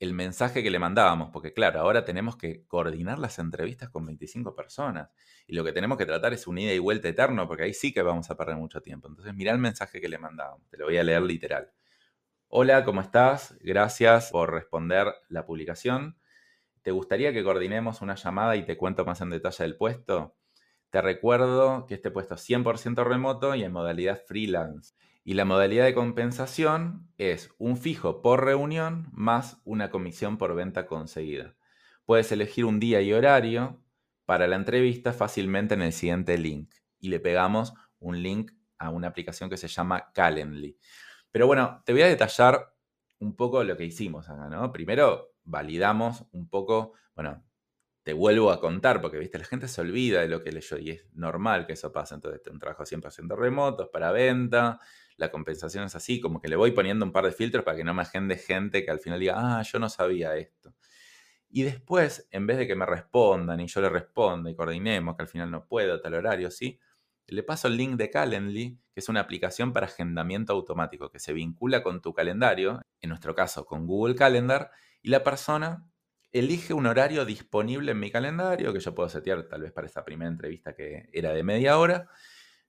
el 0.00 0.14
mensaje 0.14 0.62
que 0.62 0.70
le 0.70 0.78
mandábamos, 0.78 1.30
porque 1.30 1.52
claro, 1.52 1.80
ahora 1.80 2.04
tenemos 2.04 2.36
que 2.36 2.66
coordinar 2.66 3.18
las 3.18 3.38
entrevistas 3.38 3.90
con 3.90 4.06
25 4.06 4.54
personas 4.56 5.10
y 5.46 5.54
lo 5.54 5.64
que 5.64 5.72
tenemos 5.72 5.98
que 5.98 6.06
tratar 6.06 6.32
es 6.32 6.46
un 6.46 6.58
ida 6.58 6.72
y 6.72 6.78
vuelta 6.78 7.08
eterno, 7.08 7.46
porque 7.46 7.64
ahí 7.64 7.74
sí 7.74 7.92
que 7.92 8.02
vamos 8.02 8.30
a 8.30 8.36
perder 8.36 8.56
mucho 8.56 8.80
tiempo. 8.80 9.08
Entonces, 9.08 9.34
mira 9.34 9.52
el 9.52 9.58
mensaje 9.58 10.00
que 10.00 10.08
le 10.08 10.18
mandábamos, 10.18 10.68
te 10.68 10.78
lo 10.78 10.86
voy 10.86 10.96
a 10.96 11.04
leer 11.04 11.22
literal. 11.22 11.70
Hola, 12.48 12.84
¿cómo 12.84 13.00
estás? 13.00 13.56
Gracias 13.60 14.30
por 14.30 14.52
responder 14.52 15.12
la 15.28 15.44
publicación. 15.44 16.16
¿Te 16.84 16.90
gustaría 16.90 17.32
que 17.32 17.42
coordinemos 17.42 18.02
una 18.02 18.14
llamada 18.14 18.56
y 18.56 18.66
te 18.66 18.76
cuento 18.76 19.06
más 19.06 19.22
en 19.22 19.30
detalle 19.30 19.64
del 19.64 19.78
puesto? 19.78 20.36
Te 20.90 21.00
recuerdo 21.00 21.86
que 21.86 21.94
este 21.94 22.10
puesto 22.10 22.34
es 22.34 22.46
100% 22.46 23.04
remoto 23.04 23.54
y 23.54 23.64
en 23.64 23.72
modalidad 23.72 24.20
freelance. 24.26 24.94
Y 25.24 25.32
la 25.32 25.46
modalidad 25.46 25.86
de 25.86 25.94
compensación 25.94 27.08
es 27.16 27.54
un 27.56 27.78
fijo 27.78 28.20
por 28.20 28.44
reunión 28.44 29.08
más 29.12 29.62
una 29.64 29.90
comisión 29.90 30.36
por 30.36 30.54
venta 30.54 30.84
conseguida. 30.84 31.56
Puedes 32.04 32.30
elegir 32.32 32.66
un 32.66 32.80
día 32.80 33.00
y 33.00 33.14
horario 33.14 33.82
para 34.26 34.46
la 34.46 34.56
entrevista 34.56 35.14
fácilmente 35.14 35.72
en 35.72 35.80
el 35.80 35.94
siguiente 35.94 36.36
link. 36.36 36.74
Y 36.98 37.08
le 37.08 37.18
pegamos 37.18 37.72
un 37.98 38.22
link 38.22 38.52
a 38.76 38.90
una 38.90 39.08
aplicación 39.08 39.48
que 39.48 39.56
se 39.56 39.68
llama 39.68 40.12
Calendly. 40.12 40.76
Pero 41.30 41.46
bueno, 41.46 41.82
te 41.86 41.94
voy 41.94 42.02
a 42.02 42.08
detallar 42.08 42.74
un 43.20 43.34
poco 43.36 43.64
lo 43.64 43.74
que 43.74 43.86
hicimos 43.86 44.28
acá, 44.28 44.50
¿no? 44.50 44.70
Primero, 44.70 45.33
validamos 45.44 46.24
un 46.32 46.48
poco, 46.48 46.94
bueno, 47.14 47.44
te 48.02 48.12
vuelvo 48.12 48.50
a 48.50 48.60
contar, 48.60 49.00
porque 49.00 49.18
viste, 49.18 49.38
la 49.38 49.44
gente 49.44 49.66
se 49.66 49.80
olvida 49.80 50.20
de 50.20 50.28
lo 50.28 50.42
que 50.42 50.52
leyó 50.52 50.76
y 50.78 50.90
es 50.90 51.06
normal 51.14 51.66
que 51.66 51.72
eso 51.72 51.90
pase. 51.90 52.14
Entonces, 52.14 52.42
un 52.50 52.58
trabajo 52.58 52.84
100% 52.84 53.34
remoto, 53.34 53.90
para 53.90 54.12
venta, 54.12 54.78
la 55.16 55.30
compensación 55.30 55.84
es 55.84 55.94
así, 55.94 56.20
como 56.20 56.40
que 56.40 56.48
le 56.48 56.56
voy 56.56 56.72
poniendo 56.72 57.04
un 57.04 57.12
par 57.12 57.24
de 57.24 57.32
filtros 57.32 57.64
para 57.64 57.76
que 57.76 57.84
no 57.84 57.94
me 57.94 58.02
agende 58.02 58.36
gente 58.36 58.84
que 58.84 58.90
al 58.90 59.00
final 59.00 59.20
diga, 59.20 59.34
ah, 59.36 59.62
yo 59.62 59.78
no 59.78 59.88
sabía 59.88 60.36
esto. 60.36 60.74
Y 61.48 61.62
después, 61.62 62.28
en 62.30 62.46
vez 62.46 62.58
de 62.58 62.66
que 62.66 62.74
me 62.74 62.84
respondan 62.84 63.60
y 63.60 63.68
yo 63.68 63.80
le 63.80 63.88
responda 63.88 64.50
y 64.50 64.56
coordinemos, 64.56 65.16
que 65.16 65.22
al 65.22 65.28
final 65.28 65.50
no 65.50 65.66
puedo, 65.66 66.00
tal 66.00 66.14
horario, 66.14 66.50
sí, 66.50 66.80
le 67.28 67.42
paso 67.42 67.68
el 67.68 67.76
link 67.76 67.96
de 67.96 68.10
Calendly, 68.10 68.78
que 68.92 69.00
es 69.00 69.08
una 69.08 69.20
aplicación 69.20 69.72
para 69.72 69.86
agendamiento 69.86 70.52
automático 70.52 71.10
que 71.10 71.18
se 71.18 71.32
vincula 71.32 71.82
con 71.82 72.02
tu 72.02 72.12
calendario, 72.12 72.82
en 73.00 73.08
nuestro 73.08 73.34
caso 73.34 73.64
con 73.64 73.86
Google 73.86 74.14
Calendar, 74.14 74.70
y 75.04 75.10
la 75.10 75.22
persona 75.22 75.86
elige 76.32 76.72
un 76.72 76.86
horario 76.86 77.26
disponible 77.26 77.92
en 77.92 78.00
mi 78.00 78.10
calendario, 78.10 78.72
que 78.72 78.80
yo 78.80 78.94
puedo 78.94 79.10
setear 79.10 79.42
tal 79.44 79.60
vez 79.60 79.70
para 79.70 79.86
esta 79.86 80.02
primera 80.02 80.30
entrevista 80.30 80.74
que 80.74 81.10
era 81.12 81.32
de 81.32 81.42
media 81.44 81.78
hora, 81.78 82.08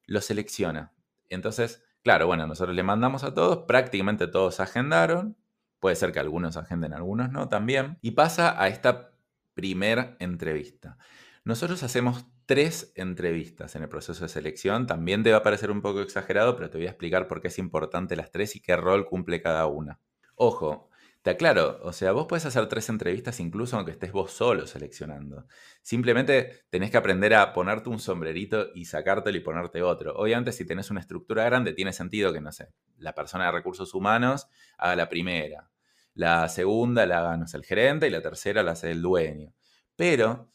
lo 0.06 0.20
selecciona. 0.20 0.94
Entonces, 1.30 1.82
claro, 2.04 2.28
bueno, 2.28 2.46
nosotros 2.46 2.76
le 2.76 2.84
mandamos 2.84 3.24
a 3.24 3.34
todos, 3.34 3.60
prácticamente 3.66 4.28
todos 4.28 4.60
agendaron, 4.60 5.38
puede 5.80 5.96
ser 5.96 6.12
que 6.12 6.20
algunos 6.20 6.58
agenden, 6.58 6.94
algunos 6.94 7.32
no 7.32 7.48
también, 7.48 7.98
y 8.02 8.12
pasa 8.12 8.62
a 8.62 8.68
esta 8.68 9.14
primera 9.54 10.18
entrevista. 10.20 10.98
Nosotros 11.46 11.84
hacemos 11.84 12.26
tres 12.46 12.92
entrevistas 12.96 13.78
en 13.78 13.84
el 13.84 13.90
proceso 13.90 14.26
de 14.26 14.30
selección, 14.30 14.88
también 14.88 15.24
te 15.24 15.32
va 15.32 15.38
a 15.38 15.44
parecer 15.44 15.72
un 15.72 15.82
poco 15.82 16.02
exagerado, 16.02 16.58
pero 16.58 16.70
te 16.70 16.78
voy 16.78 16.88
a 16.88 16.90
explicar 16.90 17.28
por 17.28 17.42
qué 17.42 17.48
es 17.48 17.58
importante 17.60 18.18
las 18.18 18.30
tres 18.30 18.58
y 18.58 18.60
qué 18.60 18.76
rol 18.76 19.06
cumple 19.06 19.42
cada 19.42 19.68
una. 19.68 20.02
Ojo, 20.36 20.90
Está 21.26 21.38
claro, 21.38 21.80
o 21.82 21.92
sea, 21.92 22.12
vos 22.12 22.28
puedes 22.30 22.46
hacer 22.46 22.68
tres 22.68 22.88
entrevistas 22.88 23.40
incluso 23.40 23.76
aunque 23.76 23.94
estés 23.94 24.12
vos 24.12 24.32
solo 24.32 24.68
seleccionando. 24.68 25.48
Simplemente 25.82 26.68
tenés 26.70 26.92
que 26.92 26.98
aprender 26.98 27.34
a 27.34 27.52
ponerte 27.52 27.90
un 27.90 27.98
sombrerito 27.98 28.68
y 28.76 28.86
sacártelo 28.86 29.36
y 29.36 29.40
ponerte 29.40 29.82
otro. 29.82 30.14
Obviamente 30.18 30.52
si 30.52 30.68
tenés 30.68 30.92
una 30.92 31.00
estructura 31.00 31.44
grande 31.46 31.74
tiene 31.74 31.94
sentido 31.94 32.32
que, 32.32 32.42
no 32.42 32.52
sé, 32.52 32.68
la 32.98 33.16
persona 33.16 33.46
de 33.46 33.54
recursos 33.54 33.96
humanos 33.96 34.46
haga 34.78 34.96
la 34.96 35.10
primera, 35.10 35.72
la 36.14 36.48
segunda 36.48 37.08
la 37.08 37.18
haga, 37.18 37.38
no 37.38 37.46
el 37.52 37.66
gerente 37.66 38.06
y 38.06 38.12
la 38.12 38.22
tercera 38.22 38.62
la 38.62 38.74
hace 38.74 38.92
el 38.92 39.02
dueño. 39.02 39.52
Pero 39.96 40.52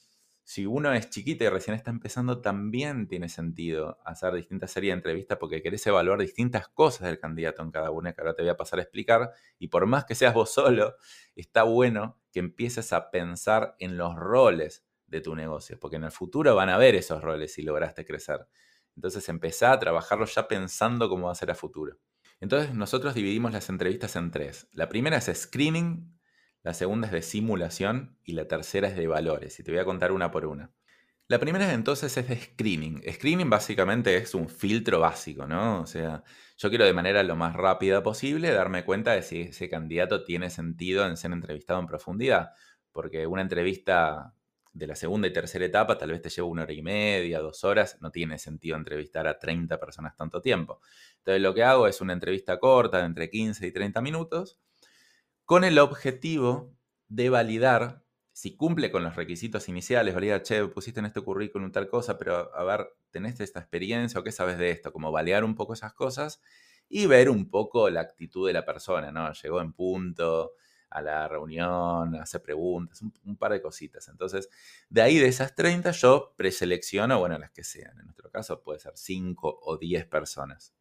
si 0.51 0.66
uno 0.66 0.92
es 0.92 1.11
chiquito 1.11 1.44
y 1.44 1.48
recién 1.48 1.76
está 1.76 1.92
empezando, 1.92 2.40
también 2.40 3.07
tiene 3.07 3.28
sentido 3.28 4.01
hacer 4.05 4.34
distintas 4.34 4.72
series 4.72 4.90
de 4.90 4.96
entrevistas 4.96 5.38
porque 5.38 5.62
querés 5.62 5.86
evaluar 5.86 6.18
distintas 6.18 6.66
cosas 6.66 7.07
del 7.07 7.20
candidato 7.20 7.62
en 7.62 7.70
cada 7.70 7.92
una 7.92 8.12
que 8.12 8.20
ahora 8.20 8.34
te 8.34 8.42
voy 8.42 8.48
a 8.48 8.57
pasar 8.57 8.80
a 8.80 8.82
explicar. 8.82 9.30
Y 9.61 9.68
por 9.68 9.86
más 9.86 10.07
que 10.07 10.16
seas 10.16 10.34
vos 10.34 10.53
solo, 10.53 10.96
está 11.36 11.62
bueno 11.62 12.18
que 12.32 12.40
empieces 12.40 12.92
a 12.92 13.12
pensar 13.12 13.76
en 13.78 13.96
los 13.96 14.16
roles 14.16 14.84
de 15.07 15.20
tu 15.20 15.36
negocio, 15.36 15.78
porque 15.78 15.98
en 15.98 16.05
el 16.05 16.11
futuro 16.11 16.57
van 16.57 16.68
a 16.68 16.78
ver 16.78 16.96
esos 16.96 17.22
roles 17.22 17.55
si 17.55 17.62
lograste 17.62 18.05
crecer. 18.05 18.48
Entonces 18.96 19.28
empezá 19.28 19.70
a 19.70 19.78
trabajarlos 19.78 20.34
ya 20.34 20.48
pensando 20.48 21.09
cómo 21.09 21.26
va 21.26 21.32
a 21.32 21.36
ser 21.36 21.53
a 21.53 21.55
futuro. 21.55 21.96
Entonces 22.40 22.74
nosotros 22.74 23.14
dividimos 23.14 23.53
las 23.53 23.68
entrevistas 23.68 24.16
en 24.16 24.32
tres. 24.32 24.66
La 24.72 24.88
primera 24.88 25.18
es 25.18 25.26
screening, 25.26 26.12
la 26.62 26.74
segunda 26.74 27.06
es 27.06 27.12
de 27.12 27.22
simulación 27.22 28.16
y 28.24 28.32
la 28.32 28.46
tercera 28.46 28.88
es 28.88 28.96
de 28.96 29.06
valores. 29.06 29.58
Y 29.58 29.62
te 29.62 29.70
voy 29.70 29.80
a 29.80 29.84
contar 29.84 30.12
una 30.12 30.30
por 30.30 30.46
una. 30.46 30.70
La 31.26 31.38
primera 31.38 31.72
entonces 31.72 32.16
es 32.16 32.28
de 32.28 32.36
screening. 32.36 33.02
Screening 33.08 33.48
básicamente 33.48 34.16
es 34.16 34.34
un 34.34 34.48
filtro 34.48 34.98
básico, 34.98 35.46
¿no? 35.46 35.80
O 35.80 35.86
sea, 35.86 36.24
yo 36.58 36.68
quiero 36.70 36.84
de 36.84 36.92
manera 36.92 37.22
lo 37.22 37.36
más 37.36 37.54
rápida 37.54 38.02
posible 38.02 38.50
darme 38.50 38.84
cuenta 38.84 39.12
de 39.12 39.22
si 39.22 39.42
ese 39.42 39.68
candidato 39.68 40.24
tiene 40.24 40.50
sentido 40.50 41.06
en 41.06 41.16
ser 41.16 41.30
entrevistado 41.30 41.78
en 41.78 41.86
profundidad, 41.86 42.50
porque 42.90 43.26
una 43.28 43.42
entrevista 43.42 44.34
de 44.72 44.86
la 44.88 44.96
segunda 44.96 45.28
y 45.28 45.32
tercera 45.32 45.64
etapa 45.64 45.96
tal 45.98 46.11
vez 46.11 46.20
te 46.20 46.30
lleva 46.30 46.48
una 46.48 46.62
hora 46.64 46.72
y 46.72 46.82
media, 46.82 47.38
dos 47.38 47.62
horas, 47.64 47.98
no 48.00 48.11
tiene 48.11 48.38
sentido 48.38 48.76
entrevistar 48.76 49.26
a 49.28 49.38
30 49.38 49.78
personas 49.78 50.16
tanto 50.16 50.40
tiempo. 50.40 50.80
Entonces 51.18 51.40
lo 51.42 51.54
que 51.54 51.62
hago 51.62 51.86
es 51.86 52.00
una 52.00 52.12
entrevista 52.12 52.58
corta 52.58 52.98
de 52.98 53.04
entre 53.04 53.30
15 53.30 53.66
y 53.68 53.72
30 53.72 54.00
minutos 54.00 54.58
con 55.51 55.64
el 55.64 55.80
objetivo 55.80 56.78
de 57.09 57.28
validar 57.28 58.05
si 58.30 58.55
cumple 58.55 58.92
con 58.92 59.03
los 59.03 59.16
requisitos 59.16 59.68
iniciales, 59.68 60.14
valida, 60.14 60.44
che, 60.44 60.64
pusiste 60.68 61.01
en 61.01 61.07
este 61.07 61.22
currículum 61.22 61.72
tal 61.72 61.88
cosa, 61.88 62.16
pero 62.18 62.55
a 62.55 62.62
ver, 62.62 62.86
¿tenés 63.11 63.40
esta 63.40 63.59
experiencia 63.59 64.20
o 64.20 64.22
qué 64.22 64.30
sabes 64.30 64.59
de 64.59 64.70
esto? 64.70 64.92
Como 64.92 65.11
balear 65.11 65.42
un 65.42 65.57
poco 65.57 65.72
esas 65.72 65.92
cosas 65.92 66.40
y 66.88 67.07
ver 67.07 67.28
un 67.28 67.51
poco 67.51 67.90
la 67.90 68.01
actitud 68.01 68.46
de 68.46 68.53
la 68.53 68.64
persona, 68.64 69.11
¿no? 69.11 69.32
Llegó 69.32 69.61
en 69.61 69.72
punto 69.72 70.53
a 70.88 71.03
la 71.03 71.26
reunión, 71.26 72.14
hace 72.14 72.38
preguntas, 72.38 73.03
un, 73.03 73.36
par 73.36 73.51
de 73.51 73.61
cositas. 73.61 74.07
Entonces, 74.07 74.51
de 74.88 75.03
ahí 75.03 75.18
de 75.18 75.26
esas 75.26 75.57
30 75.57 75.90
yo 75.90 76.32
preselecciono, 76.36 77.18
bueno, 77.18 77.36
las 77.38 77.51
que 77.51 77.64
sean. 77.64 77.98
En 77.98 78.05
nuestro 78.05 78.30
caso 78.30 78.62
puede 78.62 78.78
ser 78.78 78.92
5 78.94 79.62
o 79.64 79.78
10 79.78 80.07
personas. 80.07 80.76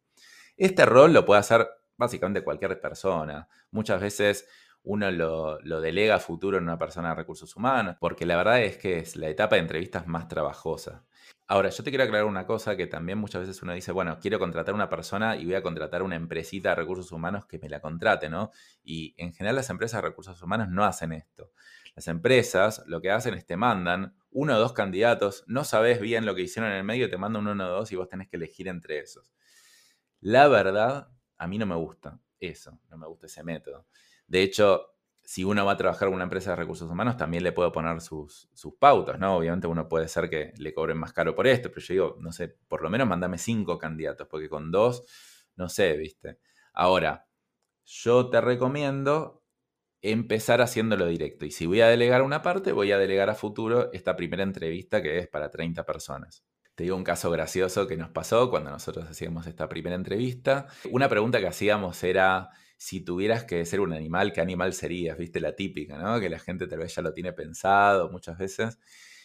Este 0.56 0.86
rol 0.86 1.12
lo 1.12 1.26
puede 1.26 1.40
hacer 1.40 1.68
básicamente 2.00 2.42
cualquier 2.42 2.80
persona. 2.80 3.46
Muchas 3.70 4.00
veces 4.00 4.48
uno 4.82 5.10
lo, 5.10 5.58
delega 5.80 6.16
a 6.16 6.18
futuro 6.18 6.56
en 6.56 6.64
una 6.64 6.78
persona 6.78 7.10
de 7.10 7.14
recursos 7.14 7.54
humanos, 7.54 7.96
porque 8.00 8.24
la 8.24 8.36
verdad 8.36 8.62
es 8.62 8.78
que 8.78 8.98
es 8.98 9.16
la 9.16 9.28
etapa 9.28 9.56
de 9.56 9.62
entrevistas 9.62 10.06
más 10.06 10.26
trabajosa. 10.26 11.04
Ahora, 11.46 11.68
yo 11.68 11.82
te 11.84 11.90
quiero 11.90 12.04
aclarar 12.04 12.26
una 12.26 12.46
cosa 12.46 12.76
que 12.76 12.86
también 12.86 13.18
muchas 13.18 13.42
veces 13.42 13.60
uno 13.62 13.74
dice, 13.74 13.92
bueno, 13.92 14.18
quiero 14.18 14.38
contratar 14.38 14.72
a 14.72 14.76
una 14.76 14.88
persona 14.88 15.36
y 15.36 15.44
voy 15.44 15.54
a 15.54 15.62
contratar 15.62 16.02
una 16.02 16.16
empresita 16.16 16.70
de 16.70 16.76
recursos 16.76 17.12
humanos 17.12 17.44
que 17.44 17.58
me 17.58 17.68
la 17.68 17.80
contrate, 17.80 18.30
¿no? 18.30 18.50
Y 18.82 19.14
en 19.18 19.34
general 19.34 19.56
las 19.56 19.68
empresas 19.68 20.00
de 20.00 20.08
recursos 20.08 20.40
humanos 20.40 20.68
no 20.70 20.84
hacen 20.84 21.12
esto. 21.12 21.52
Las 21.94 22.08
empresas 22.08 22.82
lo 22.86 23.02
que 23.02 23.10
hacen 23.10 23.34
es 23.34 23.44
te 23.44 23.56
mandan 23.56 24.14
uno 24.30 24.54
o 24.54 24.58
dos 24.58 24.72
candidatos, 24.72 25.44
no 25.48 25.64
sabes 25.64 26.00
bien 26.00 26.24
lo 26.24 26.34
que 26.34 26.42
hicieron 26.42 26.70
en 26.70 26.78
el 26.78 26.84
medio, 26.84 27.10
te 27.10 27.18
mandan 27.18 27.46
uno 27.46 27.66
o 27.66 27.70
dos 27.70 27.92
y 27.92 27.96
vos 27.96 28.08
tenés 28.08 28.28
que 28.28 28.36
elegir 28.36 28.68
entre 28.68 29.00
esos. 29.00 29.32
La 30.20 30.48
verdad, 30.48 31.08
a 31.40 31.46
mí 31.46 31.56
no 31.56 31.64
me 31.66 31.74
gusta 31.74 32.20
eso, 32.38 32.78
no 32.90 32.98
me 32.98 33.06
gusta 33.06 33.26
ese 33.26 33.42
método. 33.42 33.86
De 34.26 34.42
hecho, 34.42 34.94
si 35.24 35.42
uno 35.42 35.64
va 35.64 35.72
a 35.72 35.76
trabajar 35.76 36.08
en 36.08 36.14
una 36.14 36.24
empresa 36.24 36.50
de 36.50 36.56
recursos 36.56 36.90
humanos, 36.90 37.16
también 37.16 37.42
le 37.42 37.52
puedo 37.52 37.72
poner 37.72 38.00
sus, 38.02 38.48
pautas, 38.78 39.18
¿no? 39.18 39.36
Obviamente 39.36 39.66
uno 39.66 39.88
puede 39.88 40.06
ser 40.06 40.28
que 40.28 40.52
le 40.58 40.74
cobren 40.74 40.98
más 40.98 41.14
caro 41.14 41.34
por 41.34 41.46
esto, 41.46 41.70
pero 41.70 41.80
yo 41.80 41.94
digo, 41.94 42.16
no 42.20 42.30
sé, 42.30 42.48
por 42.68 42.82
lo 42.82 42.90
menos 42.90 43.08
mandame 43.08 43.38
cinco 43.38 43.78
candidatos, 43.78 44.28
porque 44.28 44.50
con 44.50 44.70
dos, 44.70 45.04
no 45.56 45.70
sé, 45.70 45.96
¿viste? 45.96 46.38
Ahora, 46.74 47.26
yo 47.86 48.28
te 48.28 48.40
recomiendo 48.42 49.42
empezar 50.02 50.60
haciéndolo 50.60 51.06
directo. 51.06 51.46
Y 51.46 51.52
si 51.52 51.64
voy 51.66 51.80
a 51.80 51.88
delegar 51.88 52.22
una 52.22 52.42
parte, 52.42 52.72
voy 52.72 52.92
a 52.92 52.98
delegar 52.98 53.30
a 53.30 53.34
futuro 53.34 53.90
esta 53.92 54.14
primera 54.14 54.42
entrevista 54.42 55.02
que 55.02 55.18
es 55.18 55.28
para 55.28 55.50
30 55.50 55.86
personas. 55.86 56.44
Te 56.80 56.84
digo 56.84 56.96
un 56.96 57.04
caso 57.04 57.30
gracioso 57.30 57.86
que 57.86 57.98
nos 57.98 58.08
pasó 58.08 58.48
cuando 58.48 58.70
nosotros 58.70 59.06
hacíamos 59.06 59.46
esta 59.46 59.68
primera 59.68 59.94
entrevista. 59.94 60.66
Una 60.90 61.10
pregunta 61.10 61.38
que 61.38 61.46
hacíamos 61.46 62.02
era 62.02 62.48
si 62.78 63.02
tuvieras 63.02 63.44
que 63.44 63.66
ser 63.66 63.80
un 63.80 63.92
animal, 63.92 64.32
¿qué 64.32 64.40
animal 64.40 64.72
serías? 64.72 65.18
¿Viste 65.18 65.40
la 65.40 65.54
típica, 65.54 65.98
¿no? 65.98 66.18
Que 66.18 66.30
la 66.30 66.38
gente 66.38 66.66
tal 66.66 66.78
vez 66.78 66.94
ya 66.94 67.02
lo 67.02 67.12
tiene 67.12 67.34
pensado 67.34 68.08
muchas 68.10 68.38
veces. 68.38 68.78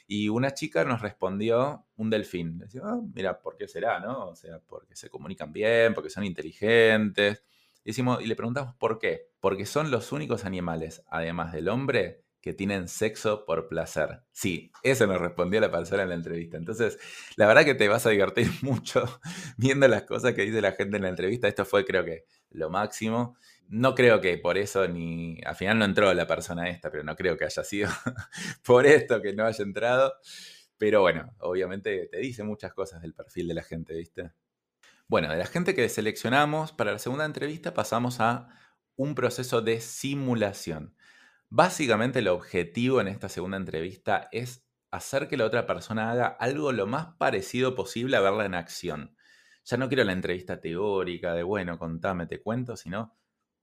Y 0.05 0.27
una 0.27 0.53
chica 0.53 0.83
nos 0.83 1.01
respondió 1.01 1.85
un 1.95 2.09
delfín. 2.09 2.57
Decía, 2.57 2.81
ah, 2.83 2.99
mira, 3.13 3.39
¿por 3.39 3.55
qué 3.55 3.69
será, 3.69 4.01
no? 4.01 4.31
O 4.31 4.35
sea, 4.35 4.59
porque 4.59 4.97
se 4.97 5.09
comunican 5.09 5.53
bien, 5.53 5.93
porque 5.93 6.09
son 6.09 6.25
inteligentes. 6.25 7.41
Decimos, 7.85 8.21
y 8.21 8.25
le 8.25 8.35
preguntamos 8.35 8.75
por 8.75 8.99
qué. 8.99 9.29
Porque 9.39 9.65
son 9.65 9.91
los 9.91 10.11
únicos 10.11 10.43
animales, 10.43 11.05
además 11.07 11.53
del 11.53 11.69
hombre, 11.69 12.24
que 12.45 12.53
tienen 12.53 12.87
sexo 12.87 13.43
por 13.43 13.67
placer. 13.67 14.21
Sí, 14.31 14.71
eso 14.83 15.07
nos 15.07 15.19
respondió 15.19 15.59
la 15.59 15.71
persona 15.71 16.03
en 16.03 16.09
la 16.09 16.15
entrevista. 16.15 16.57
Entonces, 16.57 16.99
la 17.37 17.47
verdad 17.47 17.65
que 17.65 17.73
te 17.73 17.87
vas 17.87 18.05
a 18.05 18.11
divertir 18.11 18.47
mucho 18.61 19.19
viendo 19.57 19.87
las 19.87 20.03
cosas 20.03 20.35
que 20.35 20.43
dice 20.43 20.61
la 20.61 20.73
gente 20.73 20.97
en 20.97 21.03
la 21.03 21.09
entrevista. 21.09 21.47
Esto 21.47 21.65
fue, 21.65 21.83
creo 21.85 22.05
que, 22.05 22.25
lo 22.51 22.69
máximo. 22.69 23.35
No 23.67 23.95
creo 23.95 24.21
que 24.21 24.37
por 24.37 24.59
eso 24.59 24.87
ni. 24.87 25.41
Al 25.43 25.55
final 25.55 25.79
no 25.79 25.85
entró 25.85 26.13
la 26.13 26.27
persona 26.27 26.69
esta, 26.69 26.91
pero 26.91 27.03
no 27.03 27.15
creo 27.15 27.35
que 27.35 27.45
haya 27.45 27.63
sido 27.63 27.89
por 28.63 28.85
esto 28.85 29.23
que 29.23 29.33
no 29.33 29.47
haya 29.47 29.63
entrado. 29.63 30.13
Pero 30.77 31.01
bueno, 31.01 31.33
obviamente 31.39 32.07
te 32.11 32.19
dice 32.19 32.43
muchas 32.43 32.75
cosas 32.75 33.01
del 33.01 33.15
perfil 33.15 33.47
de 33.47 33.55
la 33.55 33.63
gente, 33.63 33.95
¿viste? 33.95 34.33
Bueno, 35.07 35.31
de 35.31 35.37
la 35.37 35.47
gente 35.47 35.73
que 35.73 35.89
seleccionamos 35.89 36.73
para 36.73 36.91
la 36.91 36.99
segunda 36.99 37.25
entrevista 37.25 37.73
pasamos 37.73 38.19
a 38.19 38.49
un 38.97 39.15
proceso 39.15 39.63
de 39.63 39.81
simulación. 39.81 40.93
Básicamente 41.49 42.19
el 42.19 42.27
objetivo 42.27 43.01
en 43.01 43.07
esta 43.07 43.29
segunda 43.29 43.57
entrevista 43.57 44.27
es 44.31 44.65
hacer 44.91 45.27
que 45.27 45.37
la 45.37 45.45
otra 45.45 45.65
persona 45.65 46.11
haga 46.11 46.27
algo 46.27 46.71
lo 46.71 46.87
más 46.87 47.15
parecido 47.17 47.75
posible 47.75 48.17
a 48.17 48.21
verla 48.21 48.45
en 48.45 48.55
acción. 48.55 49.15
Ya 49.63 49.77
no 49.77 49.87
quiero 49.87 50.03
la 50.03 50.13
entrevista 50.13 50.59
teórica 50.59 51.33
de, 51.33 51.43
bueno, 51.43 51.77
contame, 51.79 52.27
te 52.27 52.41
cuento, 52.41 52.75
sino 52.77 53.17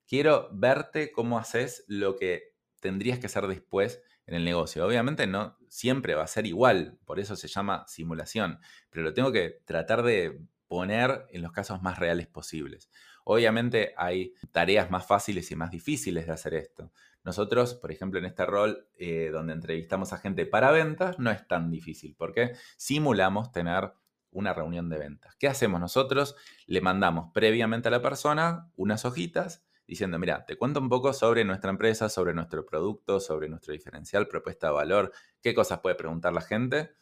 quiero 0.06 0.48
verte 0.52 1.12
cómo 1.12 1.38
haces 1.38 1.84
lo 1.88 2.16
que 2.16 2.54
tendrías 2.80 3.18
que 3.18 3.26
hacer 3.26 3.46
después 3.46 4.02
en 4.26 4.34
el 4.34 4.44
negocio. 4.44 4.86
Obviamente 4.86 5.26
no 5.26 5.58
siempre 5.68 6.14
va 6.14 6.24
a 6.24 6.28
ser 6.28 6.46
igual, 6.46 6.98
por 7.04 7.20
eso 7.20 7.36
se 7.36 7.48
llama 7.48 7.84
simulación, 7.88 8.58
pero 8.90 9.04
lo 9.04 9.14
tengo 9.14 9.32
que 9.32 9.60
tratar 9.64 10.02
de 10.02 10.40
poner 10.68 11.26
en 11.30 11.42
los 11.42 11.52
casos 11.52 11.82
más 11.82 11.98
reales 11.98 12.26
posibles. 12.26 12.90
Obviamente 13.24 13.94
hay 13.96 14.34
tareas 14.52 14.90
más 14.90 15.06
fáciles 15.06 15.50
y 15.50 15.56
más 15.56 15.70
difíciles 15.70 16.26
de 16.26 16.32
hacer 16.32 16.54
esto. 16.54 16.92
Nosotros, 17.24 17.74
por 17.74 17.92
ejemplo, 17.92 18.18
en 18.18 18.24
este 18.24 18.44
rol 18.44 18.88
eh, 18.98 19.30
donde 19.32 19.52
entrevistamos 19.52 20.12
a 20.12 20.18
gente 20.18 20.46
para 20.46 20.70
ventas, 20.70 21.18
no 21.18 21.30
es 21.30 21.46
tan 21.46 21.70
difícil 21.70 22.14
porque 22.16 22.54
simulamos 22.76 23.52
tener 23.52 23.92
una 24.32 24.54
reunión 24.54 24.88
de 24.88 24.98
ventas. 24.98 25.36
¿Qué 25.36 25.46
hacemos 25.46 25.80
nosotros? 25.80 26.34
Le 26.66 26.80
mandamos 26.80 27.30
previamente 27.32 27.88
a 27.88 27.90
la 27.90 28.02
persona 28.02 28.70
unas 28.76 29.04
hojitas 29.04 29.64
diciendo, 29.86 30.18
mira, 30.18 30.46
te 30.46 30.56
cuento 30.56 30.80
un 30.80 30.88
poco 30.88 31.12
sobre 31.12 31.44
nuestra 31.44 31.70
empresa, 31.70 32.08
sobre 32.08 32.34
nuestro 32.34 32.64
producto, 32.64 33.20
sobre 33.20 33.48
nuestro 33.48 33.72
diferencial, 33.72 34.26
propuesta 34.26 34.68
de 34.68 34.72
valor, 34.72 35.12
qué 35.42 35.54
cosas 35.54 35.80
puede 35.80 35.96
preguntar 35.96 36.32
la 36.32 36.40
gente. 36.40 36.92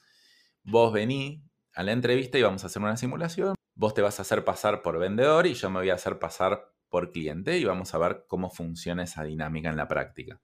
Vos 0.64 0.93
vení 0.93 1.45
a 1.75 1.83
la 1.83 1.93
entrevista 1.93 2.39
y 2.39 2.43
vamos 2.43 2.64
a 2.64 2.66
hacer 2.66 2.83
una 2.83 2.97
simulación. 2.97 3.55
Vos 3.75 3.95
te 3.95 4.03
vas 4.03 4.18
a 4.18 4.23
hacer 4.23 4.45
pasar 4.45 4.83
por 4.83 4.99
vendedor 4.99 5.47
y 5.47 5.55
yo 5.55 5.71
me 5.71 5.79
voy 5.79 5.91
a 5.91 5.95
hacer 5.95 6.18
pasar 6.18 6.70
por 6.91 7.12
cliente 7.12 7.57
y 7.57 7.64
vamos 7.64 7.95
a 7.95 7.99
ver 7.99 8.24
cómo 8.26 8.51
funciona 8.51 9.05
esa 9.05 9.24
dinámica 9.24 9.70
en 9.70 9.76
la 9.76 9.88
práctica. 9.88 10.41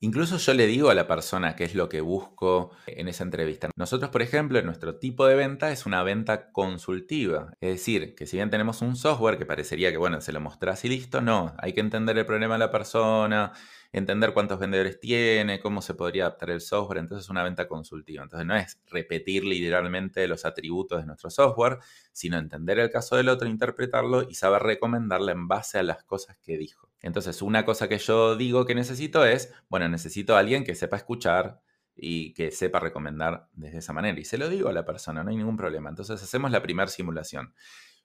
Incluso 0.00 0.36
yo 0.36 0.52
le 0.52 0.66
digo 0.66 0.90
a 0.90 0.94
la 0.94 1.06
persona 1.08 1.56
qué 1.56 1.64
es 1.64 1.74
lo 1.74 1.88
que 1.88 2.02
busco 2.02 2.70
en 2.86 3.08
esa 3.08 3.24
entrevista. 3.24 3.70
Nosotros, 3.76 4.10
por 4.10 4.20
ejemplo, 4.20 4.60
nuestro 4.60 4.98
tipo 4.98 5.26
de 5.26 5.34
venta 5.34 5.72
es 5.72 5.86
una 5.86 6.02
venta 6.02 6.52
consultiva. 6.52 7.54
Es 7.62 7.70
decir, 7.70 8.14
que 8.14 8.26
si 8.26 8.36
bien 8.36 8.50
tenemos 8.50 8.82
un 8.82 8.94
software 8.96 9.38
que 9.38 9.46
parecería 9.46 9.90
que, 9.90 9.96
bueno, 9.96 10.20
se 10.20 10.32
lo 10.32 10.40
mostrás 10.42 10.84
y 10.84 10.90
listo, 10.90 11.22
no. 11.22 11.54
Hay 11.58 11.72
que 11.72 11.80
entender 11.80 12.18
el 12.18 12.26
problema 12.26 12.56
de 12.56 12.58
la 12.58 12.70
persona, 12.70 13.52
entender 13.90 14.34
cuántos 14.34 14.58
vendedores 14.58 15.00
tiene, 15.00 15.60
cómo 15.60 15.80
se 15.80 15.94
podría 15.94 16.24
adaptar 16.26 16.50
el 16.50 16.60
software. 16.60 16.98
Entonces 16.98 17.24
es 17.24 17.30
una 17.30 17.42
venta 17.42 17.66
consultiva. 17.66 18.22
Entonces 18.22 18.46
no 18.46 18.54
es 18.54 18.78
repetir 18.88 19.44
literalmente 19.44 20.28
los 20.28 20.44
atributos 20.44 21.00
de 21.00 21.06
nuestro 21.06 21.30
software, 21.30 21.78
sino 22.12 22.36
entender 22.36 22.78
el 22.80 22.90
caso 22.90 23.16
del 23.16 23.30
otro, 23.30 23.48
interpretarlo 23.48 24.28
y 24.28 24.34
saber 24.34 24.62
recomendarle 24.62 25.32
en 25.32 25.48
base 25.48 25.78
a 25.78 25.82
las 25.82 26.04
cosas 26.04 26.36
que 26.42 26.58
dijo. 26.58 26.90
Entonces 27.06 27.40
una 27.40 27.64
cosa 27.64 27.88
que 27.88 27.98
yo 27.98 28.34
digo 28.34 28.66
que 28.66 28.74
necesito 28.74 29.24
es, 29.24 29.54
bueno, 29.68 29.88
necesito 29.88 30.34
a 30.34 30.40
alguien 30.40 30.64
que 30.64 30.74
sepa 30.74 30.96
escuchar 30.96 31.62
y 31.94 32.34
que 32.34 32.50
sepa 32.50 32.80
recomendar 32.80 33.48
desde 33.52 33.78
esa 33.78 33.92
manera. 33.92 34.18
Y 34.18 34.24
se 34.24 34.38
lo 34.38 34.48
digo 34.48 34.68
a 34.68 34.72
la 34.72 34.84
persona, 34.84 35.22
no 35.22 35.30
hay 35.30 35.36
ningún 35.36 35.56
problema. 35.56 35.88
Entonces 35.88 36.20
hacemos 36.20 36.50
la 36.50 36.62
primera 36.62 36.88
simulación. 36.88 37.54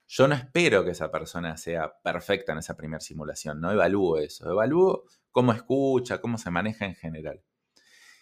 Yo 0.08 0.28
no 0.28 0.36
espero 0.36 0.86
que 0.86 0.92
esa 0.92 1.12
persona 1.12 1.58
sea 1.58 1.92
perfecta 2.04 2.52
en 2.52 2.60
esa 2.60 2.78
primera 2.78 3.00
simulación, 3.00 3.60
no 3.60 3.72
evalúo 3.72 4.20
eso, 4.20 4.52
evalúo 4.52 5.06
cómo 5.32 5.52
escucha, 5.52 6.22
cómo 6.22 6.38
se 6.38 6.52
maneja 6.52 6.86
en 6.86 6.96
general. 6.96 7.42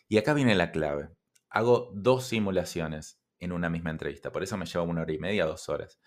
Y 0.07 0.17
acá 0.17 0.33
viene 0.33 0.55
la 0.55 0.71
clave. 0.71 1.09
Hago 1.49 1.91
dos 1.93 2.25
simulaciones 2.25 3.19
en 3.39 3.51
una 3.51 3.69
misma 3.69 3.89
entrevista, 3.89 4.31
por 4.31 4.43
eso 4.43 4.55
me 4.55 4.65
lleva 4.65 4.83
una 4.83 5.01
hora 5.01 5.11
y 5.11 5.17
media, 5.17 5.45
dos 5.45 5.67
horas. 5.67 5.99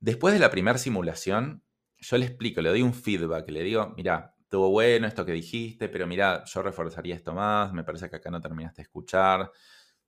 Después 0.00 0.32
de 0.32 0.40
la 0.40 0.50
primera 0.50 0.78
simulación, 0.78 1.62
yo 2.02 2.18
le 2.18 2.26
explico, 2.26 2.60
le 2.60 2.68
doy 2.68 2.82
un 2.82 2.92
feedback, 2.92 3.48
le 3.48 3.62
digo, 3.62 3.94
mira, 3.96 4.34
estuvo 4.42 4.70
bueno 4.70 5.06
esto 5.06 5.24
que 5.24 5.32
dijiste, 5.32 5.88
pero 5.88 6.06
mira, 6.06 6.44
yo 6.44 6.62
reforzaría 6.62 7.14
esto 7.14 7.32
más, 7.32 7.72
me 7.72 7.84
parece 7.84 8.10
que 8.10 8.16
acá 8.16 8.30
no 8.30 8.40
terminaste 8.40 8.82
de 8.82 8.82
escuchar. 8.82 9.50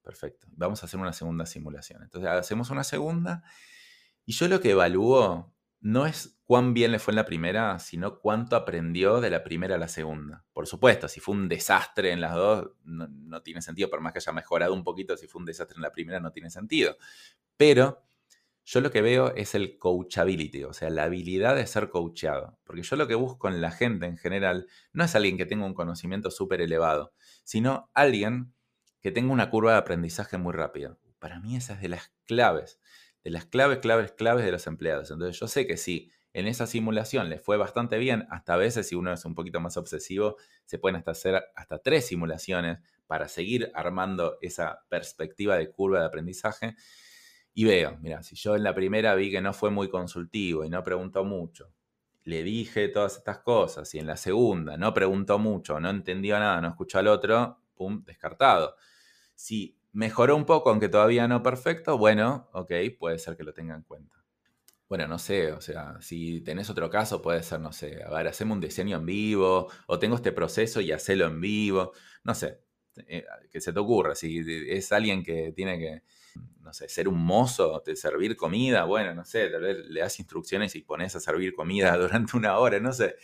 Perfecto, 0.03 0.49
vamos 0.51 0.83
a 0.83 0.87
hacer 0.87 1.01
una 1.01 1.13
segunda 1.13 1.47
simulación. 1.47 2.03
Entonces 2.03 2.29
hacemos 2.29 2.69
una 2.71 2.85
segunda 2.85 3.43
y 4.27 4.33
yo 4.33 4.49
lo 4.49 4.61
que 4.61 4.73
evalúo 4.73 5.55
no 5.81 6.07
es 6.07 6.41
cuán 6.45 6.75
bien 6.75 6.93
le 6.93 6.99
fue 6.99 7.13
en 7.13 7.17
la 7.17 7.27
primera, 7.27 7.79
sino 7.79 8.19
cuánto 8.19 8.57
aprendió 8.57 9.21
de 9.21 9.31
la 9.31 9.45
primera 9.45 9.77
a 9.77 9.79
la 9.79 9.89
segunda. 9.89 10.45
Por 10.53 10.67
supuesto, 10.67 11.09
si 11.09 11.21
fue 11.21 11.35
un 11.35 11.49
desastre 11.49 12.11
en 12.11 12.21
las 12.21 12.35
dos, 12.35 12.71
no, 12.85 13.43
tiene 13.43 13.63
sentido, 13.63 13.89
por 13.89 14.01
más 14.01 14.13
que 14.13 14.19
haya 14.19 14.33
mejorado 14.33 14.75
un 14.75 14.83
poquito, 14.83 15.17
si 15.17 15.27
fue 15.27 15.41
un 15.41 15.47
desastre 15.47 15.77
en 15.77 15.83
la 15.83 15.93
primera, 15.93 16.21
no 16.21 16.33
tiene 16.33 16.51
sentido. 16.51 16.97
Pero 17.57 18.03
yo 18.65 18.81
lo 18.81 18.91
que 18.91 19.03
veo 19.03 19.35
es 19.35 19.55
el 19.55 19.79
coachability, 19.79 20.65
o 20.65 20.73
sea, 20.73 20.91
la 20.91 21.05
habilidad 21.05 21.57
de 21.57 21.67
ser 21.67 21.91
coachado. 21.91 22.59
Porque 22.65 22.83
yo 22.83 22.97
lo 22.97 23.07
que 23.07 23.15
busco 23.15 23.49
en 23.49 23.61
la 23.61 23.71
gente 23.71 24.07
en 24.07 24.17
general 24.17 24.67
no 24.93 25.05
es 25.05 25.15
alguien 25.15 25.37
que 25.37 25.47
tenga 25.47 25.67
un 25.67 25.75
conocimiento 25.75 26.31
súper 26.31 26.61
elevado, 26.61 27.13
sino 27.43 27.91
alguien 27.95 28.55
que 29.01 29.13
tenga 29.13 29.33
una 29.33 29.51
curva 29.51 29.73
de 29.73 29.79
aprendizaje 29.79 30.39
muy 30.39 30.53
rápida. 30.53 30.97
Para 31.19 31.41
mí 31.41 31.57
esa 31.57 31.75
es 31.75 31.81
de 31.81 31.89
las 31.89 32.13
claves 32.27 32.79
de 33.25 33.31
las 33.31 33.47
claves, 33.47 33.79
claves, 33.79 34.13
claves 34.13 34.45
de 34.45 34.53
los 34.53 34.67
empleados. 34.67 35.11
Entonces 35.11 35.41
yo 35.41 35.49
sé 35.49 35.67
que 35.67 35.79
si 35.79 36.13
en 36.35 36.47
esa 36.47 36.67
simulación 36.67 37.31
les 37.31 37.41
fue 37.41 37.57
bastante 37.57 37.97
bien, 37.97 38.27
hasta 38.31 38.55
a 38.55 38.57
veces 38.57 38.89
si 38.89 38.95
uno 38.95 39.13
es 39.13 39.25
un 39.25 39.35
poquito 39.35 39.61
más 39.61 39.77
obsesivo, 39.77 40.37
se 40.67 40.79
pueden 40.79 40.97
hasta 40.97 41.13
hacer 41.13 41.43
hasta 41.57 41.79
tres 41.79 42.07
simulaciones 42.07 42.79
para 43.07 43.29
seguir 43.29 43.71
armando 43.75 44.37
esa 44.43 44.85
perspectiva 44.89 45.57
de 45.57 45.71
curva 45.71 46.01
de 46.01 46.07
aprendizaje. 46.07 46.77
Y 47.55 47.65
veo, 47.65 47.99
mira, 48.01 48.23
si 48.23 48.37
yo 48.37 48.57
en 48.57 48.65
la 48.65 48.75
primera 48.75 49.15
vi 49.15 49.31
que 49.31 49.41
no 49.41 49.53
fue 49.53 49.71
muy 49.71 49.89
consultivo 49.89 50.65
y 50.65 50.71
no 50.71 50.83
preguntó 50.83 51.25
mucho, 51.25 51.73
le 52.25 52.43
dije 52.43 52.89
todas 52.89 53.17
estas 53.17 53.39
cosas 53.39 53.95
y 53.95 53.99
en 53.99 54.07
la 54.07 54.17
segunda 54.17 54.77
no 54.77 54.93
preguntó 54.95 55.39
mucho, 55.39 55.79
no 55.81 55.91
entendió 55.91 56.39
nada, 56.39 56.61
no 56.61 56.69
escuchó 56.69 56.99
al 56.99 57.09
otro, 57.09 57.61
pum, 57.77 58.03
descartado. 58.05 58.77
Si 59.35 59.79
Mejoró 59.95 60.35
un 60.35 60.45
poco, 60.45 60.71
aunque 60.71 60.89
todavía 60.89 61.29
no 61.29 61.41
perfecto. 61.41 61.97
Bueno, 61.97 62.49
ok, 62.53 62.73
puede 62.99 63.17
ser 63.21 63.37
que 63.37 63.45
lo 63.45 63.55
tenga 63.55 63.77
en 63.77 63.83
cuenta. 63.83 64.17
Bueno, 64.89 65.07
no 65.07 65.21
sé, 65.21 65.53
o 65.53 65.61
sea, 65.61 65.97
si 66.01 66.41
tenés 66.41 66.69
otro 66.69 66.91
caso, 66.91 67.23
puede 67.23 67.45
ser, 67.45 67.61
no 67.61 67.73
sé, 67.73 68.03
a 68.03 68.11
ver, 68.11 68.27
hacemos 68.27 68.57
un 68.57 68.61
diseño 68.61 68.97
en 68.99 69.07
vivo, 69.07 69.69
o 69.87 69.99
tengo 70.01 70.17
este 70.17 70.33
proceso 70.33 70.81
y 70.81 70.91
hacelo 70.91 71.27
en 71.27 71.41
vivo, 71.41 71.93
no 72.25 72.35
sé, 72.35 72.61
eh, 73.07 73.25
que 73.53 73.61
se 73.61 73.73
te 73.73 73.79
ocurra. 73.79 74.17
Si 74.17 74.41
es 74.69 74.91
alguien 74.93 75.23
que 75.23 75.53
tiene 75.53 75.79
que, 75.79 76.03
no 76.61 76.73
sé, 76.73 76.89
ser 76.89 77.09
un 77.09 77.25
mozo, 77.25 77.83
de 77.85 77.97
servir 77.97 78.37
comida, 78.37 78.85
bueno, 78.85 79.15
no 79.15 79.25
sé, 79.25 79.49
tal 79.49 79.63
vez 79.63 79.79
le 79.87 80.01
das 80.01 80.19
instrucciones 80.19 80.75
y 80.75 80.83
pones 80.83 81.15
a 81.15 81.21
servir 81.21 81.55
comida 81.55 81.97
durante 81.97 82.37
una 82.37 82.59
hora, 82.59 82.81
no 82.81 82.93
sé. 82.93 83.17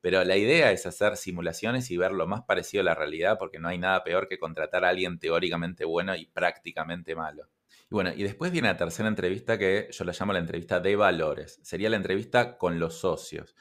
Pero 0.00 0.22
la 0.22 0.36
idea 0.36 0.70
es 0.70 0.84
hacer 0.84 1.16
simulaciones 1.16 1.90
y 1.90 1.96
ver 1.96 2.12
lo 2.12 2.26
más 2.26 2.42
parecido 2.42 2.82
a 2.82 2.84
la 2.84 2.94
realidad, 2.94 3.38
porque 3.38 3.58
no 3.58 3.68
hay 3.68 3.78
nada 3.78 4.04
peor 4.04 4.28
que 4.28 4.38
contratar 4.38 4.84
a 4.84 4.90
alguien 4.90 5.18
teóricamente 5.18 5.86
bueno 5.86 6.14
y 6.14 6.26
prácticamente 6.26 7.14
malo. 7.14 7.48
Y 7.90 7.94
bueno, 7.94 8.12
y 8.14 8.22
después 8.22 8.52
viene 8.52 8.68
la 8.68 8.76
tercera 8.76 9.08
entrevista 9.08 9.58
que 9.58 9.88
yo 9.90 10.04
la 10.04 10.12
llamo 10.12 10.32
la 10.32 10.40
entrevista 10.40 10.78
de 10.78 10.96
valores. 10.96 11.58
Sería 11.62 11.88
la 11.88 11.96
entrevista 11.96 12.58
con 12.58 12.78
los 12.78 12.98
socios. 12.98 13.54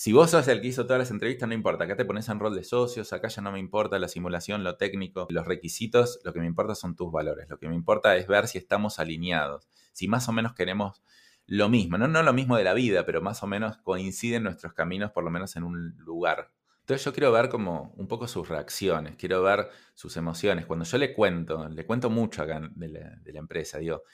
Si 0.00 0.12
vos 0.12 0.30
sos 0.30 0.46
el 0.46 0.60
que 0.60 0.68
hizo 0.68 0.86
todas 0.86 1.00
las 1.00 1.10
entrevistas, 1.10 1.48
no 1.48 1.56
importa. 1.56 1.82
Acá 1.82 1.96
te 1.96 2.04
pones 2.04 2.28
en 2.28 2.38
rol 2.38 2.54
de 2.54 2.62
socios, 2.62 3.12
acá 3.12 3.26
ya 3.26 3.42
no 3.42 3.50
me 3.50 3.58
importa 3.58 3.98
la 3.98 4.06
simulación, 4.06 4.62
lo 4.62 4.76
técnico, 4.76 5.26
los 5.28 5.44
requisitos. 5.44 6.20
Lo 6.22 6.32
que 6.32 6.38
me 6.38 6.46
importa 6.46 6.76
son 6.76 6.94
tus 6.94 7.10
valores. 7.10 7.48
Lo 7.48 7.58
que 7.58 7.68
me 7.68 7.74
importa 7.74 8.14
es 8.14 8.28
ver 8.28 8.46
si 8.46 8.58
estamos 8.58 9.00
alineados. 9.00 9.66
Si 9.92 10.06
más 10.06 10.28
o 10.28 10.32
menos 10.32 10.54
queremos 10.54 11.02
lo 11.46 11.68
mismo, 11.68 11.98
¿no? 11.98 12.06
no 12.06 12.22
lo 12.22 12.32
mismo 12.32 12.56
de 12.56 12.62
la 12.62 12.74
vida, 12.74 13.04
pero 13.06 13.20
más 13.22 13.42
o 13.42 13.48
menos 13.48 13.76
coinciden 13.78 14.44
nuestros 14.44 14.72
caminos, 14.72 15.10
por 15.10 15.24
lo 15.24 15.32
menos 15.32 15.56
en 15.56 15.64
un 15.64 15.96
lugar. 15.96 16.52
Entonces 16.82 17.04
yo 17.04 17.12
quiero 17.12 17.32
ver 17.32 17.48
como 17.48 17.92
un 17.96 18.06
poco 18.06 18.28
sus 18.28 18.48
reacciones, 18.48 19.16
quiero 19.16 19.42
ver 19.42 19.68
sus 19.94 20.16
emociones. 20.16 20.64
Cuando 20.66 20.84
yo 20.84 20.96
le 20.98 21.12
cuento, 21.12 21.68
le 21.68 21.84
cuento 21.84 22.08
mucho 22.08 22.42
acá 22.42 22.60
de 22.72 22.88
la, 22.88 23.38
empresa, 23.40 23.78
digo, 23.78 24.04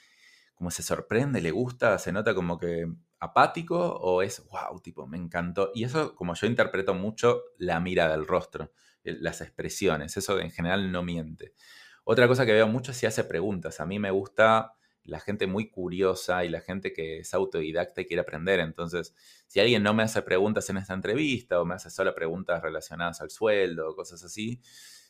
como 0.55 0.71
se 0.71 0.81
sorprende, 0.81 1.41
le 1.41 1.51
gusta, 1.51 1.99
se 1.99 2.11
nota 2.11 2.33
como 2.33 2.57
que 2.57 2.91
apático 3.25 3.77
o 3.77 4.21
es, 4.21 4.43
wow, 4.49 4.79
tipo, 4.81 5.05
me 5.07 5.17
encantó. 5.17 5.71
Y 5.73 5.83
eso 5.83 6.15
como 6.15 6.33
yo 6.35 6.47
interpreto 6.47 6.93
mucho 6.93 7.41
la 7.57 7.79
mirada 7.79 8.11
del 8.11 8.27
rostro, 8.27 8.71
las 9.03 9.41
expresiones, 9.41 10.17
eso 10.17 10.39
en 10.39 10.51
general 10.51 10.91
no 10.91 11.03
miente. 11.03 11.53
Otra 12.03 12.27
cosa 12.27 12.45
que 12.45 12.53
veo 12.53 12.67
mucho 12.67 12.91
es 12.91 12.97
si 12.97 13.05
hace 13.05 13.23
preguntas. 13.23 13.79
A 13.79 13.85
mí 13.85 13.99
me 13.99 14.11
gusta 14.11 14.75
la 15.05 15.19
gente 15.19 15.47
muy 15.47 15.69
curiosa 15.69 16.43
y 16.45 16.49
la 16.49 16.61
gente 16.61 16.93
que 16.93 17.19
es 17.19 17.33
autodidacta 17.33 18.01
y 18.01 18.05
quiere 18.05 18.21
aprender. 18.21 18.59
Entonces, 18.59 19.13
si 19.47 19.59
alguien 19.59 19.83
no 19.83 19.93
me 19.93 20.03
hace 20.03 20.21
preguntas 20.21 20.69
en 20.69 20.77
esta 20.77 20.93
entrevista 20.93 21.61
o 21.61 21.65
me 21.65 21.75
hace 21.75 21.89
solo 21.89 22.13
preguntas 22.15 22.61
relacionadas 22.61 23.21
al 23.21 23.29
sueldo 23.29 23.89
o 23.89 23.95
cosas 23.95 24.23
así, 24.23 24.61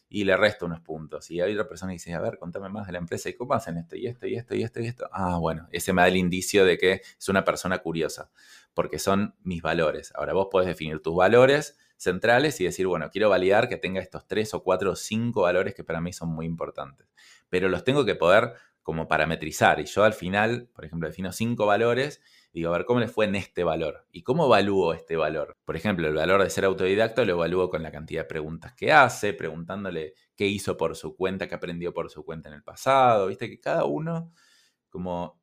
y 0.09 0.23
le 0.23 0.37
resto 0.37 0.65
unos 0.65 0.81
puntos. 0.81 1.29
Y 1.31 1.41
hay 1.41 1.53
otra 1.53 1.67
persona 1.67 1.91
que 1.91 1.95
dice, 1.95 2.13
a 2.13 2.21
ver, 2.21 2.37
contame 2.37 2.69
más 2.69 2.85
de 2.87 2.93
la 2.93 2.99
empresa 2.99 3.29
y 3.29 3.33
cómo 3.33 3.53
hacen 3.53 3.77
esto 3.77 3.95
y 3.95 4.07
esto 4.07 4.27
y 4.27 4.35
esto 4.35 4.55
y 4.55 4.63
esto 4.63 4.79
y 4.81 4.87
esto. 4.87 5.09
Ah, 5.11 5.37
bueno, 5.37 5.67
ese 5.71 5.93
me 5.93 6.01
da 6.01 6.07
el 6.07 6.17
indicio 6.17 6.65
de 6.65 6.77
que 6.77 7.01
es 7.19 7.29
una 7.29 7.43
persona 7.43 7.79
curiosa, 7.79 8.29
porque 8.73 8.99
son 8.99 9.35
mis 9.43 9.61
valores. 9.61 10.13
Ahora 10.15 10.33
vos 10.33 10.47
podés 10.51 10.67
definir 10.67 11.01
tus 11.01 11.15
valores 11.15 11.77
centrales 11.97 12.59
y 12.61 12.65
decir, 12.65 12.87
bueno, 12.87 13.09
quiero 13.09 13.29
validar 13.29 13.69
que 13.69 13.77
tenga 13.77 14.01
estos 14.01 14.27
tres 14.27 14.53
o 14.53 14.63
cuatro 14.63 14.91
o 14.91 14.95
cinco 14.95 15.43
valores 15.43 15.73
que 15.73 15.83
para 15.83 16.01
mí 16.01 16.13
son 16.13 16.29
muy 16.29 16.45
importantes. 16.45 17.07
Pero 17.49 17.69
los 17.69 17.83
tengo 17.83 18.05
que 18.05 18.15
poder 18.15 18.53
como 18.83 19.07
parametrizar. 19.07 19.79
Y 19.79 19.85
yo 19.85 20.03
al 20.03 20.13
final, 20.13 20.69
por 20.73 20.85
ejemplo, 20.85 21.07
defino 21.07 21.31
cinco 21.31 21.65
valores 21.65 22.21
digo, 22.55 22.69
a 22.69 22.77
ver, 22.77 22.85
¿cómo 22.85 23.01
le 23.01 23.09
fue 23.09 23.25
en 23.25 23.35
este 23.35 23.65
valor? 23.65 24.07
¿Y 24.13 24.23
cómo 24.23 24.45
evalúo 24.45 24.93
este 24.93 25.17
valor? 25.17 25.57
Por 25.65 25.75
ejemplo, 25.75 26.07
el 26.07 26.13
valor 26.13 26.41
de 26.41 26.49
ser 26.49 26.63
autodidacto 26.63 27.25
lo 27.25 27.33
evalúo 27.33 27.69
con 27.69 27.83
la 27.83 27.91
cantidad 27.91 28.21
de 28.21 28.27
preguntas 28.29 28.73
que 28.73 28.93
hace, 28.93 29.33
preguntándole 29.33 30.13
qué 30.37 30.47
hizo 30.47 30.77
por 30.77 30.95
su 30.95 31.17
cuenta, 31.17 31.49
qué 31.49 31.55
aprendió 31.55 31.93
por 31.93 32.09
su 32.09 32.23
cuenta 32.23 32.47
en 32.47 32.55
el 32.55 32.63
pasado. 32.63 33.27
Viste 33.27 33.49
que 33.49 33.59
cada 33.59 33.83
uno, 33.83 34.31
como 34.89 35.41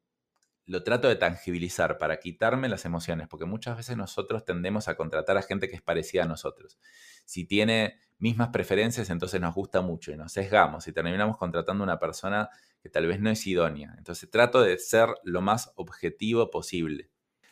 lo 0.65 0.83
trato 0.85 1.07
de 1.07 1.17
tangibilizar 1.17 1.99
para 1.99 2.19
quitarme 2.19 2.71
las 2.71 2.87
emociones, 2.87 3.29
porque 3.29 3.45
muchas 3.45 3.77
veces 3.77 3.97
nosotros 3.99 4.47
tendemos 4.47 4.89
a 4.89 4.97
contratar 4.97 5.37
a 5.37 5.43
gente 5.43 5.69
que 5.69 5.77
es 5.77 5.83
parecida 5.83 6.23
a 6.23 6.27
nosotros. 6.27 6.79
Si 7.27 7.45
tiene 7.45 7.99
mismas 8.19 8.49
preferencias, 8.49 9.11
entonces 9.11 9.39
nos 9.39 9.55
gusta 9.55 9.83
mucho 9.83 10.13
y 10.13 10.17
nos 10.17 10.33
sesgamos 10.33 10.89
y 10.89 10.93
terminamos 10.93 11.37
contratando 11.37 11.83
a 11.83 11.87
una 11.87 11.99
persona 11.99 12.49
que 12.83 12.89
tal 12.89 13.07
vez 13.07 13.21
no 13.21 13.31
es 13.31 13.47
idónea. 13.47 13.95
Entonces 13.97 14.31
trato 14.31 14.63
de 14.63 14.79
ser 14.79 15.09
lo 15.25 15.41
más 15.41 15.73
objetivo 15.77 16.51
posible. 16.51 17.11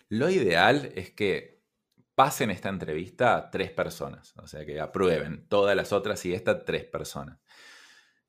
Lo 0.08 0.28
ideal 0.28 0.92
es 0.96 1.10
que 1.10 1.60
pasen 2.14 2.50
esta 2.50 2.68
entrevista 2.68 3.36
a 3.36 3.50
tres 3.50 3.70
personas, 3.70 4.34
o 4.36 4.46
sea, 4.46 4.66
que 4.66 4.80
aprueben 4.80 5.46
todas 5.48 5.76
las 5.76 5.92
otras 5.92 6.24
y 6.26 6.34
esta 6.34 6.64
tres 6.64 6.84
personas. 6.84 7.38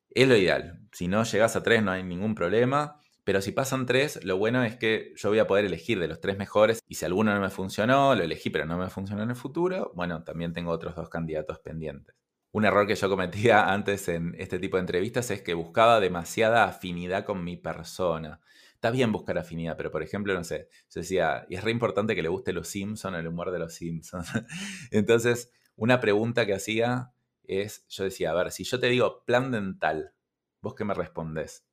Es 0.10 0.28
lo 0.28 0.36
ideal. 0.36 0.80
Si 0.92 1.08
no 1.08 1.24
llegas 1.24 1.56
a 1.56 1.64
tres 1.64 1.84
no 1.84 1.92
hay 1.92 2.04
ningún 2.04 2.36
problema. 2.36 3.02
Pero 3.24 3.40
si 3.42 3.52
pasan 3.52 3.86
tres, 3.86 4.24
lo 4.26 4.38
bueno 4.38 4.64
es 4.64 4.78
que 4.78 5.14
yo 5.16 5.30
voy 5.30 5.40
a 5.40 5.46
poder 5.46 5.66
elegir 5.66 6.00
de 6.00 6.08
los 6.08 6.20
tres 6.20 6.38
mejores 6.38 6.80
y 6.88 6.96
si 6.96 7.06
alguno 7.06 7.34
no 7.34 7.40
me 7.40 7.52
funcionó, 7.52 8.16
lo 8.16 8.24
elegí 8.24 8.50
pero 8.50 8.66
no 8.66 8.78
me 8.78 8.90
funcionó 8.90 9.22
en 9.24 9.30
el 9.30 9.36
futuro, 9.36 9.92
bueno, 9.96 10.24
también 10.24 10.54
tengo 10.54 10.72
otros 10.72 10.96
dos 10.96 11.08
candidatos 11.08 11.60
pendientes. 11.60 12.16
Un 12.52 12.66
error 12.66 12.86
que 12.86 12.96
yo 12.96 13.10
cometía 13.10 13.66
antes 13.74 14.08
en 14.10 14.36
este 14.38 14.60
tipo 14.60 14.78
de 14.78 14.82
entrevistas 14.82 15.32
es 15.32 15.42
que 15.42 15.54
buscaba 15.54 16.00
demasiada 16.00 16.66
afinidad 16.66 17.26
con 17.26 17.44
mi 17.44 17.58
persona. 17.58 18.42
Está 18.74 18.92
bien 18.92 19.12
buscar 19.12 19.38
afinidad, 19.38 19.78
pero 19.78 19.92
por 19.92 20.02
ejemplo, 20.02 20.34
no 20.34 20.44
sé, 20.44 20.68
yo 20.90 21.02
decía, 21.02 21.46
y 21.50 21.56
es 21.56 21.64
re 21.64 21.72
importante 21.72 22.16
que 22.16 22.24
le 22.24 22.30
guste 22.30 22.52
los 22.52 22.68
Simpsons, 22.68 23.18
el 23.18 23.28
humor 23.28 23.52
de 23.52 23.60
los 23.60 23.76
Simpsons. 23.76 24.28
Entonces, 24.92 25.52
una 25.76 26.00
pregunta 26.00 26.46
que 26.46 26.56
hacía 26.56 27.14
es, 27.44 27.86
yo 27.88 28.04
decía, 28.04 28.32
a 28.32 28.34
ver, 28.34 28.52
si 28.52 28.64
yo 28.64 28.80
te 28.80 28.88
digo 28.88 29.24
plan 29.26 29.52
dental, 29.52 30.14
¿vos 30.62 30.76
qué 30.76 30.84
me 30.84 30.94
respondés? 30.94 31.66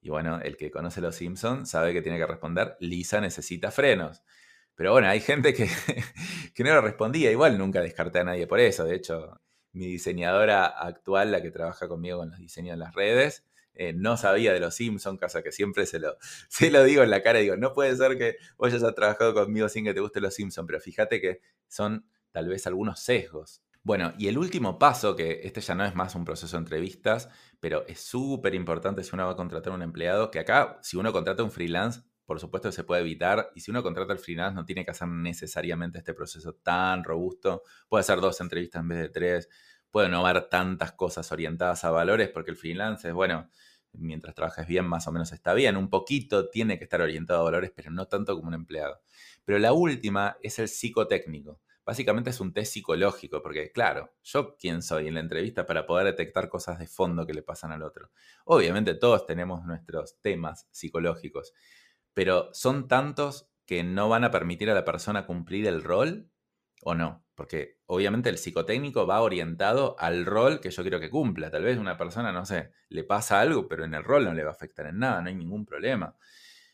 Y 0.00 0.10
bueno, 0.10 0.40
el 0.40 0.56
que 0.56 0.70
conoce 0.70 1.00
los 1.00 1.14
Simpsons 1.14 1.70
sabe 1.70 1.92
que 1.92 2.02
tiene 2.02 2.18
que 2.18 2.26
responder, 2.26 2.76
Lisa 2.80 3.20
necesita 3.20 3.70
frenos. 3.70 4.22
Pero 4.74 4.92
bueno, 4.92 5.08
hay 5.08 5.20
gente 5.20 5.54
que, 5.54 5.68
que 6.54 6.64
no 6.64 6.74
lo 6.74 6.80
respondía, 6.80 7.30
igual 7.30 7.56
nunca 7.56 7.80
descarté 7.80 8.18
a 8.18 8.24
nadie 8.24 8.48
por 8.48 8.58
eso. 8.58 8.84
De 8.84 8.96
hecho, 8.96 9.40
mi 9.72 9.86
diseñadora 9.86 10.66
actual, 10.66 11.32
la 11.32 11.42
que 11.42 11.50
trabaja 11.50 11.88
conmigo 11.88 12.18
con 12.18 12.30
los 12.30 12.38
diseños 12.38 12.74
en 12.74 12.80
las 12.80 12.94
redes, 12.94 13.44
eh, 13.74 13.92
no 13.94 14.16
sabía 14.16 14.52
de 14.52 14.60
los 14.60 14.74
Simpsons, 14.74 15.18
cosa 15.18 15.42
que 15.42 15.52
siempre 15.52 15.86
se 15.86 15.98
lo, 15.98 16.16
se 16.48 16.70
lo 16.70 16.84
digo 16.84 17.02
en 17.02 17.10
la 17.10 17.22
cara. 17.22 17.38
Digo, 17.38 17.56
no 17.56 17.72
puede 17.72 17.96
ser 17.96 18.18
que 18.18 18.36
vos 18.56 18.72
hayas 18.72 18.94
trabajado 18.94 19.34
conmigo 19.34 19.68
sin 19.68 19.84
que 19.84 19.94
te 19.94 20.00
guste 20.00 20.20
los 20.20 20.34
Simpsons, 20.34 20.66
pero 20.66 20.80
fíjate 20.80 21.20
que 21.20 21.40
son 21.68 22.06
tal 22.30 22.48
vez 22.48 22.66
algunos 22.66 23.00
sesgos. 23.00 23.62
Bueno, 23.84 24.14
y 24.16 24.28
el 24.28 24.38
último 24.38 24.78
paso, 24.78 25.16
que 25.16 25.40
este 25.42 25.60
ya 25.60 25.74
no 25.74 25.84
es 25.84 25.94
más 25.96 26.14
un 26.14 26.24
proceso 26.24 26.56
de 26.56 26.60
entrevistas, 26.60 27.28
pero 27.58 27.84
es 27.88 28.00
súper 28.00 28.54
importante 28.54 29.02
si 29.02 29.10
uno 29.12 29.26
va 29.26 29.32
a 29.32 29.36
contratar 29.36 29.72
a 29.72 29.76
un 29.76 29.82
empleado, 29.82 30.30
que 30.30 30.38
acá, 30.38 30.78
si 30.82 30.96
uno 30.96 31.12
contrata 31.12 31.42
a 31.42 31.44
un 31.44 31.50
freelance, 31.50 32.02
por 32.32 32.40
supuesto 32.40 32.72
se 32.72 32.82
puede 32.82 33.02
evitar. 33.02 33.52
Y 33.54 33.60
si 33.60 33.70
uno 33.70 33.82
contrata 33.82 34.14
al 34.14 34.18
freelance, 34.18 34.54
no 34.54 34.64
tiene 34.64 34.86
que 34.86 34.90
hacer 34.90 35.06
necesariamente 35.06 35.98
este 35.98 36.14
proceso 36.14 36.54
tan 36.54 37.04
robusto. 37.04 37.62
Puede 37.90 38.00
hacer 38.00 38.22
dos 38.22 38.40
entrevistas 38.40 38.80
en 38.80 38.88
vez 38.88 38.98
de 39.00 39.08
tres. 39.10 39.50
Puede 39.90 40.08
no 40.08 40.26
haber 40.26 40.48
tantas 40.48 40.92
cosas 40.92 41.30
orientadas 41.30 41.84
a 41.84 41.90
valores, 41.90 42.30
porque 42.30 42.50
el 42.50 42.56
freelance 42.56 43.06
es, 43.06 43.12
bueno, 43.12 43.50
mientras 43.92 44.34
trabajes 44.34 44.66
bien, 44.66 44.86
más 44.86 45.06
o 45.08 45.12
menos 45.12 45.30
está 45.32 45.52
bien. 45.52 45.76
Un 45.76 45.90
poquito 45.90 46.48
tiene 46.48 46.78
que 46.78 46.84
estar 46.84 47.02
orientado 47.02 47.40
a 47.40 47.44
valores, 47.44 47.70
pero 47.76 47.90
no 47.90 48.08
tanto 48.08 48.34
como 48.34 48.48
un 48.48 48.54
empleado. 48.54 49.02
Pero 49.44 49.58
la 49.58 49.74
última 49.74 50.38
es 50.40 50.58
el 50.58 50.68
psicotécnico. 50.68 51.60
Básicamente 51.84 52.30
es 52.30 52.40
un 52.40 52.54
test 52.54 52.72
psicológico, 52.72 53.42
porque 53.42 53.72
claro, 53.72 54.14
yo 54.22 54.56
quién 54.56 54.80
soy 54.80 55.08
en 55.08 55.14
la 55.14 55.20
entrevista 55.20 55.66
para 55.66 55.84
poder 55.84 56.06
detectar 56.06 56.48
cosas 56.48 56.78
de 56.78 56.86
fondo 56.86 57.26
que 57.26 57.34
le 57.34 57.42
pasan 57.42 57.72
al 57.72 57.82
otro. 57.82 58.10
Obviamente 58.46 58.94
todos 58.94 59.26
tenemos 59.26 59.66
nuestros 59.66 60.18
temas 60.22 60.66
psicológicos 60.70 61.52
pero 62.14 62.50
son 62.52 62.88
tantos 62.88 63.48
que 63.66 63.84
no 63.84 64.08
van 64.08 64.24
a 64.24 64.30
permitir 64.30 64.70
a 64.70 64.74
la 64.74 64.84
persona 64.84 65.26
cumplir 65.26 65.66
el 65.66 65.82
rol 65.82 66.30
o 66.82 66.94
no. 66.94 67.24
Porque 67.34 67.78
obviamente 67.86 68.28
el 68.28 68.38
psicotécnico 68.38 69.06
va 69.06 69.20
orientado 69.20 69.96
al 69.98 70.26
rol 70.26 70.60
que 70.60 70.70
yo 70.70 70.82
quiero 70.82 71.00
que 71.00 71.10
cumpla. 71.10 71.50
Tal 71.50 71.64
vez 71.64 71.78
una 71.78 71.96
persona, 71.96 72.32
no 72.32 72.44
sé, 72.44 72.72
le 72.88 73.04
pasa 73.04 73.40
algo, 73.40 73.68
pero 73.68 73.84
en 73.84 73.94
el 73.94 74.04
rol 74.04 74.24
no 74.24 74.34
le 74.34 74.44
va 74.44 74.50
a 74.50 74.54
afectar 74.54 74.86
en 74.86 74.98
nada, 74.98 75.22
no 75.22 75.28
hay 75.28 75.34
ningún 75.34 75.64
problema. 75.64 76.16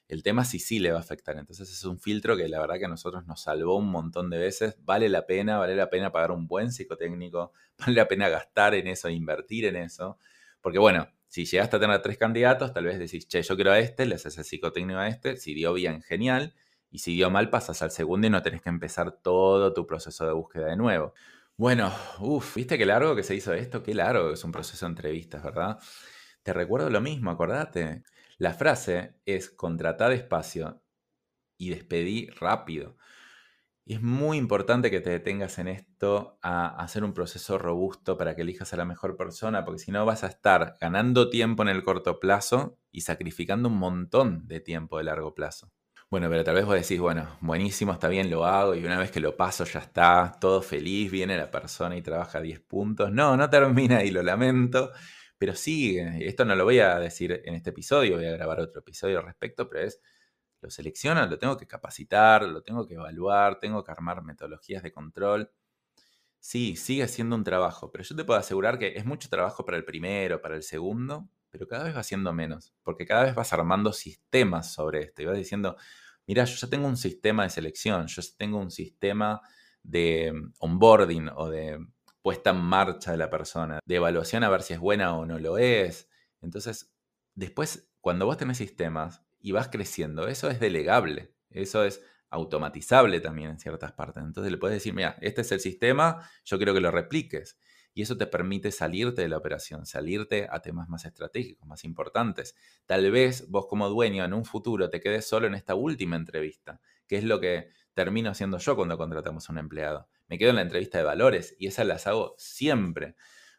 El 0.08 0.22
tema 0.22 0.44
sí 0.44 0.58
sí 0.58 0.78
le 0.78 0.90
va 0.90 0.98
a 0.98 1.02
afectar. 1.02 1.36
Entonces 1.38 1.70
es 1.70 1.84
un 1.84 2.00
filtro 2.00 2.36
que 2.36 2.48
la 2.48 2.58
verdad 2.60 2.78
que 2.78 2.86
a 2.86 2.88
nosotros 2.88 3.26
nos 3.26 3.42
salvó 3.42 3.76
un 3.76 3.90
montón 3.90 4.30
de 4.30 4.38
veces. 4.38 4.76
Vale 4.84 5.08
la 5.08 5.26
pena, 5.26 5.58
vale 5.58 5.76
la 5.76 5.90
pena 5.90 6.10
pagar 6.10 6.32
un 6.32 6.46
buen 6.48 6.72
psicotécnico, 6.72 7.52
vale 7.78 7.92
la 7.94 8.08
pena 8.08 8.28
gastar 8.28 8.74
en 8.74 8.88
eso, 8.88 9.08
invertir 9.08 9.66
en 9.66 9.76
eso. 9.76 10.18
Porque 10.60 10.78
bueno, 10.78 11.08
si 11.28 11.44
llegaste 11.44 11.76
a 11.76 11.80
tener 11.80 12.02
tres 12.02 12.18
candidatos, 12.18 12.72
tal 12.72 12.84
vez 12.84 12.98
decís, 12.98 13.28
che, 13.28 13.42
yo 13.42 13.54
quiero 13.54 13.70
a 13.72 13.78
este, 13.78 14.06
le 14.06 14.16
haces 14.16 14.36
el 14.38 14.44
psicotécnico 14.44 14.98
a 14.98 15.08
este, 15.08 15.36
si 15.36 15.54
dio 15.54 15.72
bien, 15.74 16.02
genial, 16.02 16.54
y 16.90 17.00
si 17.00 17.14
dio 17.14 17.30
mal, 17.30 17.50
pasas 17.50 17.82
al 17.82 17.90
segundo 17.90 18.26
y 18.26 18.30
no 18.30 18.42
tenés 18.42 18.62
que 18.62 18.70
empezar 18.70 19.12
todo 19.22 19.72
tu 19.74 19.86
proceso 19.86 20.26
de 20.26 20.32
búsqueda 20.32 20.66
de 20.66 20.76
nuevo. 20.76 21.12
Bueno, 21.56 21.92
uff, 22.20 22.56
¿viste 22.56 22.78
qué 22.78 22.86
largo 22.86 23.14
que 23.14 23.22
se 23.22 23.34
hizo 23.34 23.52
esto? 23.52 23.82
Qué 23.82 23.94
largo 23.94 24.32
es 24.32 24.44
un 24.44 24.52
proceso 24.52 24.86
de 24.86 24.90
entrevistas, 24.90 25.42
¿verdad? 25.42 25.78
Te 26.42 26.52
recuerdo 26.52 26.88
lo 26.88 27.00
mismo, 27.00 27.30
acordate. 27.30 28.04
La 28.38 28.54
frase 28.54 29.16
es 29.26 29.50
contratar 29.50 30.10
despacio 30.10 30.82
y 31.58 31.70
despedí 31.70 32.28
rápido. 32.40 32.96
Y 33.88 33.94
es 33.94 34.02
muy 34.02 34.36
importante 34.36 34.90
que 34.90 35.00
te 35.00 35.08
detengas 35.08 35.58
en 35.58 35.66
esto 35.66 36.38
a 36.42 36.66
hacer 36.78 37.04
un 37.04 37.14
proceso 37.14 37.56
robusto 37.56 38.18
para 38.18 38.36
que 38.36 38.42
elijas 38.42 38.74
a 38.74 38.76
la 38.76 38.84
mejor 38.84 39.16
persona, 39.16 39.64
porque 39.64 39.78
si 39.78 39.90
no 39.90 40.04
vas 40.04 40.24
a 40.24 40.26
estar 40.26 40.74
ganando 40.78 41.30
tiempo 41.30 41.62
en 41.62 41.70
el 41.70 41.82
corto 41.82 42.20
plazo 42.20 42.76
y 42.92 43.00
sacrificando 43.00 43.70
un 43.70 43.78
montón 43.78 44.46
de 44.46 44.60
tiempo 44.60 44.98
de 44.98 45.04
largo 45.04 45.34
plazo. 45.34 45.72
Bueno, 46.10 46.28
pero 46.28 46.44
tal 46.44 46.56
vez 46.56 46.66
vos 46.66 46.74
decís, 46.74 47.00
bueno, 47.00 47.38
buenísimo, 47.40 47.94
está 47.94 48.08
bien, 48.08 48.28
lo 48.28 48.44
hago 48.44 48.74
y 48.74 48.84
una 48.84 48.98
vez 48.98 49.10
que 49.10 49.20
lo 49.20 49.38
paso 49.38 49.64
ya 49.64 49.80
está, 49.80 50.36
todo 50.38 50.60
feliz, 50.60 51.10
viene 51.10 51.38
la 51.38 51.50
persona 51.50 51.96
y 51.96 52.02
trabaja 52.02 52.42
10 52.42 52.60
puntos. 52.60 53.10
No, 53.10 53.38
no 53.38 53.48
termina 53.48 54.04
y 54.04 54.10
lo 54.10 54.22
lamento, 54.22 54.92
pero 55.38 55.54
sigue. 55.54 56.28
Esto 56.28 56.44
no 56.44 56.54
lo 56.54 56.64
voy 56.64 56.80
a 56.80 56.98
decir 56.98 57.40
en 57.42 57.54
este 57.54 57.70
episodio, 57.70 58.16
voy 58.16 58.26
a 58.26 58.32
grabar 58.32 58.60
otro 58.60 58.80
episodio 58.80 59.20
al 59.20 59.24
respecto, 59.24 59.66
pero 59.66 59.86
es, 59.86 59.98
lo 60.60 60.70
selecciono, 60.70 61.26
lo 61.26 61.38
tengo 61.38 61.56
que 61.56 61.66
capacitar, 61.66 62.42
lo 62.44 62.62
tengo 62.62 62.86
que 62.86 62.94
evaluar, 62.94 63.58
tengo 63.60 63.84
que 63.84 63.92
armar 63.92 64.22
metodologías 64.22 64.82
de 64.82 64.92
control. 64.92 65.50
Sí, 66.40 66.76
sigue 66.76 67.08
siendo 67.08 67.36
un 67.36 67.44
trabajo, 67.44 67.90
pero 67.90 68.04
yo 68.04 68.16
te 68.16 68.24
puedo 68.24 68.38
asegurar 68.38 68.78
que 68.78 68.96
es 68.96 69.04
mucho 69.04 69.28
trabajo 69.28 69.64
para 69.64 69.76
el 69.76 69.84
primero, 69.84 70.40
para 70.40 70.56
el 70.56 70.62
segundo, 70.62 71.28
pero 71.50 71.66
cada 71.66 71.84
vez 71.84 71.96
va 71.96 72.02
siendo 72.02 72.32
menos, 72.32 72.74
porque 72.82 73.06
cada 73.06 73.24
vez 73.24 73.34
vas 73.34 73.52
armando 73.52 73.92
sistemas 73.92 74.72
sobre 74.72 75.02
esto 75.02 75.22
y 75.22 75.26
vas 75.26 75.36
diciendo, 75.36 75.76
mira, 76.26 76.44
yo 76.44 76.56
ya 76.56 76.68
tengo 76.68 76.86
un 76.86 76.96
sistema 76.96 77.42
de 77.44 77.50
selección, 77.50 78.06
yo 78.06 78.22
ya 78.22 78.28
tengo 78.36 78.58
un 78.58 78.70
sistema 78.70 79.40
de 79.82 80.32
mm, 80.32 80.52
onboarding 80.60 81.28
o 81.34 81.48
de 81.48 81.78
puesta 82.22 82.50
en 82.50 82.58
marcha 82.60 83.12
de 83.12 83.16
la 83.18 83.30
persona, 83.30 83.80
de 83.84 83.96
evaluación 83.96 84.44
a 84.44 84.48
ver 84.50 84.62
si 84.62 84.74
es 84.74 84.80
buena 84.80 85.16
o 85.16 85.26
no 85.26 85.38
lo 85.38 85.58
es. 85.58 86.08
Entonces, 86.40 86.92
después, 87.34 87.90
cuando 88.00 88.26
vos 88.26 88.36
tenés 88.36 88.58
sistemas 88.58 89.24
y 89.40 89.52
vas 89.52 89.68
creciendo, 89.68 90.28
eso 90.28 90.50
es 90.50 90.60
delegable, 90.60 91.34
eso 91.50 91.84
es 91.84 92.02
automatizable 92.30 93.20
también 93.20 93.50
en 93.50 93.58
ciertas 93.58 93.92
partes. 93.92 94.22
Entonces 94.22 94.52
le 94.52 94.58
puedes 94.58 94.76
decir, 94.76 94.94
mira, 94.94 95.16
este 95.20 95.40
es 95.40 95.52
el 95.52 95.60
sistema, 95.60 96.28
yo 96.44 96.58
quiero 96.58 96.74
que 96.74 96.80
lo 96.80 96.90
repliques. 96.90 97.58
Y 97.94 98.02
eso 98.02 98.16
te 98.16 98.26
permite 98.26 98.70
salirte 98.70 99.22
de 99.22 99.28
la 99.28 99.38
operación, 99.38 99.84
salirte 99.84 100.46
a 100.50 100.60
temas 100.60 100.88
más 100.88 101.04
estratégicos, 101.04 101.66
más 101.66 101.84
importantes. 101.84 102.54
Tal 102.86 103.10
vez 103.10 103.50
vos 103.50 103.66
como 103.66 103.88
dueño 103.88 104.24
en 104.24 104.34
un 104.34 104.44
futuro 104.44 104.88
te 104.88 105.00
quedes 105.00 105.26
solo 105.26 105.48
en 105.48 105.54
esta 105.54 105.74
última 105.74 106.14
entrevista, 106.14 106.80
que 107.08 107.16
es 107.16 107.24
lo 107.24 107.40
que 107.40 107.70
termino 107.94 108.30
haciendo 108.30 108.58
yo 108.58 108.76
cuando 108.76 108.96
contratamos 108.96 109.48
a 109.48 109.52
un 109.52 109.58
empleado. 109.58 110.08
Me 110.28 110.38
quedo 110.38 110.50
en 110.50 110.56
la 110.56 110.62
entrevista 110.62 110.98
de 110.98 111.04
valores 111.04 111.56
y 111.58 111.66
esas 111.66 111.86
las 111.86 112.06
hago 112.06 112.34
siempre. 112.38 113.16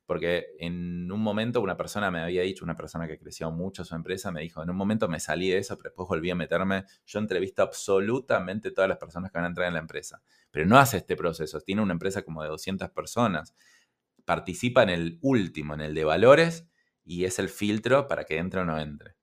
Porque 0.10 0.55
en 0.57 1.12
un 1.12 1.22
momento 1.22 1.62
una 1.62 1.78
persona 1.78 2.10
me 2.10 2.20
había 2.20 2.41
dicho, 2.41 2.66
una 2.66 2.76
persona 2.76 3.07
que 3.07 3.20
creció 3.20 3.51
mucho 3.51 3.86
su 3.86 3.93
empresa, 3.93 4.32
me 4.32 4.41
dijo, 4.41 4.64
en 4.64 4.72
un 4.72 4.76
momento 4.76 5.07
me 5.07 5.20
salí 5.20 5.51
de 5.51 5.60
eso, 5.60 5.78
pero 5.78 5.91
después 5.91 6.10
volví 6.10 6.32
a 6.32 6.36
meterme. 6.36 6.86
Yo 7.05 7.20
entrevisto 7.20 7.62
absolutamente 7.62 8.72
todas 8.72 8.89
las 8.89 8.97
personas 8.97 9.30
que 9.30 9.38
van 9.38 9.45
a 9.45 9.49
entrar 9.49 9.68
en 9.68 9.76
la 9.76 9.80
empresa. 9.82 10.20
Pero 10.49 10.66
no 10.66 10.80
hace 10.80 10.97
este 10.97 11.16
proceso. 11.16 11.62
Tiene 11.62 11.84
una 11.84 11.93
empresa 11.93 12.24
como 12.24 12.41
de 12.41 12.49
200 12.49 12.89
personas 12.89 13.53
participa 14.26 14.82
en 14.82 14.89
el 14.89 15.20
último, 15.22 15.76
en 15.76 15.82
el 15.82 15.93
de 15.93 16.05
valores, 16.05 16.68
y 17.05 17.26
es 17.26 17.38
el 17.38 17.49
filtro 17.49 18.07
para 18.07 18.24
que 18.24 18.39
entre 18.39 18.62
o 18.62 18.66
no 18.66 18.80
entre. 18.80 19.16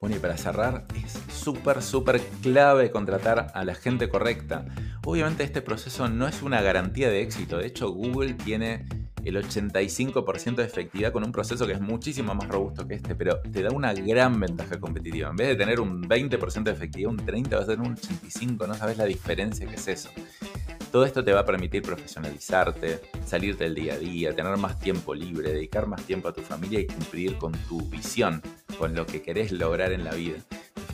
Bueno, 0.00 0.16
y 0.16 0.18
para 0.20 0.38
cerrar, 0.38 0.86
es 1.04 1.18
súper, 1.30 1.82
súper 1.82 2.22
clave 2.40 2.90
contratar 2.90 3.52
a 3.52 3.64
la 3.66 3.74
gente 3.74 4.08
correcta. 4.08 4.64
Obviamente 5.04 5.44
este 5.44 5.60
proceso 5.60 6.08
no 6.08 6.26
es 6.26 6.40
una 6.40 6.62
garantía 6.62 7.10
de 7.10 7.20
éxito, 7.20 7.58
de 7.58 7.66
hecho 7.66 7.90
Google 7.90 8.32
tiene 8.32 8.86
el 9.24 9.36
85% 9.36 10.56
de 10.56 10.64
efectividad 10.64 11.12
con 11.12 11.24
un 11.24 11.32
proceso 11.32 11.66
que 11.66 11.72
es 11.72 11.80
muchísimo 11.80 12.34
más 12.34 12.48
robusto 12.48 12.86
que 12.86 12.94
este, 12.94 13.14
pero 13.14 13.40
te 13.40 13.62
da 13.62 13.70
una 13.70 13.92
gran 13.92 14.38
ventaja 14.38 14.78
competitiva. 14.78 15.30
En 15.30 15.36
vez 15.36 15.48
de 15.48 15.56
tener 15.56 15.80
un 15.80 16.08
20% 16.08 16.62
de 16.62 16.70
efectividad, 16.70 17.10
un 17.10 17.18
30% 17.18 17.50
vas 17.50 17.64
a 17.64 17.66
tener 17.66 17.80
un 17.80 17.96
85%, 17.96 18.66
no 18.66 18.74
sabes 18.74 18.98
la 18.98 19.04
diferencia 19.04 19.66
que 19.66 19.74
es 19.74 19.88
eso. 19.88 20.10
Todo 20.90 21.04
esto 21.04 21.22
te 21.22 21.32
va 21.32 21.40
a 21.40 21.44
permitir 21.44 21.82
profesionalizarte, 21.82 23.00
salir 23.24 23.56
del 23.56 23.76
día 23.76 23.94
a 23.94 23.98
día, 23.98 24.34
tener 24.34 24.56
más 24.56 24.78
tiempo 24.80 25.14
libre, 25.14 25.52
dedicar 25.52 25.86
más 25.86 26.02
tiempo 26.02 26.26
a 26.26 26.32
tu 26.32 26.40
familia 26.40 26.80
y 26.80 26.86
cumplir 26.86 27.36
con 27.36 27.52
tu 27.68 27.80
visión, 27.88 28.42
con 28.76 28.94
lo 28.96 29.06
que 29.06 29.22
querés 29.22 29.52
lograr 29.52 29.92
en 29.92 30.04
la 30.04 30.12
vida. 30.12 30.38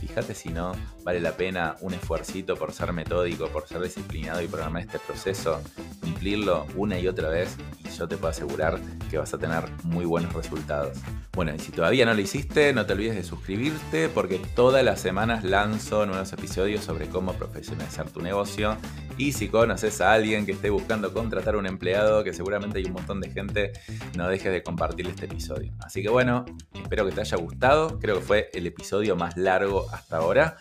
Fíjate 0.07 0.34
si 0.34 0.50
no 0.50 0.72
vale 1.02 1.20
la 1.20 1.32
pena 1.32 1.74
un 1.80 1.92
esfuercito 1.92 2.54
por 2.54 2.72
ser 2.72 2.92
metódico, 2.92 3.48
por 3.48 3.66
ser 3.66 3.80
disciplinado 3.80 4.40
y 4.40 4.46
programar 4.46 4.82
este 4.82 5.00
proceso, 5.00 5.61
cumplirlo 6.00 6.64
una 6.76 6.96
y 6.98 7.09
otra 7.09 7.28
vez 7.28 7.57
y 7.84 7.88
yo 7.88 8.07
te 8.07 8.16
puedo 8.16 8.30
asegurar 8.30 8.78
que 9.11 9.18
vas 9.18 9.34
a 9.34 9.38
tener 9.38 9.64
muy 9.82 10.04
buenos 10.04 10.32
resultados. 10.32 10.98
Bueno, 11.32 11.52
y 11.54 11.59
si 11.59 11.72
todavía 11.72 12.07
no 12.07 12.14
lo 12.14 12.20
hiciste, 12.20 12.72
no 12.72 12.86
te 12.86 12.92
olvides 12.92 13.16
de 13.16 13.24
suscribirte 13.24 14.09
porque 14.09 14.40
todas 14.54 14.84
las 14.84 15.00
semanas 15.00 15.42
lanzo 15.42 16.07
nuevos 16.07 16.32
episodios 16.32 16.84
sobre 16.84 17.09
cómo 17.09 17.32
profesionalizar 17.32 18.09
tu 18.09 18.22
negocio 18.22 18.76
y 19.18 19.32
si 19.32 19.48
conoces 19.48 20.00
a 20.00 20.12
alguien 20.12 20.46
que 20.46 20.52
esté 20.52 20.70
buscando 20.70 21.12
contratar 21.12 21.57
un 21.57 21.66
empleado, 21.66 22.22
que 22.22 22.32
seguramente 22.32 22.78
hay 22.78 22.84
un 22.84 22.92
montón 22.92 23.20
de 23.20 23.30
gente, 23.30 23.72
no 24.16 24.28
dejes 24.28 24.52
de 24.52 24.62
compartir 24.62 25.09
este 25.09 25.24
episodio. 25.24 25.72
Así 25.80 26.02
que 26.02 26.09
bueno, 26.09 26.44
espero 26.74 27.07
que 27.07 27.12
te 27.12 27.22
haya 27.22 27.36
gustado. 27.36 27.98
Creo 27.98 28.16
que 28.16 28.22
fue 28.22 28.50
el 28.52 28.66
episodio 28.66 29.16
más 29.16 29.36
largo 29.36 29.86
hasta 29.97 30.18
ahora. 30.18 30.57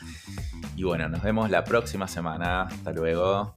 Y 0.75 0.83
bueno, 0.83 1.07
nos 1.07 1.21
vemos 1.21 1.49
la 1.49 1.63
próxima 1.63 2.07
semana. 2.07 2.63
Hasta 2.63 2.91
luego. 2.91 3.55